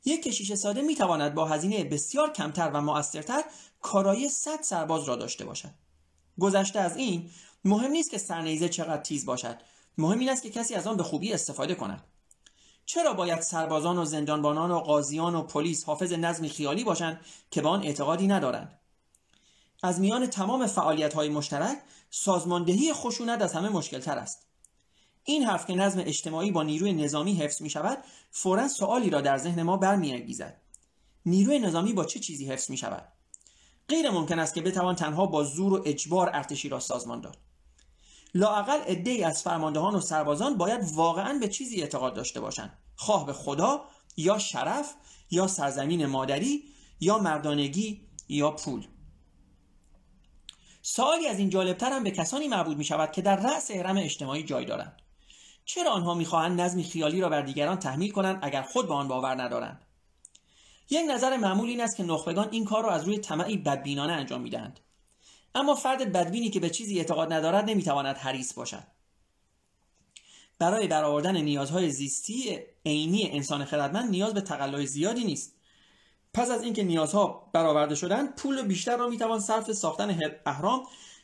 یک 0.05 0.23
کشیش 0.23 0.53
ساده 0.53 0.81
می‌تواند 0.81 1.33
با 1.33 1.45
هزینه 1.45 1.83
بسیار 1.83 2.31
کمتر 2.31 2.71
و 2.73 2.81
موثرتر 2.81 3.43
کارایی 3.81 4.29
100 4.29 4.61
سرباز 4.61 5.03
را 5.03 5.15
داشته 5.15 5.45
باشد. 5.45 5.71
گذشته 6.39 6.79
از 6.79 6.97
این 6.97 7.29
مهم 7.65 7.91
نیست 7.91 8.11
که 8.11 8.17
سرنیزه 8.17 8.69
چقدر 8.69 9.01
تیز 9.01 9.25
باشد. 9.25 9.57
مهم 9.97 10.19
این 10.19 10.29
است 10.29 10.43
که 10.43 10.49
کسی 10.49 10.75
از 10.75 10.87
آن 10.87 10.97
به 10.97 11.03
خوبی 11.03 11.33
استفاده 11.33 11.75
کند. 11.75 12.03
چرا 12.85 13.13
باید 13.13 13.41
سربازان 13.41 13.97
و 13.97 14.05
زندانبانان 14.05 14.71
و 14.71 14.79
قاضیان 14.79 15.35
و 15.35 15.41
پلیس 15.41 15.83
حافظ 15.83 16.13
نظمی 16.13 16.49
خیالی 16.49 16.83
باشند 16.83 17.19
که 17.51 17.61
به 17.61 17.69
آن 17.69 17.83
اعتقادی 17.83 18.27
ندارند؟ 18.27 18.79
از 19.83 19.99
میان 19.99 20.27
تمام 20.27 20.67
فعالیت 20.67 21.13
های 21.13 21.29
مشترک 21.29 21.77
سازماندهی 22.09 22.93
خشونت 22.93 23.41
از 23.41 23.53
همه 23.53 23.69
مشکل 23.69 23.99
تر 23.99 24.17
است. 24.17 24.47
این 25.23 25.43
حرف 25.43 25.65
که 25.65 25.75
نظم 25.75 25.99
اجتماعی 25.99 26.51
با 26.51 26.63
نیروی 26.63 26.93
نظامی 26.93 27.33
حفظ 27.33 27.61
می 27.61 27.69
شود 27.69 28.03
فورا 28.31 28.67
سوالی 28.67 29.09
را 29.09 29.21
در 29.21 29.37
ذهن 29.37 29.61
ما 29.61 29.77
برمیانگیزد. 29.77 30.61
نیروی 31.25 31.59
نظامی 31.59 31.93
با 31.93 32.05
چه 32.05 32.19
چیزی 32.19 32.45
حفظ 32.45 32.69
می 32.69 32.77
شود 32.77 33.07
غیر 33.87 34.09
ممکن 34.09 34.39
است 34.39 34.53
که 34.53 34.61
بتوان 34.61 34.95
تنها 34.95 35.25
با 35.25 35.43
زور 35.43 35.73
و 35.73 35.83
اجبار 35.85 36.29
ارتشی 36.33 36.69
را 36.69 36.79
سازمان 36.79 37.21
داد. 37.21 37.37
لااقل 38.33 38.79
عدهای 38.81 39.23
از 39.23 39.43
فرماندهان 39.43 39.95
و 39.95 40.01
سربازان 40.01 40.57
باید 40.57 40.81
واقعا 40.93 41.37
به 41.39 41.47
چیزی 41.47 41.81
اعتقاد 41.81 42.13
داشته 42.13 42.39
باشند. 42.39 42.77
خواه 42.95 43.25
به 43.25 43.33
خدا 43.33 43.85
یا 44.17 44.37
شرف 44.37 44.95
یا 45.31 45.47
سرزمین 45.47 46.05
مادری 46.05 46.63
یا 46.99 47.17
مردانگی 47.17 48.01
یا 48.29 48.51
پول. 48.51 48.87
سوالی 50.81 51.27
از 51.27 51.39
این 51.39 51.49
جالبتر 51.49 51.91
هم 51.91 52.03
به 52.03 52.11
کسانی 52.11 52.47
مربوط 52.47 52.77
می 52.77 52.83
شود 52.83 53.11
که 53.11 53.21
در 53.21 53.35
رأس 53.35 53.71
حرم 53.71 53.97
اجتماعی 53.97 54.43
جای 54.43 54.65
دارند. 54.65 55.01
چرا 55.65 55.91
آنها 55.91 56.13
می‌خواهند 56.13 56.61
نظمی 56.61 56.83
خیالی 56.83 57.21
را 57.21 57.29
بر 57.29 57.41
دیگران 57.41 57.79
تحمیل 57.79 58.11
کنند 58.11 58.39
اگر 58.41 58.61
خود 58.61 58.87
به 58.87 58.93
آن 58.93 59.07
باور 59.07 59.41
ندارند؟ 59.41 59.85
یک 60.89 61.05
نظر 61.09 61.37
معمول 61.37 61.69
این 61.69 61.81
است 61.81 61.97
که 61.97 62.03
نخبگان 62.03 62.47
این 62.51 62.65
کار 62.65 62.83
را 62.83 62.91
از 62.91 63.03
روی 63.03 63.17
طمعی 63.17 63.57
بدبینانه 63.57 64.13
انجام 64.13 64.41
می‌دهند. 64.41 64.79
اما 65.55 65.75
فرد 65.75 66.11
بدبینی 66.11 66.49
که 66.49 66.59
به 66.59 66.69
چیزی 66.69 66.97
اعتقاد 66.97 67.33
ندارد 67.33 67.69
نمی‌تواند 67.69 68.15
حریص 68.15 68.53
باشد. 68.53 68.83
برای 70.59 70.87
برآوردن 70.87 71.37
نیازهای 71.37 71.89
زیستی 71.89 72.59
عینی 72.85 73.29
انسان 73.31 73.65
خردمند 73.65 74.09
نیاز 74.09 74.33
به 74.33 74.41
تقلای 74.41 74.85
زیادی 74.85 75.23
نیست. 75.23 75.55
پس 76.33 76.49
از 76.49 76.63
اینکه 76.63 76.83
نیازها 76.83 77.49
برآورده 77.53 77.95
شدند 77.95 78.35
پول 78.35 78.61
بیشتر 78.61 78.97
را 78.97 79.09
می‌توان 79.09 79.39
صرف 79.39 79.71
ساختن 79.71 80.19
اهرام 80.45 80.83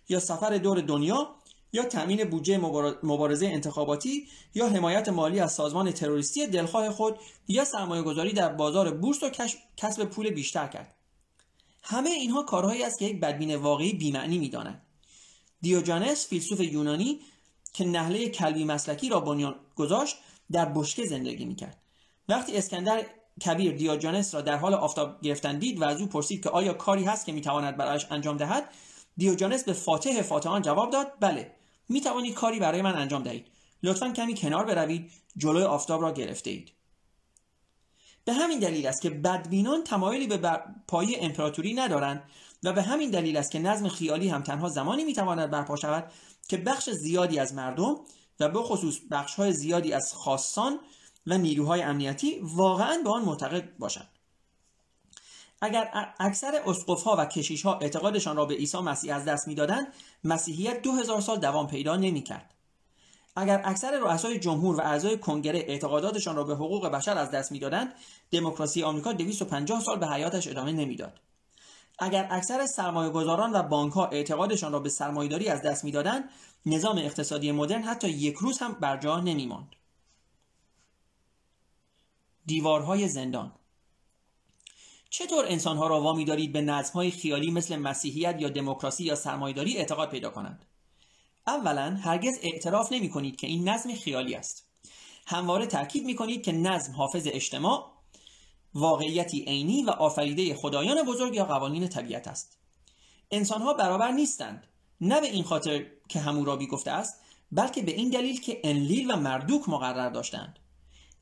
یا 0.10 0.20
سفر 0.20 0.58
دور 0.58 0.82
دنیا 0.82 1.36
یا 1.74 1.84
تأمین 1.84 2.24
بودجه 2.24 2.58
مبارزه 3.04 3.48
انتخاباتی 3.48 4.28
یا 4.56 4.70
حمایت 4.70 5.10
مالی 5.10 5.40
از 5.40 5.54
سازمان 5.54 5.92
تروریستی 5.92 6.48
دلخواه 6.48 6.92
خود 6.92 7.20
یا 7.48 7.66
سرمایه 7.66 8.02
گذاری 8.02 8.34
در 8.34 8.50
بازار 8.50 8.92
بورس 8.92 9.24
و 9.24 9.30
کسب 9.78 10.04
پول 10.04 10.30
بیشتر 10.30 10.68
کرد. 10.68 10.96
همه 11.84 12.10
اینها 12.10 12.44
کارهایی 12.44 12.84
است 12.84 13.00
که 13.00 13.06
یک 13.06 13.20
بدبین 13.20 13.56
واقعی 13.56 13.94
بیمعنی 13.94 14.38
می‌دانند 14.38 14.82
دیوجانس 15.62 16.28
فیلسوف 16.28 16.60
یونانی 16.60 17.20
که 17.74 17.86
نهله 17.86 18.30
کلبی 18.30 18.64
مسلکی 18.64 19.10
را 19.10 19.20
بنیان 19.20 19.56
گذاشت 19.76 20.18
در 20.52 20.66
بشکه 20.66 21.06
زندگی 21.06 21.46
می‌کرد. 21.46 21.82
وقتی 22.30 22.58
اسکندر 22.58 23.06
کبیر 23.46 23.72
دیوجانس 23.72 24.36
را 24.36 24.42
در 24.42 24.56
حال 24.56 24.74
آفتاب 24.74 25.22
گرفتن 25.22 25.60
دید 25.60 25.82
و 25.82 25.84
از 25.84 26.02
او 26.02 26.08
پرسید 26.08 26.44
که 26.44 26.50
آیا 26.50 26.74
کاری 26.74 27.04
هست 27.04 27.26
که 27.26 27.32
می‌تواند 27.32 27.78
برایش 27.78 28.06
انجام 28.12 28.38
دهد 28.38 28.70
دیوجانس 29.18 29.64
به 29.64 29.74
فاتح 29.74 30.22
فاتحان 30.22 30.62
جواب 30.62 30.92
داد 30.92 31.14
بله 31.20 31.56
می 31.90 32.02
توانید 32.02 32.34
کاری 32.34 32.60
برای 32.60 32.82
من 32.82 32.96
انجام 32.96 33.24
دهید. 33.24 33.48
لطفا 33.84 34.10
کمی 34.10 34.36
کنار 34.36 34.66
بروید 34.66 35.12
جلوی 35.38 35.64
آفتاب 35.64 36.02
را 36.02 36.12
گرفته 36.12 36.50
اید 36.50 36.72
به 38.30 38.36
همین 38.36 38.60
دلیل 38.60 38.88
است 38.88 39.02
که 39.02 39.10
بدبینان 39.10 39.84
تمایلی 39.84 40.38
به 40.38 40.60
پای 40.88 41.20
امپراتوری 41.20 41.74
ندارند 41.74 42.24
و 42.64 42.74
به 42.74 42.82
همین 42.82 43.10
دلیل 43.10 43.38
است 43.38 43.52
که 43.52 43.60
نظم 43.60 43.88
خیالی 43.88 44.30
هم 44.30 44.44
تنها 44.44 44.70
زمانی 44.70 45.04
می‌تواند 45.04 45.52
برپا 45.52 45.76
شود 45.76 46.12
که 46.50 46.58
بخش 46.58 46.90
زیادی 46.90 47.40
از 47.40 47.54
مردم 47.54 47.96
و 48.40 48.50
به 48.50 48.62
خصوص 48.62 49.00
بخش 49.12 49.36
های 49.36 49.54
زیادی 49.54 49.94
از 49.94 50.14
خاصان 50.14 50.80
و 51.28 51.38
نیروهای 51.38 51.82
امنیتی 51.82 52.40
واقعا 52.44 53.02
به 53.04 53.10
آن 53.10 53.26
معتقد 53.26 53.78
باشند. 53.78 54.10
اگر 55.62 56.14
اکثر 56.20 56.62
اسقف 56.68 57.04
ها 57.04 57.16
و 57.20 57.26
کشیش 57.26 57.62
ها 57.62 57.80
اعتقادشان 57.80 58.36
را 58.36 58.46
به 58.46 58.56
عیسی 58.56 58.78
مسیح 58.78 59.16
از 59.16 59.26
دست 59.26 59.48
می‌دادند 59.48 59.94
مسیحیت 60.24 60.82
دو 60.82 60.92
هزار 60.92 61.22
سال 61.22 61.40
دوام 61.40 61.68
پیدا 61.68 61.96
نمی‌کرد. 61.96 62.54
اگر 63.40 63.62
اکثر 63.66 64.00
رؤسای 64.00 64.40
جمهور 64.40 64.76
و 64.76 64.82
اعضای 64.82 65.18
کنگره 65.18 65.60
اعتقاداتشان 65.60 66.36
را 66.36 66.44
به 66.44 66.56
حقوق 66.56 66.88
بشر 66.88 67.18
از 67.18 67.32
دست 67.32 67.52
می‌دادند 67.52 67.94
دموکراسی 68.32 68.84
آمریکا 68.84 69.14
250 69.14 69.82
سال 69.82 70.00
به 70.00 70.08
حیاتش 70.08 70.48
ادامه 70.48 70.72
نمی‌داد. 70.72 71.20
اگر 72.00 72.28
اکثر 72.32 72.66
سرمایه 72.66 73.10
گذاران 73.10 73.52
و 73.54 73.64
بانک 73.64 73.94
ها 73.94 74.08
اعتقادشان 74.08 74.72
را 74.72 74.80
به 74.80 74.90
سرمایهداری 74.90 75.48
از 75.48 75.62
دست 75.62 75.84
می‌دادند 75.84 76.30
نظام 76.66 76.98
اقتصادی 76.98 77.52
مدرن 77.52 77.84
حتی 77.84 78.10
یک 78.10 78.36
روز 78.36 78.60
هم 78.60 78.74
بر 78.74 78.98
جا 78.98 79.20
نمیماند. 79.20 79.76
دیوارهای 82.46 83.08
زندان. 83.08 83.52
چطور 85.10 85.46
انسانها 85.48 85.88
را 85.88 86.02
وامی 86.02 86.26
دارید 86.26 86.54
به 86.54 86.62
نظمهای 86.62 87.12
خیالی 87.12 87.52
مثل 87.52 87.76
مسیحیت 87.76 88.42
یا 88.42 88.50
دموکراسی 88.50 89.04
یا 89.04 89.16
سرمایهداری 89.16 89.78
اعتقاد 89.78 90.10
پیدا 90.10 90.30
کنند؟ 90.30 90.66
اولا 91.50 92.00
هرگز 92.04 92.40
اعتراف 92.42 92.92
نمی 92.92 93.10
کنید 93.10 93.36
که 93.36 93.48
این 93.48 93.70
نظم 93.70 93.94
خیالی 93.94 94.36
است. 94.36 94.68
همواره 95.28 95.66
تاکید 95.66 96.06
می 96.06 96.16
کنید 96.16 96.44
که 96.44 96.52
نظم 96.52 96.94
حافظ 96.94 97.28
اجتماع 97.32 97.92
واقعیتی 98.74 99.42
عینی 99.42 99.84
و 99.84 99.90
آفریده 99.90 100.56
خدایان 100.56 101.04
بزرگ 101.04 101.36
یا 101.36 101.46
قوانین 101.46 101.88
طبیعت 101.88 102.28
است. 102.28 102.58
انسانها 103.32 103.74
برابر 103.74 104.12
نیستند 104.12 104.68
نه 105.02 105.22
به 105.22 105.28
این 105.28 105.44
خاطر 105.44 105.86
که 106.10 106.20
همورابی 106.20 106.68
گفته 106.68 106.92
است 106.92 107.20
بلکه 107.52 107.82
به 107.82 107.92
این 107.92 108.10
دلیل 108.10 108.42
که 108.42 108.62
انلیل 108.64 109.12
و 109.12 109.16
مردوک 109.16 109.70
مقرر 109.70 110.10
داشتند. 110.10 110.60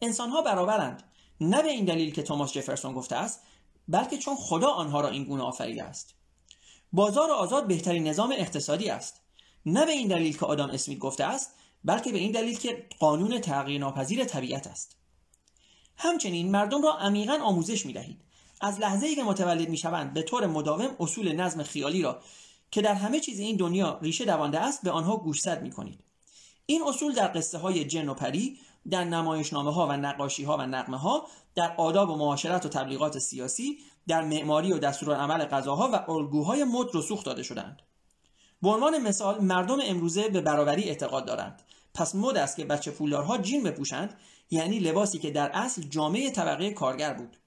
انسانها 0.01 0.41
برابرند 0.41 1.03
نه 1.41 1.61
به 1.61 1.69
این 1.69 1.85
دلیل 1.85 2.13
که 2.13 2.23
توماس 2.23 2.53
جفرسون 2.53 2.93
گفته 2.93 3.15
است 3.15 3.43
بلکه 3.87 4.17
چون 4.17 4.35
خدا 4.35 4.67
آنها 4.67 5.01
را 5.01 5.09
این 5.09 5.23
گونه 5.23 5.43
آفریده 5.43 5.83
است. 5.83 6.15
بازار 6.93 7.31
آزاد 7.31 7.67
بهترین 7.67 8.07
نظام 8.07 8.31
اقتصادی 8.37 8.89
است. 8.89 9.21
نه 9.69 9.85
به 9.85 9.91
این 9.91 10.07
دلیل 10.07 10.37
که 10.37 10.45
آدم 10.45 10.69
اسمیت 10.69 10.99
گفته 10.99 11.23
است 11.23 11.53
بلکه 11.83 12.11
به 12.11 12.17
این 12.17 12.31
دلیل 12.31 12.57
که 12.57 12.87
قانون 12.99 13.41
تغییر 13.41 13.81
ناپذیر 13.81 14.25
طبیعت 14.25 14.67
است. 14.67 14.95
همچنین 15.97 16.51
مردم 16.51 16.81
را 16.81 16.93
عمیقا 16.93 17.33
آموزش 17.33 17.85
می 17.85 17.93
دهید 17.93 18.21
از 18.61 18.79
لحظه 18.79 19.07
ای 19.07 19.15
که 19.15 19.23
متولد 19.23 19.69
می 19.69 19.77
شوند 19.77 20.13
به 20.13 20.21
طور 20.21 20.47
مداوم 20.47 20.95
اصول 20.99 21.31
نظم 21.31 21.63
خیالی 21.63 22.01
را 22.01 22.21
که 22.71 22.81
در 22.81 22.93
همه 22.93 23.19
چیز 23.19 23.39
این 23.39 23.55
دنیا 23.55 23.99
ریشه 24.01 24.25
دوانده 24.25 24.59
است 24.59 24.83
به 24.83 24.91
آنها 24.91 25.17
گوشزد 25.17 25.61
می 25.61 25.71
کنید 25.71 26.03
این 26.65 26.83
اصول 26.83 27.13
در 27.13 27.27
قصه 27.27 27.57
های 27.57 27.85
جن 27.85 28.09
و 28.09 28.13
پری 28.13 28.59
در 28.89 29.03
نمایشنامه 29.03 29.73
ها 29.73 29.87
و 29.87 29.91
نقاشی 29.91 30.43
ها 30.43 30.57
و 30.57 30.61
نقمه 30.61 30.97
ها 30.97 31.27
در 31.55 31.75
آداب 31.77 32.09
و 32.09 32.15
معاشرت 32.15 32.65
و 32.65 32.69
تبلیغات 32.69 33.19
سیاسی 33.19 33.77
در 34.07 34.21
معماری 34.21 34.73
و 34.73 34.77
دستورالعمل 34.77 35.45
غذاها 35.45 35.89
و 35.93 36.11
الگوهای 36.11 36.63
مد 36.63 36.87
رسوخ 36.93 37.23
داده 37.23 37.43
شدند 37.43 37.81
به 38.61 38.69
عنوان 38.69 38.97
مثال 38.97 39.43
مردم 39.43 39.77
امروزه 39.83 40.29
به 40.29 40.41
برابری 40.41 40.83
اعتقاد 40.83 41.25
دارند. 41.25 41.61
پس 41.93 42.15
مد 42.15 42.37
است 42.37 42.55
که 42.57 42.65
بچه 42.65 42.91
پولدارها 42.91 43.37
جین 43.37 43.63
بپوشند 43.63 44.19
یعنی 44.49 44.79
لباسی 44.79 45.19
که 45.19 45.31
در 45.31 45.51
اصل 45.53 45.81
جامعه 45.81 46.31
طبقه 46.31 46.71
کارگر 46.71 47.13
بود. 47.13 47.37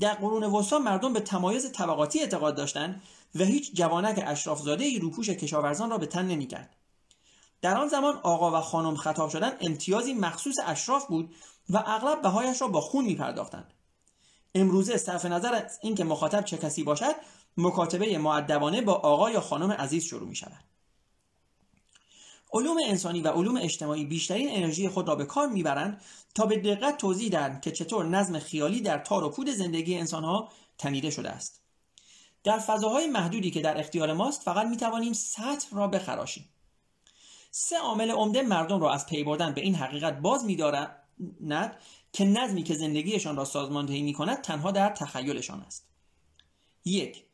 در 0.00 0.14
قرون 0.14 0.44
وسطا 0.44 0.78
مردم 0.78 1.12
به 1.12 1.20
تمایز 1.20 1.72
طبقاتی 1.72 2.20
اعتقاد 2.20 2.56
داشتند 2.56 3.02
و 3.34 3.44
هیچ 3.44 3.74
جوانک 3.74 4.24
اشرافزاده 4.26 4.84
ای 4.84 4.98
روپوش 4.98 5.30
کشاورزان 5.30 5.90
را 5.90 5.98
به 5.98 6.06
تن 6.06 6.26
نمی‌کرد. 6.26 6.76
در 7.62 7.76
آن 7.76 7.88
زمان 7.88 8.20
آقا 8.22 8.58
و 8.58 8.60
خانم 8.60 8.96
خطاب 8.96 9.30
شدن 9.30 9.52
امتیازی 9.60 10.14
مخصوص 10.14 10.56
اشراف 10.66 11.06
بود 11.06 11.34
و 11.70 11.82
اغلب 11.86 12.22
بهایش 12.22 12.60
را 12.60 12.68
با 12.68 12.80
خون 12.80 13.04
میپرداختند. 13.04 13.74
امروزه 14.54 14.96
صرف 14.96 15.24
نظر 15.24 15.54
از 15.54 15.78
اینکه 15.82 16.04
مخاطب 16.04 16.44
چه 16.44 16.56
کسی 16.56 16.82
باشد 16.82 17.14
مکاتبه 17.56 18.18
معدبانه 18.18 18.82
با 18.82 18.94
آقا 18.94 19.30
یا 19.30 19.40
خانم 19.40 19.70
عزیز 19.70 20.04
شروع 20.04 20.28
می 20.28 20.36
شود. 20.36 20.64
علوم 22.52 22.76
انسانی 22.86 23.20
و 23.20 23.28
علوم 23.28 23.56
اجتماعی 23.56 24.04
بیشترین 24.04 24.48
انرژی 24.50 24.88
خود 24.88 25.08
را 25.08 25.14
به 25.14 25.24
کار 25.24 25.48
می‌برند 25.48 26.02
تا 26.34 26.46
به 26.46 26.58
دقت 26.58 26.96
توضیح 26.96 27.30
دهند 27.30 27.60
که 27.60 27.70
چطور 27.70 28.06
نظم 28.06 28.38
خیالی 28.38 28.80
در 28.80 28.98
تار 28.98 29.24
و 29.24 29.30
پود 29.30 29.48
زندگی 29.48 29.98
انسانها 29.98 30.48
تنیده 30.78 31.10
شده 31.10 31.30
است. 31.30 31.60
در 32.44 32.58
فضاهای 32.58 33.06
محدودی 33.06 33.50
که 33.50 33.60
در 33.60 33.80
اختیار 33.80 34.12
ماست 34.12 34.42
فقط 34.42 34.66
می 34.66 34.76
توانیم 34.76 35.12
سطح 35.12 35.76
را 35.76 35.88
بخراشیم. 35.88 36.48
سه 37.50 37.76
عامل 37.78 38.10
عمده 38.10 38.42
مردم 38.42 38.80
را 38.80 38.92
از 38.92 39.06
پی 39.06 39.24
بردن 39.24 39.54
به 39.54 39.60
این 39.60 39.74
حقیقت 39.74 40.18
باز 40.18 40.44
می‌دارند 40.44 41.76
که 42.12 42.24
نظمی 42.24 42.62
که 42.62 42.74
زندگیشان 42.74 43.36
را 43.36 43.44
سازماندهی 43.44 44.02
می 44.02 44.12
کند 44.12 44.40
تنها 44.40 44.70
در 44.70 44.90
تخیلشان 44.90 45.60
است. 45.60 45.88
یک 46.84 47.24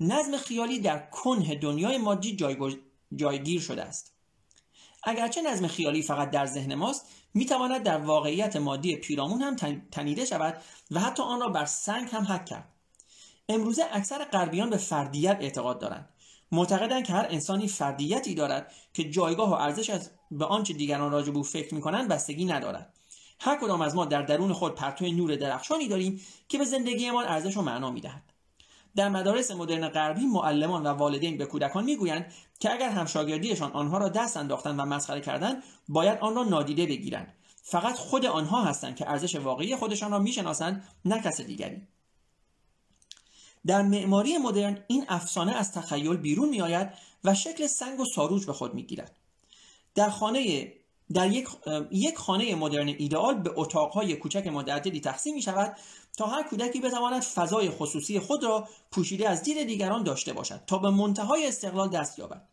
نظم 0.00 0.36
خیالی 0.36 0.78
در 0.78 0.98
کنه 0.98 1.54
دنیای 1.54 1.98
مادی 1.98 2.36
جایگیر 3.16 3.60
شده 3.60 3.82
است. 3.82 4.14
اگرچه 5.02 5.42
نظم 5.42 5.66
خیالی 5.66 6.02
فقط 6.02 6.30
در 6.30 6.46
ذهن 6.46 6.74
ماست 6.74 7.06
می‌تواند 7.34 7.82
در 7.82 7.98
واقعیت 7.98 8.56
مادی 8.56 8.96
پیرامون 8.96 9.42
هم 9.42 9.56
تنیده 9.92 10.24
شود 10.24 10.62
و 10.90 11.00
حتی 11.00 11.22
آن 11.22 11.40
را 11.40 11.48
بر 11.48 11.64
سنگ 11.64 12.08
هم 12.12 12.24
حک 12.24 12.44
کرد. 12.44 12.68
امروزه 13.48 13.82
اکثر 13.92 14.24
غربیان 14.24 14.70
به 14.70 14.76
فردیت 14.76 15.38
اعتقاد 15.40 15.78
دارند. 15.78 16.08
معتقدند 16.52 17.04
که 17.04 17.12
هر 17.12 17.26
انسانی 17.30 17.68
فردیتی 17.68 18.34
دارد 18.34 18.72
که 18.94 19.10
جایگاه 19.10 19.50
و 19.50 19.52
ارزش 19.52 19.90
از 19.90 20.10
به 20.30 20.44
آنچه 20.44 20.72
دیگران 20.72 21.12
راجع 21.12 21.32
به 21.32 21.42
فکر 21.42 21.74
می‌کنند 21.74 22.08
بستگی 22.08 22.44
ندارد. 22.44 22.94
هر 23.40 23.58
کدام 23.60 23.80
از 23.82 23.94
ما 23.94 24.04
در 24.04 24.22
درون 24.22 24.52
خود 24.52 24.74
پرتو 24.74 25.06
نور 25.06 25.36
درخشانی 25.36 25.88
داریم 25.88 26.20
که 26.48 26.58
به 26.58 26.64
زندگیمان 26.64 27.24
ارزش 27.26 27.56
و 27.56 27.62
معنا 27.62 27.90
می‌دهد. 27.90 28.29
در 28.96 29.08
مدارس 29.08 29.50
مدرن 29.50 29.88
غربی 29.88 30.26
معلمان 30.26 30.82
و 30.82 30.88
والدین 30.88 31.38
به 31.38 31.46
کودکان 31.46 31.84
می‌گویند 31.84 32.32
که 32.60 32.72
اگر 32.72 32.88
همشاگردیشان 32.88 33.72
آنها 33.72 33.98
را 33.98 34.08
دست 34.08 34.36
انداختند 34.36 34.78
و 34.78 34.84
مسخره 34.84 35.20
کردند 35.20 35.62
باید 35.88 36.18
آن 36.18 36.34
را 36.34 36.44
نادیده 36.44 36.86
بگیرند 36.86 37.34
فقط 37.62 37.96
خود 37.96 38.26
آنها 38.26 38.64
هستند 38.64 38.96
که 38.96 39.10
ارزش 39.10 39.34
واقعی 39.34 39.76
خودشان 39.76 40.10
را 40.10 40.18
می‌شناسند 40.18 40.84
نه 41.04 41.20
کس 41.22 41.40
دیگری 41.40 41.82
در 43.66 43.82
معماری 43.82 44.38
مدرن 44.38 44.84
این 44.86 45.04
افسانه 45.08 45.52
از 45.52 45.72
تخیل 45.72 46.16
بیرون 46.16 46.48
می 46.48 46.60
آید 46.60 46.88
و 47.24 47.34
شکل 47.34 47.66
سنگ 47.66 48.00
و 48.00 48.04
ساروج 48.04 48.46
به 48.46 48.52
خود 48.52 48.74
می 48.74 48.82
گیرد. 48.82 49.16
در 49.94 50.10
خانه 50.10 50.72
در 51.14 51.32
یک, 51.32 51.48
یک 51.90 52.18
خانه 52.18 52.54
مدرن 52.54 52.88
ایدئال 52.88 53.34
به 53.34 53.50
اتاقهای 53.54 54.16
کوچک 54.16 54.46
متعددی 54.46 55.00
تقسیم 55.00 55.34
می 55.34 55.42
شود 55.42 55.76
تا 56.18 56.26
هر 56.26 56.42
کودکی 56.42 56.80
بتواند 56.80 57.22
فضای 57.22 57.70
خصوصی 57.70 58.20
خود 58.20 58.44
را 58.44 58.68
پوشیده 58.90 59.28
از 59.28 59.42
دید 59.42 59.66
دیگران 59.66 60.02
داشته 60.02 60.32
باشد 60.32 60.60
تا 60.66 60.78
به 60.78 60.90
منتهای 60.90 61.46
استقلال 61.46 61.90
دست 61.90 62.18
یابد. 62.18 62.48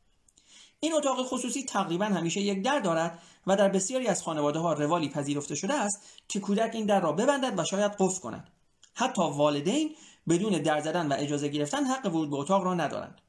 این 0.80 0.94
اتاق 0.94 1.26
خصوصی 1.26 1.64
تقریبا 1.64 2.06
همیشه 2.06 2.42
یک 2.42 2.64
در 2.64 2.80
دارد 2.80 3.20
و 3.48 3.56
در 3.56 3.70
بسیاری 3.70 4.08
از 4.08 4.24
خانواده 4.24 4.60
ها 4.60 4.74
روالی 4.74 5.10
پذیرفته 5.10 5.56
شده 5.56 5.74
است 5.74 6.02
که 6.28 6.40
کودک 6.40 6.72
این 6.74 6.86
در 6.86 7.00
را 7.00 7.12
ببندد 7.12 7.60
و 7.60 7.64
شاید 7.64 7.92
قفل 8.00 8.22
کند. 8.22 8.48
حتی 8.94 9.22
والدین 9.22 9.96
بدون 10.30 10.62
در 10.62 10.80
زدن 10.80 11.08
و 11.08 11.16
اجازه 11.20 11.48
گرفتن 11.48 11.86
حق 11.86 12.06
ورود 12.06 12.30
به 12.30 12.36
اتاق 12.36 12.64
را 12.64 12.74
ندارند. 12.74 13.22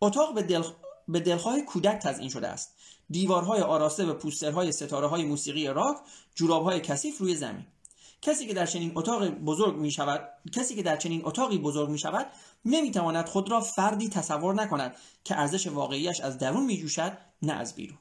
اتاق 0.00 0.34
به, 0.34 0.42
دل... 0.42 0.62
به 1.08 1.20
دلخواه 1.20 1.60
کودک 1.60 1.98
تزئین 2.02 2.28
شده 2.28 2.48
است. 2.48 2.74
دیوارهای 3.10 3.60
آراسته 3.60 4.06
به 4.06 4.12
پوسترهای 4.12 4.72
ستاره 4.72 5.06
های 5.06 5.24
موسیقی 5.24 5.66
راک 5.66 5.96
جورابهای 6.34 6.80
کثیف 6.80 7.18
روی 7.18 7.34
زمین. 7.34 7.66
کسی 8.26 8.46
که 8.46 8.54
در 8.54 8.66
چنین 8.66 8.92
اتاق 8.94 9.28
بزرگ 9.28 9.76
می 9.76 9.90
شود 9.90 10.28
کسی 10.52 10.74
که 10.74 10.82
در 10.82 10.96
چنین 10.96 11.22
اتاقی 11.24 11.58
بزرگ 11.58 11.88
می 11.88 11.98
شود 11.98 12.26
نمی 12.64 12.90
تواند 12.90 13.28
خود 13.28 13.50
را 13.50 13.60
فردی 13.60 14.08
تصور 14.08 14.54
نکند 14.54 14.96
که 15.24 15.38
ارزش 15.38 15.66
واقعیش 15.66 16.20
از 16.20 16.38
درون 16.38 16.64
می 16.64 16.78
جوشد 16.78 17.18
نه 17.42 17.52
از 17.52 17.74
بیرون. 17.74 17.98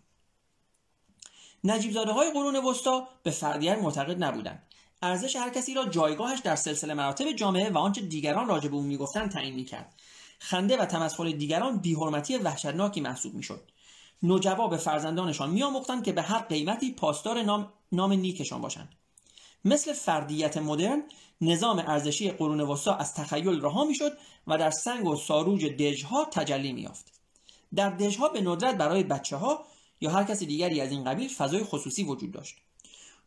نجیب 1.63 1.95
های 1.95 2.31
قرون 2.31 2.55
وسطا 2.55 3.07
به 3.23 3.31
فردیت 3.31 3.77
معتقد 3.77 4.23
نبودند. 4.23 4.63
ارزش 5.01 5.35
هر 5.35 5.49
کسی 5.49 5.73
را 5.73 5.85
جایگاهش 5.85 6.39
در 6.39 6.55
سلسله 6.55 6.93
مراتب 6.93 7.31
جامعه 7.31 7.69
و 7.69 7.77
آنچه 7.77 8.01
دیگران 8.01 8.47
راجع 8.47 8.69
به 8.69 8.75
او 8.75 8.81
می‌گفتند 8.81 9.31
تعیین 9.31 9.55
می‌کرد. 9.55 9.95
خنده 10.39 10.77
و 10.77 10.85
تمسخر 10.85 11.31
دیگران 11.31 11.77
بیحرمتی 11.77 12.37
وحشتناکی 12.37 13.01
محسوب 13.01 13.33
می‌شد. 13.33 13.71
نوجوا 14.23 14.67
به 14.67 14.77
فرزندانشان 14.77 15.49
میآموختند 15.49 16.03
که 16.03 16.11
به 16.11 16.21
هر 16.21 16.39
قیمتی 16.39 16.93
پاسدار 16.93 17.43
نام, 17.43 17.73
نام 17.91 18.13
نیکشان 18.13 18.61
باشند. 18.61 18.95
مثل 19.65 19.93
فردیت 19.93 20.57
مدرن 20.57 21.03
نظام 21.41 21.79
ارزشی 21.79 22.31
قرون 22.31 22.61
وسطا 22.61 22.95
از 22.95 23.13
تخیل 23.13 23.61
رها 23.61 23.83
می‌شد 23.83 24.11
و 24.47 24.57
در 24.57 24.69
سنگ 24.69 25.07
و 25.07 25.15
ساروج 25.15 25.65
دژها 25.65 26.25
تجلی 26.25 26.73
میافت 26.73 27.05
در 27.75 27.89
دژها 27.89 28.29
به 28.29 28.41
ندرت 28.41 28.77
برای 28.77 29.03
بچه 29.03 29.37
ها 29.37 29.65
یا 30.01 30.11
هر 30.11 30.23
کسی 30.23 30.45
دیگری 30.45 30.81
از 30.81 30.91
این 30.91 31.03
قبیل 31.03 31.29
فضای 31.29 31.63
خصوصی 31.63 32.03
وجود 32.03 32.31
داشت. 32.31 32.55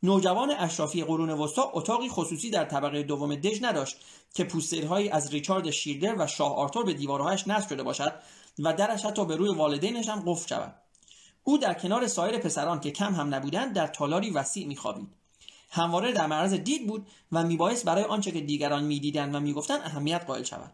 نوجوان 0.03 0.51
اشرافی 0.51 1.05
قرون 1.05 1.30
وسطا 1.30 1.70
اتاقی 1.74 2.09
خصوصی 2.09 2.51
در 2.51 2.64
طبقه 2.64 3.03
دوم 3.03 3.34
دژ 3.34 3.62
نداشت 3.62 3.97
که 4.34 4.45
پوسترهایی 4.45 5.09
از 5.09 5.30
ریچارد 5.30 5.70
شیردر 5.70 6.14
و 6.18 6.26
شاه 6.26 6.57
آرتور 6.57 6.84
به 6.84 6.95
دیوارهایش 6.95 7.49
نصب 7.49 7.68
شده 7.68 7.82
باشد 7.82 8.12
و 8.59 8.72
درش 8.72 9.05
حتی 9.05 9.24
به 9.24 9.36
روی 9.36 9.55
والدینش 9.55 10.09
هم 10.09 10.22
قفل 10.26 10.49
شود. 10.49 10.74
او 11.45 11.59
در 11.59 11.74
کنار 11.74 12.07
سایر 12.07 12.39
پسران 12.39 12.80
که 12.80 12.91
کم 12.91 13.14
هم 13.14 13.34
نبودند 13.34 13.74
در 13.74 13.86
تالاری 13.86 14.30
وسیع 14.30 14.66
میخوابید. 14.66 15.09
همواره 15.70 16.12
در 16.12 16.26
معرض 16.26 16.54
دید 16.54 16.86
بود 16.86 17.06
و 17.32 17.42
میبایست 17.42 17.84
برای 17.84 18.04
آنچه 18.04 18.30
که 18.30 18.40
دیگران 18.40 18.84
می‌دیدند 18.84 19.34
و 19.34 19.40
می‌گفتند 19.40 19.80
اهمیت 19.84 20.24
قائل 20.26 20.42
شود. 20.42 20.72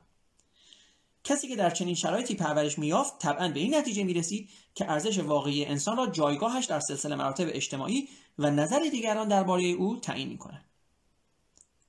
کسی 1.24 1.48
که 1.48 1.56
در 1.56 1.70
چنین 1.70 1.94
شرایطی 1.94 2.34
پرورش 2.34 2.78
میافت 2.78 3.18
طبعا 3.18 3.48
به 3.48 3.60
این 3.60 3.74
نتیجه 3.74 4.04
می‌رسید 4.04 4.50
که 4.74 4.90
ارزش 4.90 5.18
واقعی 5.18 5.64
انسان 5.64 5.96
را 5.96 6.06
جایگاهش 6.06 6.64
در 6.64 6.80
سلسله 6.80 7.16
مراتب 7.16 7.46
اجتماعی 7.48 8.08
و 8.38 8.50
نظر 8.50 8.80
دیگران 8.90 9.28
درباره 9.28 9.64
او 9.64 10.00
تعیین 10.00 10.28
می‌کند. 10.28 10.64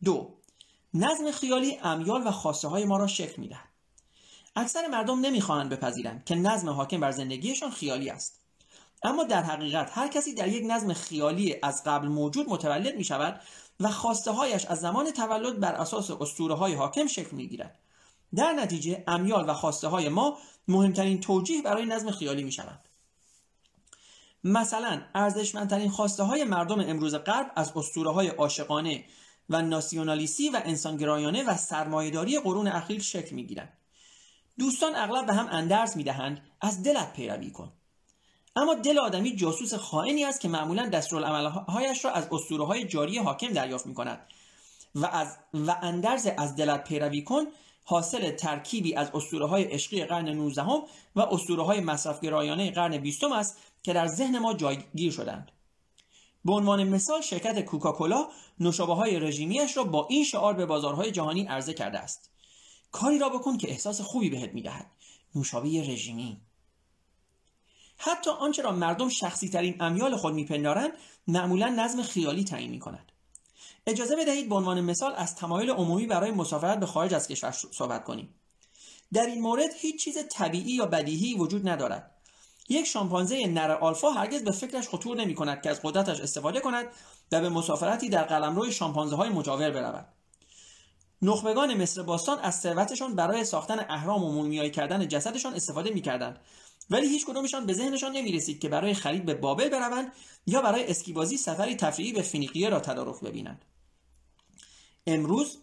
دو 0.04 0.34
نظم 0.94 1.32
خیالی 1.32 1.78
امیال 1.84 2.28
و 2.28 2.32
خواسته 2.32 2.68
های 2.68 2.86
ما 2.86 2.98
را 2.98 3.08
شکل 3.08 3.42
می‌دهد. 3.42 3.70
اکثر 4.56 4.88
مردم 4.88 5.20
نمی‌خواهند 5.20 5.70
بپذیرند 5.70 6.26
که 6.26 6.36
نظم 6.36 6.70
حاکم 6.70 7.00
بر 7.00 7.12
زندگیشان 7.12 7.72
خیالی 7.72 8.10
است. 8.10 8.45
اما 9.06 9.24
در 9.24 9.44
حقیقت 9.44 9.98
هر 9.98 10.08
کسی 10.08 10.34
در 10.34 10.48
یک 10.48 10.64
نظم 10.68 10.94
خیالی 10.94 11.56
از 11.64 11.84
قبل 11.84 12.08
موجود 12.08 12.50
متولد 12.50 12.96
می 12.96 13.04
شود 13.04 13.42
و 13.80 13.92
خواسته 13.92 14.32
هایش 14.32 14.66
از 14.66 14.80
زمان 14.80 15.12
تولد 15.12 15.60
بر 15.60 15.74
اساس 15.74 16.12
اسطوره 16.12 16.56
های 16.56 16.74
حاکم 16.74 17.08
شکل 17.08 17.36
می 17.36 17.48
گیرد. 17.48 17.80
در 18.36 18.54
نتیجه 18.54 19.04
امیال 19.08 19.50
و 19.50 19.54
خواسته 19.54 19.88
های 19.88 20.10
ما 20.10 20.38
مهمترین 20.68 21.20
توجیه 21.20 21.62
برای 21.62 21.86
نظم 21.86 22.12
خیالی 22.12 22.44
می 22.44 22.52
شود. 22.52 22.80
مثلا 24.44 25.02
ارزشمندترین 25.16 25.90
خواسته 25.90 26.24
های 26.24 26.44
مردم 26.44 26.80
امروز 26.80 27.16
غرب 27.16 27.52
از 27.56 27.72
اسطوره 27.76 28.12
های 28.12 28.28
عاشقانه 28.28 29.06
و 29.50 29.62
ناسیونالیستی 29.62 30.50
و 30.50 30.62
انسانگرایانه 30.66 31.44
و 31.44 31.58
سرمایهداری 31.58 32.40
قرون 32.40 32.68
اخیر 32.68 33.02
شکل 33.02 33.36
می 33.36 33.46
گیرند. 33.46 33.74
دوستان 34.60 34.96
اغلب 34.96 35.26
به 35.26 35.34
هم 35.34 35.48
اندرز 35.52 35.98
می 35.98 36.04
دهند 36.04 36.42
از 36.62 36.84
دلت 36.84 37.14
پیروی 37.14 37.52
کن 37.52 37.72
اما 38.56 38.74
دل 38.76 39.00
آدمی 39.00 39.36
جاسوس 39.36 39.74
خائنی 39.74 40.26
است 40.26 40.42
که 40.42 40.48
معمولا 40.48 40.90
دستورالعملهایش 40.90 42.06
را 42.06 42.12
از 42.12 42.28
اسطوره 42.32 42.66
های 42.66 42.86
جاری 42.86 43.18
حاکم 43.18 43.48
دریافت 43.48 43.86
می 43.86 43.94
کند 43.94 44.20
و, 44.96 45.06
از 45.06 45.38
و 45.54 45.76
اندرز 45.82 46.28
از 46.38 46.56
دلت 46.56 46.84
پیروی 46.84 47.24
کن 47.24 47.44
حاصل 47.84 48.32
ترکیبی 48.32 48.96
از 48.96 49.12
اسطوره 49.14 49.46
های 49.46 49.64
عشقی 49.64 50.06
قرن 50.06 50.30
19 50.30 50.64
و 51.16 51.22
اسطوره 51.22 51.64
های 51.64 51.80
مصرفگرایانه 51.80 52.72
قرن 52.72 52.98
20 52.98 53.24
است 53.24 53.58
که 53.84 53.94
در 53.94 54.08
ذهن 54.08 54.40
ما 54.40 54.54
جایگیر 54.54 55.12
شدند. 55.12 55.52
به 56.46 56.54
عنوان 56.54 56.84
مثال 56.84 57.22
شرکت 57.22 57.66
کوکاکولا 57.66 58.28
نوشابه 58.60 58.94
های 58.94 59.20
رژیمیش 59.20 59.78
را 59.78 59.84
با 59.84 60.08
این 60.10 60.24
شعار 60.24 60.54
به 60.54 60.66
بازارهای 60.66 61.12
جهانی 61.12 61.44
عرضه 61.44 61.74
کرده 61.74 62.00
است. 62.00 62.30
کاری 62.92 63.20
را 63.20 63.30
بکن 63.30 63.58
که 63.58 63.70
احساس 63.70 64.02
خوبی 64.02 64.30
بهت 64.30 64.54
می‌دهد. 64.54 64.86
نوشابه 65.36 65.68
رژیمی. 65.68 66.38
حتی 67.98 68.30
آنچه 68.30 68.62
را 68.62 68.72
مردم 68.72 69.10
شخصی 69.10 69.50
ترین 69.50 69.76
امیال 69.80 70.16
خود 70.16 70.34
میپندارند 70.34 70.92
معمولا 71.28 71.70
نظم 71.70 72.02
خیالی 72.02 72.44
تعیین 72.44 72.72
می 72.72 72.80
کند. 72.80 73.12
اجازه 73.88 74.16
بدهید 74.16 74.50
به 74.50 74.56
عنوان 74.56 74.82
مثال 74.82 75.14
از 75.16 75.36
تمایل 75.36 75.70
عمومی 75.70 76.08
برای 76.08 76.32
مسافرت 76.32 76.80
به 76.80 76.86
خارج 76.86 77.14
از 77.14 77.28
کشور 77.28 77.52
صحبت 77.52 78.04
کنیم. 78.04 78.36
در 79.14 79.26
این 79.26 79.42
مورد 79.42 79.74
هیچ 79.76 80.04
چیز 80.04 80.18
طبیعی 80.32 80.72
یا 80.72 80.86
بدیهی 80.86 81.34
وجود 81.34 81.70
ندارد. 81.70 82.12
یک 82.70 82.86
شامپانزه 82.86 83.48
نر 83.48 83.72
آلفا 83.72 84.12
هرگز 84.12 84.44
به 84.44 84.52
فکرش 84.52 84.90
خطور 84.90 85.18
نمی 85.18 85.36
کند 85.36 85.62
که 85.62 85.70
از 85.70 85.80
قدرتش 85.84 86.20
استفاده 86.20 86.60
کند 86.60 86.86
و 87.32 87.42
به 87.42 87.50
مسافرتی 87.50 88.10
در 88.10 88.24
قلمرو 88.24 88.72
شامپانزه 88.72 89.16
های 89.16 89.30
مجاور 89.30 89.72
برود. 89.72 90.08
نخبگان 91.22 91.82
مصر 91.82 92.04
باستان 92.04 92.40
از 92.40 92.60
ثروتشان 92.60 93.16
برای 93.16 93.46
ساختن 93.46 93.86
اهرام 93.90 94.24
و 94.24 94.32
مومیایی 94.32 94.72
کردن 94.72 95.08
جسدشان 95.08 95.54
استفاده 95.54 95.90
می‌کردند. 95.90 96.40
ولی 96.90 97.08
هیچ 97.08 97.26
کدومشان 97.26 97.66
به 97.66 97.74
ذهنشان 97.74 98.12
نمی 98.12 98.32
رسید 98.32 98.60
که 98.60 98.70
برای 98.70 98.94
خرید 98.94 99.26
به 99.26 99.34
بابل 99.34 99.70
بروند 99.70 100.12
یا 100.48 100.62
برای 100.62 100.88
اسکیبازی 100.88 101.38
سفری 101.38 101.76
تفریحی 101.76 102.14
به 102.14 102.22
فینیقیه 102.22 102.70
را 102.70 102.80
تدارک 102.80 103.20
ببینند. 103.22 103.66
امروز 105.08 105.58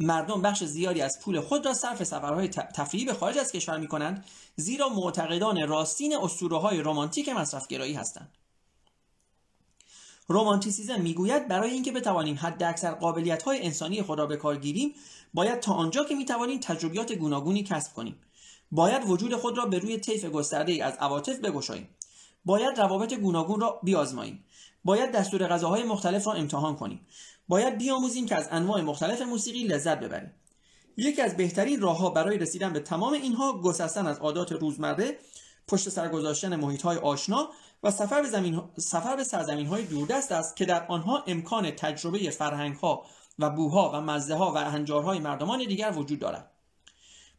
مردم 0.00 0.42
بخش 0.42 0.64
زیادی 0.64 1.00
از 1.00 1.18
پول 1.22 1.40
خود 1.40 1.66
را 1.66 1.74
صرف 1.74 2.04
سفرهای 2.04 2.48
تفریحی 2.48 3.06
به 3.06 3.14
خارج 3.14 3.38
از 3.38 3.52
کشور 3.52 3.78
می 3.78 3.88
کنند 3.88 4.24
زیرا 4.56 4.88
معتقدان 4.88 5.68
راستین 5.68 6.16
اسطوره 6.16 6.58
های 6.58 6.82
رمانتیک 6.82 7.28
مصرفگرایی 7.28 7.94
هستند. 7.94 8.32
رومانتیسیزم 10.28 11.00
می‌گوید 11.00 11.48
برای 11.48 11.70
اینکه 11.70 11.92
بتوانیم 11.92 12.38
حد 12.40 12.62
اکثر 12.62 12.94
قابلیت 12.94 13.42
های 13.42 13.62
انسانی 13.62 14.02
خود 14.02 14.18
را 14.18 14.26
به 14.26 14.36
کار 14.36 14.56
گیریم 14.56 14.94
باید 15.34 15.60
تا 15.60 15.72
آنجا 15.72 16.04
که 16.04 16.14
می‌توانیم 16.14 16.60
تجربیات 16.60 17.12
گوناگونی 17.12 17.62
کسب 17.62 17.92
کنیم. 17.94 18.16
باید 18.74 19.02
وجود 19.06 19.36
خود 19.36 19.58
را 19.58 19.66
به 19.66 19.78
روی 19.78 19.98
طیف 19.98 20.24
گسترده 20.24 20.72
ای 20.72 20.80
از 20.80 20.94
عواطف 21.00 21.38
بگشاییم. 21.38 21.88
باید 22.44 22.78
روابط 22.78 23.14
گوناگون 23.14 23.60
را 23.60 23.80
بیازماییم. 23.82 24.44
باید 24.84 25.12
دستور 25.12 25.46
غذاهای 25.46 25.82
مختلف 25.82 26.26
را 26.26 26.32
امتحان 26.32 26.76
کنیم. 26.76 27.00
باید 27.48 27.78
بیاموزیم 27.78 28.26
که 28.26 28.36
از 28.36 28.48
انواع 28.50 28.80
مختلف 28.80 29.22
موسیقی 29.22 29.64
لذت 29.64 30.00
ببریم. 30.00 30.32
یکی 30.96 31.22
از 31.22 31.36
بهترین 31.36 31.80
راهها 31.80 32.10
برای 32.10 32.38
رسیدن 32.38 32.72
به 32.72 32.80
تمام 32.80 33.12
اینها 33.12 33.60
گسستن 33.60 34.06
از 34.06 34.18
عادات 34.18 34.52
روزمره 34.52 35.18
پشت 35.68 35.88
سر 35.88 36.08
گذاشتن 36.08 36.56
محیط 36.56 36.82
های 36.82 36.96
آشنا 36.98 37.48
و 37.82 37.90
سفر 37.90 38.22
به, 38.22 38.28
زمین 38.28 38.62
سفر 38.76 39.16
به 39.16 39.24
سرزمین 39.24 39.66
های 39.66 39.84
دوردست 39.84 40.32
است 40.32 40.56
که 40.56 40.64
در 40.64 40.86
آنها 40.86 41.24
امکان 41.26 41.70
تجربه 41.70 42.30
فرهنگ 42.30 42.76
ها 42.76 43.06
و 43.38 43.50
بوها 43.50 43.90
و 43.94 44.00
مزه 44.00 44.34
ها 44.34 44.52
و 44.52 44.58
هنجارهای 44.58 45.18
مردمان 45.18 45.58
دیگر 45.58 45.92
وجود 45.96 46.18
دارد. 46.18 46.53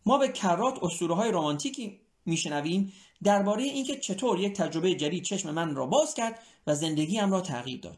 ما 0.06 0.18
به 0.18 0.28
کرات 0.28 0.84
اسطوره 0.84 1.16
های 1.16 1.32
رمانتیکی 1.32 2.00
میشنویم 2.26 2.94
درباره 3.24 3.64
اینکه 3.64 4.00
چطور 4.00 4.40
یک 4.40 4.54
تجربه 4.54 4.96
جدید 4.96 5.24
چشم 5.24 5.52
من 5.52 5.76
را 5.76 5.86
باز 5.86 6.14
کرد 6.14 6.40
و 6.68 6.76
زندگیم 6.76 7.32
را 7.32 7.42
تغییر 7.42 7.80
داد. 7.80 7.98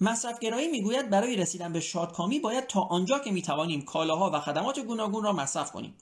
مصرفگرایی 0.00 0.68
می‌گوید 0.68 1.10
برای 1.10 1.36
رسیدن 1.36 1.72
به 1.72 1.80
شادکامی 1.80 2.38
باید 2.38 2.66
تا 2.66 2.80
آنجا 2.80 3.18
که 3.18 3.30
می‌توانیم 3.30 3.82
کالاها 3.82 4.30
و 4.34 4.40
خدمات 4.40 4.78
گوناگون 4.78 5.24
را 5.24 5.32
مصرف 5.32 5.72
کنیم. 5.72 5.94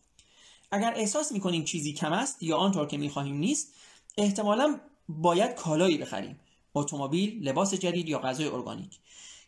اگر 0.70 0.92
احساس 0.96 1.32
می‌کنیم 1.32 1.64
چیزی 1.64 1.92
کم 1.92 2.12
است 2.12 2.42
یا 2.42 2.56
آنطور 2.56 2.86
که 2.86 2.96
می‌خواهیم 2.96 3.36
نیست 3.36 3.74
احتمالا 4.18 4.80
باید 5.08 5.54
کالایی 5.54 5.98
بخریم 5.98 6.40
اتومبیل 6.74 7.48
لباس 7.48 7.74
جدید 7.74 8.08
یا 8.08 8.18
غذای 8.18 8.48
ارگانیک. 8.48 8.98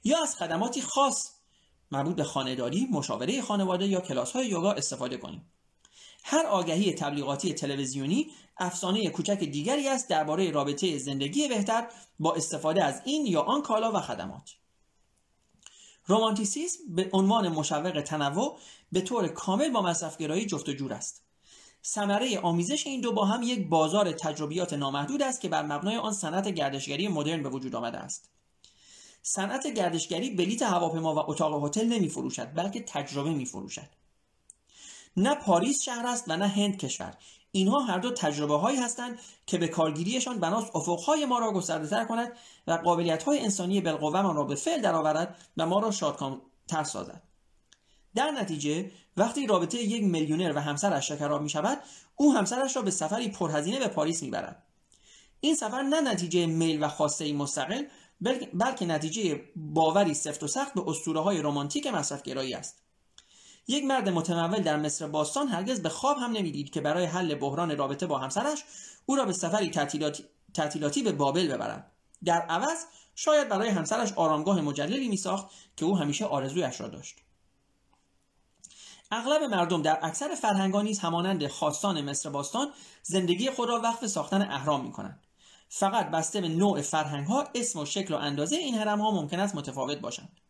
یا 0.04 0.22
از 0.22 0.36
خدماتی 0.36 0.80
خاص 0.80 1.35
مربوط 1.90 2.16
به 2.16 2.24
خانهداری 2.24 2.88
مشاوره 2.90 3.42
خانواده 3.42 3.86
یا 3.86 4.00
کلاس 4.00 4.32
های 4.32 4.46
یوگا 4.46 4.72
استفاده 4.72 5.16
کنیم. 5.16 5.50
هر 6.24 6.46
آگهی 6.46 6.92
تبلیغاتی 6.92 7.54
تلویزیونی 7.54 8.30
افسانه 8.58 9.10
کوچک 9.10 9.38
دیگری 9.38 9.88
است 9.88 10.08
درباره 10.08 10.50
رابطه 10.50 10.98
زندگی 10.98 11.48
بهتر 11.48 11.88
با 12.18 12.34
استفاده 12.34 12.84
از 12.84 13.02
این 13.04 13.26
یا 13.26 13.40
آن 13.40 13.62
کالا 13.62 13.92
و 13.92 14.00
خدمات. 14.00 14.54
رومانتیسیسم 16.06 16.78
به 16.88 17.10
عنوان 17.12 17.48
مشوق 17.48 18.00
تنوع 18.00 18.58
به 18.92 19.00
طور 19.00 19.28
کامل 19.28 19.70
با 19.70 19.82
مصرفگرایی 19.82 20.46
جفت 20.46 20.68
و 20.68 20.72
جور 20.72 20.92
است. 20.92 21.22
ثمره 21.84 22.38
آمیزش 22.38 22.86
این 22.86 23.00
دو 23.00 23.12
با 23.12 23.24
هم 23.24 23.42
یک 23.42 23.68
بازار 23.68 24.12
تجربیات 24.12 24.72
نامحدود 24.72 25.22
است 25.22 25.40
که 25.40 25.48
بر 25.48 25.62
مبنای 25.62 25.96
آن 25.96 26.12
صنعت 26.12 26.48
گردشگری 26.48 27.08
مدرن 27.08 27.42
به 27.42 27.48
وجود 27.48 27.74
آمده 27.74 27.98
است. 27.98 28.30
صنعت 29.28 29.66
گردشگری 29.66 30.30
بلیت 30.30 30.62
هواپیما 30.62 31.14
و 31.14 31.30
اتاق 31.30 31.64
هتل 31.64 31.86
نمی 31.86 32.08
فروشد 32.08 32.54
بلکه 32.54 32.80
تجربه 32.80 33.30
می 33.30 33.46
فروشد 33.46 33.88
نه 35.16 35.34
پاریس 35.34 35.82
شهر 35.82 36.06
است 36.06 36.24
و 36.28 36.36
نه 36.36 36.48
هند 36.48 36.76
کشور. 36.76 37.14
اینها 37.52 37.80
هر 37.80 37.98
دو 37.98 38.10
تجربه 38.10 38.56
هایی 38.56 38.78
هستند 38.78 39.18
که 39.46 39.58
به 39.58 39.68
کارگیریشان 39.68 40.38
بناست 40.38 40.76
افقهای 40.76 41.26
ما 41.26 41.38
را 41.38 41.52
گسترده 41.52 41.88
تر 41.88 42.04
کند 42.04 42.32
و 42.66 42.72
قابلیت 42.72 43.22
های 43.22 43.40
انسانی 43.40 43.80
بالقوه 43.80 44.34
را 44.34 44.44
به 44.44 44.54
فعل 44.54 44.80
درآورد 44.80 45.36
و 45.56 45.66
ما 45.66 45.78
را 45.78 45.90
شادکامتر 45.90 46.84
سازد. 46.84 47.22
در 48.14 48.30
نتیجه 48.30 48.90
وقتی 49.16 49.46
رابطه 49.46 49.78
یک 49.78 50.04
میلیونر 50.04 50.52
و 50.56 50.60
همسرش 50.60 51.08
شکراب 51.08 51.42
می 51.42 51.50
شود 51.50 51.78
او 52.16 52.34
همسرش 52.34 52.76
را 52.76 52.82
به 52.82 52.90
سفری 52.90 53.28
پرهزینه 53.28 53.78
به 53.78 53.88
پاریس 53.88 54.22
می 54.22 54.30
برد. 54.30 54.62
این 55.40 55.54
سفر 55.54 55.82
نه 55.82 56.00
نتیجه 56.00 56.46
میل 56.46 56.82
و 56.82 56.88
خواسته 56.88 57.32
مستقل 57.32 57.84
بلکه 58.54 58.86
نتیجه 58.86 59.44
باوری 59.56 60.14
سفت 60.14 60.42
و 60.42 60.46
سخت 60.46 60.74
به 60.74 60.82
اسطوره 60.86 61.20
های 61.20 61.42
رمانتیک 61.42 61.86
مصرفگرایی 61.86 62.54
است. 62.54 62.82
یک 63.68 63.84
مرد 63.84 64.08
متمول 64.08 64.58
در 64.58 64.76
مصر 64.76 65.06
باستان 65.06 65.48
هرگز 65.48 65.82
به 65.82 65.88
خواب 65.88 66.16
هم 66.18 66.32
نمی‌دید 66.32 66.70
که 66.70 66.80
برای 66.80 67.04
حل 67.04 67.34
بحران 67.34 67.76
رابطه 67.76 68.06
با 68.06 68.18
همسرش 68.18 68.64
او 69.06 69.16
را 69.16 69.24
به 69.24 69.32
سفری 69.32 69.70
تعطیلاتی, 70.54 71.02
به 71.02 71.12
بابل 71.12 71.48
ببرد. 71.48 71.92
در 72.24 72.40
عوض 72.40 72.84
شاید 73.14 73.48
برای 73.48 73.68
همسرش 73.68 74.12
آرامگاه 74.12 74.60
مجللی 74.60 75.08
میساخت 75.08 75.46
که 75.76 75.84
او 75.84 75.98
همیشه 75.98 76.24
آرزویش 76.24 76.80
را 76.80 76.88
داشت. 76.88 77.16
اغلب 79.10 79.42
مردم 79.42 79.82
در 79.82 79.98
اکثر 80.02 80.34
فرهنگان 80.34 80.84
نیز 80.84 80.98
همانند 80.98 81.46
خواستان 81.46 82.00
مصر 82.00 82.30
باستان 82.30 82.68
زندگی 83.02 83.50
خود 83.50 83.68
را 83.68 83.80
وقف 83.80 84.06
ساختن 84.06 84.42
اهرام 84.42 84.84
می 84.84 84.92
کنند. 84.92 85.25
فقط 85.68 86.10
بسته 86.10 86.40
به 86.40 86.48
نوع 86.48 86.80
فرهنگ 86.80 87.26
ها 87.26 87.48
اسم 87.54 87.78
و 87.78 87.84
شکل 87.84 88.14
و 88.14 88.16
اندازه 88.16 88.56
این 88.56 88.74
هرم 88.74 89.00
ها 89.00 89.10
ممکن 89.10 89.40
است 89.40 89.54
متفاوت 89.54 89.98
باشند. 89.98 90.40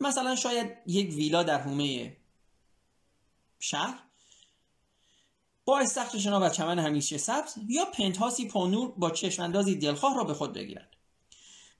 مثلا 0.00 0.36
شاید 0.36 0.72
یک 0.86 1.14
ویلا 1.14 1.42
در 1.42 1.60
حومه 1.60 2.16
شهر 3.60 3.98
با 5.64 5.78
استخر 5.78 6.18
شنا 6.18 6.40
و 6.40 6.48
چمن 6.48 6.78
همیشه 6.78 7.18
سبز 7.18 7.54
یا 7.68 7.84
پنتهاسی 7.84 8.48
پانور 8.48 8.92
با 8.96 9.10
چشماندازی 9.10 9.74
دلخواه 9.74 10.16
را 10.16 10.24
به 10.24 10.34
خود 10.34 10.52
بگیرند. 10.52 10.96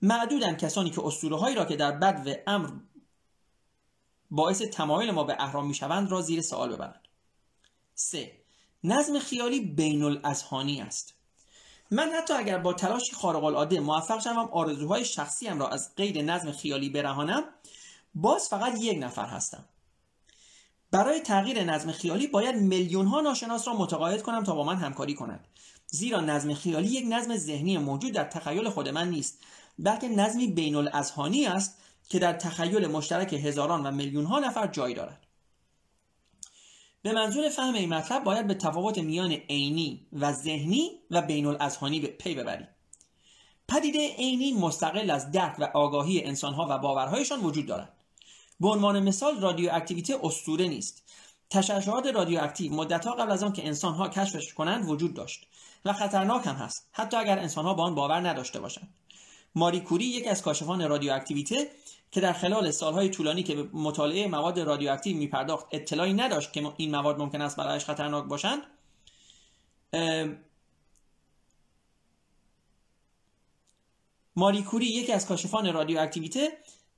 معدودن 0.03 0.57
کسانی 0.57 0.91
که 0.91 1.07
اسطوره 1.07 1.37
هایی 1.37 1.57
را 1.57 1.65
که 1.65 1.77
در 1.77 1.93
بد 1.93 2.27
و 2.27 2.35
امر 2.47 2.71
باعث 4.31 4.63
تمایل 4.63 5.11
ما 5.11 5.25
به 5.25 5.37
اهرام 5.39 5.67
می‌شوند 5.67 6.11
را 6.11 6.23
زیر 6.23 6.41
سوال 6.41 6.75
ببرند. 6.75 7.09
3. 7.95 8.33
نظم 8.85 9.19
خیالی 9.19 9.61
بین 9.61 10.03
الازهانی 10.03 10.81
است. 10.81 11.14
من 11.95 12.13
حتی 12.13 12.35
اگر 12.35 12.59
با 12.59 12.73
تلاشی 12.73 13.13
خارق 13.13 13.45
العاده 13.45 13.81
موفق 13.81 14.21
شوم 14.21 14.49
آرزوهای 14.53 15.05
شخصیم 15.05 15.59
را 15.59 15.69
از 15.69 15.95
قید 15.95 16.19
نظم 16.19 16.53
خیالی 16.53 16.89
برهانم 16.89 17.45
باز 18.15 18.49
فقط 18.49 18.81
یک 18.81 18.99
نفر 19.03 19.27
هستم. 19.27 19.65
برای 20.91 21.21
تغییر 21.21 21.65
نظم 21.65 21.93
خیالی 21.93 22.27
باید 22.27 22.57
میلیون 22.57 23.07
ها 23.07 23.21
ناشناس 23.21 23.69
را 23.69 23.75
متقاعد 23.75 24.23
کنم 24.23 24.45
تا 24.45 24.55
با 24.55 24.65
من 24.65 24.77
همکاری 24.77 25.15
کنند. 25.15 25.47
زیرا 25.87 26.21
نظم 26.21 26.55
خیالی 26.55 26.89
یک 26.89 27.05
نظم 27.09 27.37
ذهنی 27.37 27.79
موجود 27.79 28.13
در 28.13 28.25
تخیل 28.25 28.69
خود 28.69 28.89
من 28.89 29.11
نیست 29.11 29.39
بلکه 29.79 30.09
نظمی 30.09 30.47
بین 30.47 30.77
الازهانی 30.77 31.47
است 31.47 31.79
که 32.09 32.19
در 32.19 32.33
تخیل 32.33 32.87
مشترک 32.87 33.33
هزاران 33.33 33.87
و 33.87 33.91
میلیون 33.91 34.25
ها 34.25 34.39
نفر 34.39 34.67
جای 34.67 34.95
دارد. 34.95 35.24
به 37.05 37.13
منظور 37.13 37.49
فهم 37.49 37.75
این 37.75 37.95
مطلب 37.95 38.25
باید 38.25 38.47
به 38.47 38.55
تفاوت 38.55 38.99
میان 38.99 39.33
عینی 39.33 40.07
و 40.13 40.33
ذهنی 40.33 40.91
و 41.11 41.23
بین 41.23 41.47
الازهانی 41.47 42.01
پی 42.01 42.35
ببریم. 42.35 42.69
پدیده 43.69 44.15
عینی 44.15 44.53
مستقل 44.53 45.11
از 45.11 45.31
درک 45.31 45.57
و 45.59 45.65
آگاهی 45.65 46.25
انسانها 46.25 46.67
و 46.71 46.79
باورهایشان 46.79 47.41
وجود 47.41 47.67
دارد. 47.67 47.93
به 48.61 48.69
عنوان 48.69 49.01
مثال 49.01 49.41
رادیواکتیویته 49.41 50.19
اسطوره 50.23 50.69
نیست. 50.69 51.03
تشعشعات 51.51 52.07
رادیواکتیو 52.07 52.73
مدتها 52.73 53.15
قبل 53.15 53.33
از 53.33 53.43
آن 53.43 53.53
که 53.53 53.67
انسانها 53.67 54.09
کشفش 54.09 54.55
کنند 54.55 54.89
وجود 54.89 55.15
داشت 55.15 55.47
و 55.85 55.93
خطرناک 55.93 56.47
هم 56.47 56.55
هست 56.55 56.89
حتی 56.93 57.17
اگر 57.17 57.39
انسانها 57.39 57.75
به 57.75 57.83
آن 57.83 57.95
باور 57.95 58.29
نداشته 58.29 58.61
باشند. 58.61 58.95
ماری 59.55 59.81
کوری 59.81 60.05
یک 60.05 60.27
از 60.27 60.43
کاشفان 60.43 60.89
رادیواکتیویته 60.89 61.71
که 62.11 62.21
در 62.21 62.33
خلال 62.33 62.71
سالهای 62.71 63.09
طولانی 63.09 63.43
که 63.43 63.55
به 63.55 63.69
مطالعه 63.73 64.29
مواد 64.29 64.61
رادیواکتیو 64.61 65.17
میپرداخت 65.17 65.67
اطلاعی 65.71 66.13
نداشت 66.15 66.53
که 66.53 66.73
این 66.77 66.91
مواد 66.91 67.19
ممکن 67.19 67.41
است 67.41 67.57
برایش 67.57 67.85
خطرناک 67.85 68.25
باشند. 68.25 68.63
ماری 74.37 74.63
کوری 74.63 74.87
یکی 74.87 75.13
از 75.13 75.27
کاشفان 75.27 75.73
رادیواکتیویته 75.73 76.53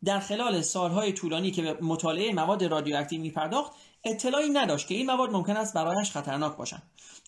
در 0.05 0.21
خلال 0.21 0.63
سالهای 0.63 1.13
طولانی 1.13 1.51
که 1.51 1.63
به 1.63 1.79
مطالعه 1.81 2.33
مواد 2.33 2.65
رادیواکتیو 2.65 3.21
میپرداخت 3.21 3.73
اطلاعی 4.05 4.51
نداشت 4.51 4.89
که 4.89 4.95
این 4.95 5.07
مواد 5.07 5.31
ممکن 5.31 5.57
است 5.57 5.75
برایش 5.75 6.11
خطرناک 6.11 6.57
باشند. 6.57 6.83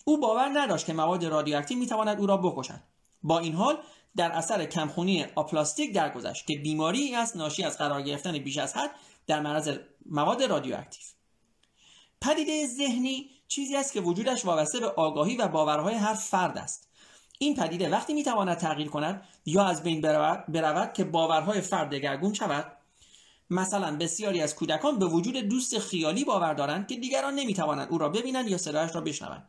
او 0.05 0.19
باور 0.19 0.49
نداشت 0.53 0.85
که 0.85 0.93
مواد 0.93 1.25
رادیواکتیو 1.25 1.77
می‌تواند 1.77 2.19
او 2.19 2.25
را 2.25 2.37
بکشد. 2.37 2.81
با 3.23 3.39
این 3.39 3.53
حال 3.53 3.77
در 4.15 4.31
اثر 4.31 4.65
کمخونی 4.65 5.25
آپلاستیک 5.35 5.93
درگذشت 5.93 6.47
که 6.47 6.55
بیماری 6.55 7.15
است 7.15 7.35
ناشی 7.35 7.63
از 7.63 7.77
قرار 7.77 8.01
گرفتن 8.01 8.37
بیش 8.37 8.57
از 8.57 8.77
حد 8.77 8.91
در 9.27 9.41
معرض 9.41 9.77
مواد 10.05 10.43
رادیواکتیو. 10.43 11.03
پدیده 12.21 12.67
ذهنی 12.67 13.29
چیزی 13.47 13.75
است 13.75 13.93
که 13.93 14.01
وجودش 14.01 14.45
وابسته 14.45 14.79
به 14.79 14.87
آگاهی 14.87 15.37
و 15.37 15.47
باورهای 15.47 15.95
هر 15.95 16.13
فرد 16.13 16.57
است. 16.57 16.89
این 17.39 17.55
پدیده 17.55 17.89
وقتی 17.89 18.13
می‌تواند 18.13 18.57
تغییر 18.57 18.87
کند 18.87 19.23
یا 19.45 19.63
از 19.63 19.83
بین 19.83 20.01
برود, 20.01 20.93
که 20.93 21.03
باورهای 21.03 21.61
فرد 21.61 21.89
دگرگون 21.89 22.33
شود 22.33 22.71
مثلا 23.49 23.97
بسیاری 23.97 24.41
از 24.41 24.55
کودکان 24.55 24.99
به 24.99 25.05
وجود 25.05 25.37
دوست 25.37 25.79
خیالی 25.79 26.23
باور 26.23 26.53
دارند 26.53 26.87
که 26.87 26.95
دیگران 26.95 27.35
نمی‌توانند 27.35 27.87
او 27.91 27.97
را 27.97 28.09
ببینند 28.09 28.47
یا 28.47 28.57
صدایش 28.57 28.95
را 28.95 29.01
بشنوند. 29.01 29.47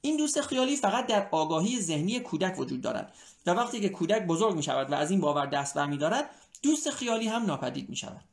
این 0.00 0.16
دوست 0.16 0.40
خیالی 0.40 0.76
فقط 0.76 1.06
در 1.06 1.28
آگاهی 1.30 1.80
ذهنی 1.80 2.20
کودک 2.20 2.58
وجود 2.58 2.80
دارد 2.80 3.14
و 3.46 3.50
وقتی 3.50 3.80
که 3.80 3.88
کودک 3.88 4.26
بزرگ 4.26 4.54
می 4.54 4.62
شود 4.62 4.92
و 4.92 4.94
از 4.94 5.10
این 5.10 5.20
باور 5.20 5.46
دست 5.46 5.74
برمی 5.74 5.98
دارد 5.98 6.30
دوست 6.62 6.90
خیالی 6.90 7.28
هم 7.28 7.46
ناپدید 7.46 7.88
می 7.90 7.96
شود 7.96 8.24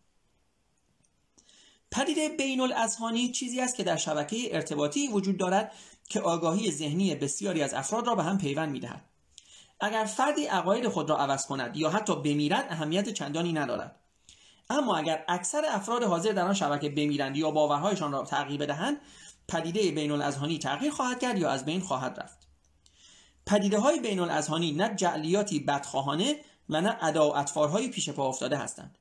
پدیده 1.92 2.30
بین 2.30 2.62
الازهانی 2.62 3.32
چیزی 3.32 3.62
است 3.62 3.76
که 3.76 3.84
در 3.84 3.98
شبکه 3.98 4.56
ارتباطی 4.56 5.08
وجود 5.08 5.38
دارد 5.38 5.72
که 6.10 6.22
آگاهی 6.22 6.72
ذهنی 6.72 7.16
بسیاری 7.16 7.64
از 7.64 7.74
افراد 7.74 8.08
را 8.08 8.16
به 8.16 8.24
هم 8.24 8.38
پیوند 8.38 8.72
می 8.72 8.80
دهد. 8.80 9.02
اگر 9.80 10.06
فردی 10.06 10.46
عقاید 10.46 10.88
خود 10.88 11.10
را 11.10 11.18
عوض 11.18 11.46
کند 11.46 11.78
یا 11.78 11.90
حتی 11.90 12.16
بمیرد 12.16 12.68
اهمیت 12.70 13.10
چندانی 13.10 13.54
ندارد 13.54 13.96
اما 14.70 14.98
اگر 14.98 15.24
اکثر 15.28 15.66
افراد 15.70 16.04
حاضر 16.04 16.32
در 16.32 16.46
آن 16.46 16.54
شبکه 16.54 16.90
بمیرند 16.90 17.38
یا 17.38 17.52
باورهایشان 17.52 18.12
را 18.12 18.24
تغییر 18.24 18.60
بدهند 18.60 18.98
پدیده 19.48 19.92
بین 19.92 20.12
الازهانی 20.12 20.60
تغییر 20.60 20.92
خواهد 20.92 21.20
کرد 21.20 21.38
یا 21.38 21.50
از 21.50 21.66
بین 21.66 21.82
خواهد 21.82 22.20
رفت. 22.20 22.48
پدیده 23.46 23.80
های 23.80 24.00
بین 24.00 24.20
الازهانی 24.20 24.72
نه 24.72 24.96
جعلیاتی 24.96 25.60
بدخواهانه 25.60 26.40
و 26.70 26.82
نه 26.82 26.98
ادا 27.02 27.30
و 27.30 27.38
اطفارهای 27.38 27.88
پیش 27.88 28.10
پا 28.10 28.28
افتاده 28.28 28.58
هستند. 28.58 28.98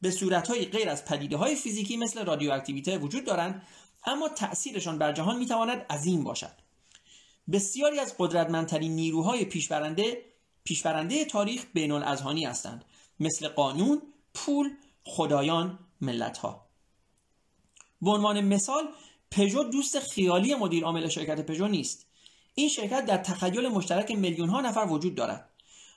به 0.00 0.10
صورتهای 0.10 0.64
غیر 0.64 0.88
از 0.88 1.04
پدیده 1.04 1.36
های 1.36 1.54
فیزیکی 1.54 1.96
مثل 1.96 2.24
رادیواکتیویته 2.24 2.98
وجود 2.98 3.24
دارند 3.24 3.62
اما 4.04 4.28
تأثیرشان 4.28 4.98
بر 4.98 5.12
جهان 5.12 5.38
می‌تواند 5.38 5.86
عظیم 5.90 6.24
باشد. 6.24 6.52
بسیاری 7.52 7.98
از 7.98 8.14
قدرتمندترین 8.18 8.92
نیروهای 8.96 9.44
پیشبرنده 9.44 10.22
پیشبرنده 10.64 11.24
تاریخ 11.24 11.66
بین 11.74 11.92
الازهانی 11.92 12.44
هستند 12.44 12.84
مثل 13.20 13.48
قانون، 13.48 14.02
پول، 14.34 14.70
خدایان، 15.04 15.78
ملتها. 16.00 16.66
به 18.02 18.10
عنوان 18.10 18.40
مثال 18.40 18.88
پژو 19.30 19.62
دوست 19.62 19.98
خیالی 19.98 20.54
مدیر 20.54 20.84
عامل 20.84 21.08
شرکت 21.08 21.40
پژو 21.40 21.68
نیست. 21.68 22.06
این 22.54 22.68
شرکت 22.68 23.06
در 23.06 23.16
تخیل 23.16 23.68
مشترک 23.68 24.10
میلیون 24.10 24.48
ها 24.48 24.60
نفر 24.60 24.86
وجود 24.90 25.14
دارد. 25.14 25.50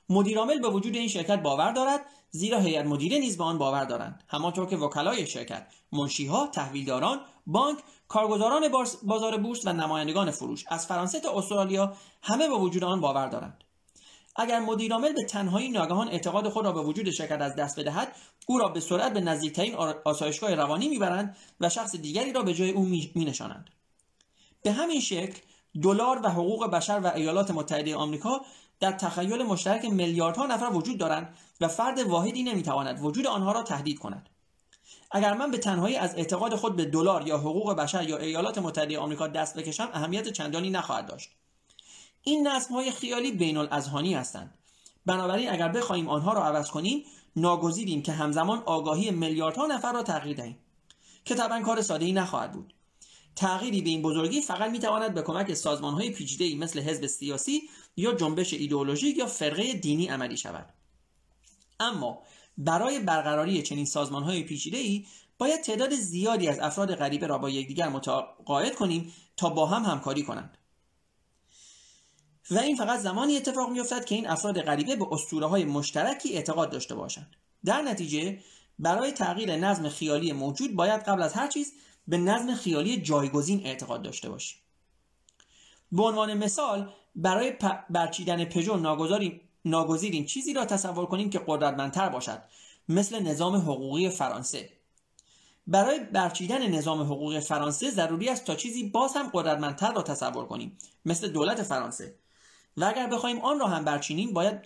مدیرعامل 0.09 0.59
به 0.59 0.69
وجود 0.69 0.95
این 0.95 1.07
شرکت 1.07 1.41
باور 1.41 1.71
دارد 1.71 2.05
زیرا 2.29 2.59
هیئت 2.59 2.85
مدیره 2.85 3.19
نیز 3.19 3.37
به 3.37 3.43
آن 3.43 3.57
باور 3.57 3.85
دارند. 3.85 4.23
همانطور 4.27 4.65
که 4.65 4.77
وکلای 4.77 5.27
شرکت 5.27 5.67
منشیها 5.91 6.47
تحویلداران 6.47 7.21
بانک 7.47 7.79
کارگزاران 8.07 8.67
بازار 9.03 9.37
بورس 9.37 9.65
و 9.65 9.73
نمایندگان 9.73 10.31
فروش. 10.31 10.65
از 10.67 10.87
فرانسه 10.87 11.19
تا 11.19 11.37
استرالیا 11.37 11.93
همه 12.21 12.47
به 12.47 12.55
وجود 12.55 12.83
آن 12.83 13.01
باور 13.01 13.27
دارند. 13.27 13.62
اگر 14.35 14.59
مدیرعامل 14.59 15.13
به 15.13 15.23
تنهایی 15.23 15.69
ناگهان 15.69 16.07
اعتقاد 16.07 16.49
خود 16.49 16.65
را 16.65 16.71
به 16.71 16.81
وجود 16.81 17.09
شرکت 17.09 17.41
از 17.41 17.55
دست 17.55 17.79
بدهد 17.79 18.15
او 18.47 18.57
را 18.57 18.67
به 18.67 18.79
سرعت 18.79 19.13
به 19.13 19.21
نزدیکترین 19.21 19.75
آسایشگاه 20.05 20.55
روانی 20.55 20.89
می‌برند 20.89 21.37
و 21.59 21.69
شخص 21.69 21.95
دیگری 21.95 22.33
را 22.33 22.41
به 22.41 22.53
جای 22.53 22.71
او 22.71 22.85
مینشانند. 23.15 23.69
به 24.63 24.71
همین 24.71 24.99
شکل 24.99 25.39
دلار 25.83 26.19
و 26.23 26.29
حقوق 26.29 26.69
بشر 26.71 26.99
و 27.03 27.07
ایالات 27.07 27.51
متحده 27.51 27.95
آمریکا 27.95 28.41
در 28.79 28.91
تخیل 28.91 29.43
مشترک 29.43 29.85
میلیاردها 29.85 30.45
نفر 30.45 30.69
وجود 30.73 30.97
دارند 30.97 31.37
و 31.61 31.67
فرد 31.67 31.99
واحدی 31.99 32.43
نمی‌تواند 32.43 33.03
وجود 33.03 33.27
آنها 33.27 33.51
را 33.51 33.63
تهدید 33.63 33.99
کند. 33.99 34.29
اگر 35.11 35.33
من 35.33 35.51
به 35.51 35.57
تنهایی 35.57 35.95
از 35.95 36.15
اعتقاد 36.15 36.55
خود 36.55 36.75
به 36.75 36.85
دلار 36.85 37.27
یا 37.27 37.37
حقوق 37.37 37.73
بشر 37.73 38.09
یا 38.09 38.17
ایالات 38.17 38.57
متحده 38.57 38.99
آمریکا 38.99 39.27
دست 39.27 39.57
بکشم 39.57 39.89
اهمیت 39.93 40.29
چندانی 40.29 40.69
نخواهد 40.69 41.07
داشت. 41.07 41.29
این 42.23 42.47
نظم 42.47 42.73
های 42.73 42.91
خیالی 42.91 43.31
بین 43.31 43.57
الاذهانی 43.57 44.13
هستند. 44.13 44.53
بنابراین 45.05 45.49
اگر 45.49 45.67
بخواهیم 45.67 46.09
آنها 46.09 46.33
را 46.33 46.45
عوض 46.45 46.69
کنیم 46.69 47.03
ناگزیریم 47.35 48.01
که 48.01 48.11
همزمان 48.11 48.63
آگاهی 48.65 49.11
میلیاردها 49.11 49.65
نفر 49.65 49.93
را 49.93 50.03
تغییر 50.03 50.37
دهیم. 50.37 50.57
که 51.25 51.35
طبعا 51.35 51.61
کار 51.61 51.81
ساده 51.81 52.05
ای 52.05 52.11
نخواهد 52.11 52.51
بود. 52.51 52.73
تغییری 53.35 53.81
به 53.81 53.89
این 53.89 54.01
بزرگی 54.01 54.41
فقط 54.41 54.71
می‌تواند 54.71 55.13
به 55.13 55.21
کمک 55.21 55.53
سازمان 55.53 55.93
های 55.93 56.09
پیچیده 56.09 56.55
مثل 56.55 56.79
حزب 56.79 57.07
سیاسی 57.07 57.61
یا 57.97 58.13
جنبش 58.13 58.53
ایدئولوژیک 58.53 59.17
یا 59.17 59.25
فرقه 59.25 59.73
دینی 59.73 60.07
عملی 60.07 60.37
شود. 60.37 60.73
اما 61.79 62.21
برای 62.57 62.99
برقراری 62.99 63.61
چنین 63.61 63.85
سازمان 63.85 64.23
های 64.23 64.43
پیچیده 64.43 64.77
ای 64.77 65.05
باید 65.37 65.61
تعداد 65.61 65.95
زیادی 65.95 66.47
از 66.47 66.59
افراد 66.59 66.95
غریبه 66.95 67.27
را 67.27 67.37
با 67.37 67.49
یکدیگر 67.49 67.89
متقاعد 67.89 68.75
کنیم 68.75 69.13
تا 69.37 69.49
با 69.49 69.65
هم 69.65 69.83
همکاری 69.83 70.23
کنند. 70.23 70.57
و 72.51 72.57
این 72.59 72.75
فقط 72.75 72.99
زمانی 72.99 73.37
اتفاق 73.37 73.69
میافتد 73.69 74.05
که 74.05 74.15
این 74.15 74.27
افراد 74.27 74.61
غریبه 74.61 74.95
به 74.95 75.05
اسطوره 75.11 75.47
های 75.47 75.65
مشترکی 75.65 76.33
اعتقاد 76.33 76.69
داشته 76.71 76.95
باشند. 76.95 77.35
در 77.65 77.81
نتیجه 77.81 78.39
برای 78.79 79.11
تغییر 79.11 79.55
نظم 79.55 79.89
خیالی 79.89 80.31
موجود 80.31 80.75
باید 80.75 81.01
قبل 81.03 81.21
از 81.21 81.33
هر 81.33 81.47
چیز 81.47 81.73
به 82.07 82.17
نظم 82.17 82.55
خیالی 82.55 83.01
جایگزین 83.01 83.65
اعتقاد 83.65 84.01
داشته 84.01 84.29
باشیم. 84.29 84.59
به 85.91 86.03
عنوان 86.03 86.33
مثال 86.33 86.89
برای 87.15 87.53
برچیدن 87.89 88.45
پژو 88.45 88.99
ناگزیریم 89.65 90.25
چیزی 90.25 90.53
را 90.53 90.65
تصور 90.65 91.05
کنیم 91.05 91.29
که 91.29 91.41
قدرتمندتر 91.47 92.09
باشد 92.09 92.43
مثل 92.89 93.19
نظام 93.19 93.55
حقوقی 93.55 94.09
فرانسه. 94.09 94.69
برای 95.67 95.99
برچیدن 95.99 96.67
نظام 96.67 97.01
حقوقی 97.01 97.39
فرانسه 97.39 97.91
ضروری 97.91 98.29
است 98.29 98.45
تا 98.45 98.55
چیزی 98.55 98.83
باز 98.83 99.13
هم 99.15 99.29
قدرتمندتر 99.33 99.93
را 99.93 100.01
تصور 100.01 100.45
کنیم 100.45 100.77
مثل 101.05 101.27
دولت 101.27 101.63
فرانسه. 101.63 102.15
و 102.77 102.85
اگر 102.85 103.07
بخوایم 103.07 103.41
آن 103.41 103.59
را 103.59 103.67
هم 103.67 103.85
برچینیم 103.85 104.33
باید, 104.33 104.61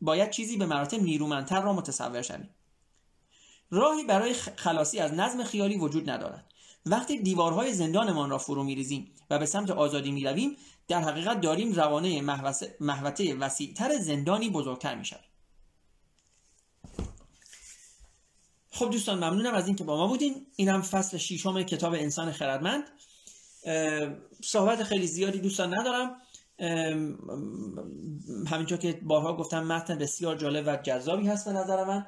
باید 0.00 0.30
چیزی 0.30 0.56
به 0.56 0.66
مراتب 0.66 1.02
نیرومندتر 1.02 1.62
را 1.62 1.72
متصور 1.72 2.22
شویم. 2.22 2.50
راهی 3.70 4.04
برای 4.04 4.34
خلاصی 4.56 4.98
از 4.98 5.12
نظم 5.12 5.44
خیالی 5.44 5.76
وجود 5.76 6.10
ندارد. 6.10 6.50
وقتی 6.86 7.18
دیوارهای 7.18 7.72
زندانمان 7.72 8.30
را 8.30 8.38
فرو 8.38 8.64
میریزیم 8.64 9.14
و 9.30 9.38
به 9.38 9.46
سمت 9.46 9.70
آزادی 9.70 10.12
می‌رویم 10.12 10.56
در 10.88 11.00
حقیقت 11.00 11.40
داریم 11.40 11.72
روانه 11.72 12.20
محوطه 12.80 13.34
وسیعتر 13.34 13.98
زندانی 13.98 14.50
بزرگتر 14.50 14.94
می‌شود. 14.94 15.24
خب 18.70 18.90
دوستان 18.90 19.16
ممنونم 19.18 19.54
از 19.54 19.66
اینکه 19.66 19.84
با 19.84 19.96
ما 19.96 20.06
بودین. 20.06 20.46
اینم 20.56 20.82
فصل 20.82 21.18
ششم 21.18 21.62
کتاب 21.62 21.94
انسان 21.94 22.32
خردمند. 22.32 22.84
صحبت 24.44 24.82
خیلی 24.82 25.06
زیادی 25.06 25.38
دوستان 25.38 25.78
ندارم. 25.78 26.16
همینطور 28.46 28.78
که 28.78 29.00
بارها 29.02 29.36
گفتم 29.36 29.66
متن 29.66 29.98
بسیار 29.98 30.36
جالب 30.36 30.64
و 30.66 30.76
جذابی 30.82 31.26
هست 31.26 31.44
به 31.48 31.52
نظر 31.52 31.84
من. 31.84 32.06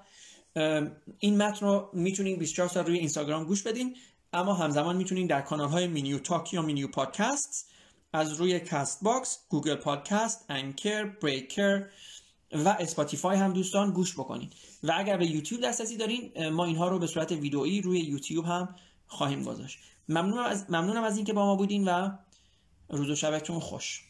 این 1.18 1.42
متن 1.42 1.66
رو 1.66 1.90
می‌تونین 1.92 2.38
24 2.38 2.68
سال 2.68 2.86
روی 2.86 2.98
اینستاگرام 2.98 3.44
گوش 3.44 3.62
بدین 3.62 3.96
اما 4.32 4.54
همزمان 4.54 4.96
می‌تونین 4.96 5.26
در 5.26 5.40
کانال 5.40 5.68
های 5.68 5.86
مینیو 5.86 6.18
talk 6.18 6.54
یا 6.54 6.62
مینیو 6.62 6.88
پادکست 6.88 7.70
از 8.12 8.32
روی 8.32 8.60
کاست 8.60 9.04
باکس، 9.04 9.38
گوگل 9.48 9.74
پادکست، 9.74 10.44
انکر، 10.48 11.04
بریکر 11.04 11.86
و 12.52 12.68
اسپاتیفای 12.68 13.36
هم 13.36 13.52
دوستان 13.52 13.90
گوش 13.90 14.14
بکنید 14.14 14.52
و 14.82 14.92
اگر 14.96 15.16
به 15.16 15.26
یوتیوب 15.26 15.60
دسترسی 15.60 15.96
دارین 15.96 16.48
ما 16.48 16.64
اینها 16.64 16.88
رو 16.88 16.98
به 16.98 17.06
صورت 17.06 17.32
ویدئویی 17.32 17.80
روی 17.80 18.00
یوتیوب 18.00 18.44
هم 18.44 18.76
خواهیم 19.06 19.42
گذاشت. 19.42 19.78
ممنونم 20.08 20.44
از, 20.44 20.64
ممنونم 20.68 21.04
از 21.04 21.16
اینکه 21.16 21.32
با 21.32 21.46
ما 21.46 21.56
بودین 21.56 21.88
و 21.88 22.10
روز 22.88 23.10
و 23.10 23.14
شبتون 23.14 23.60
خوش. 23.60 24.04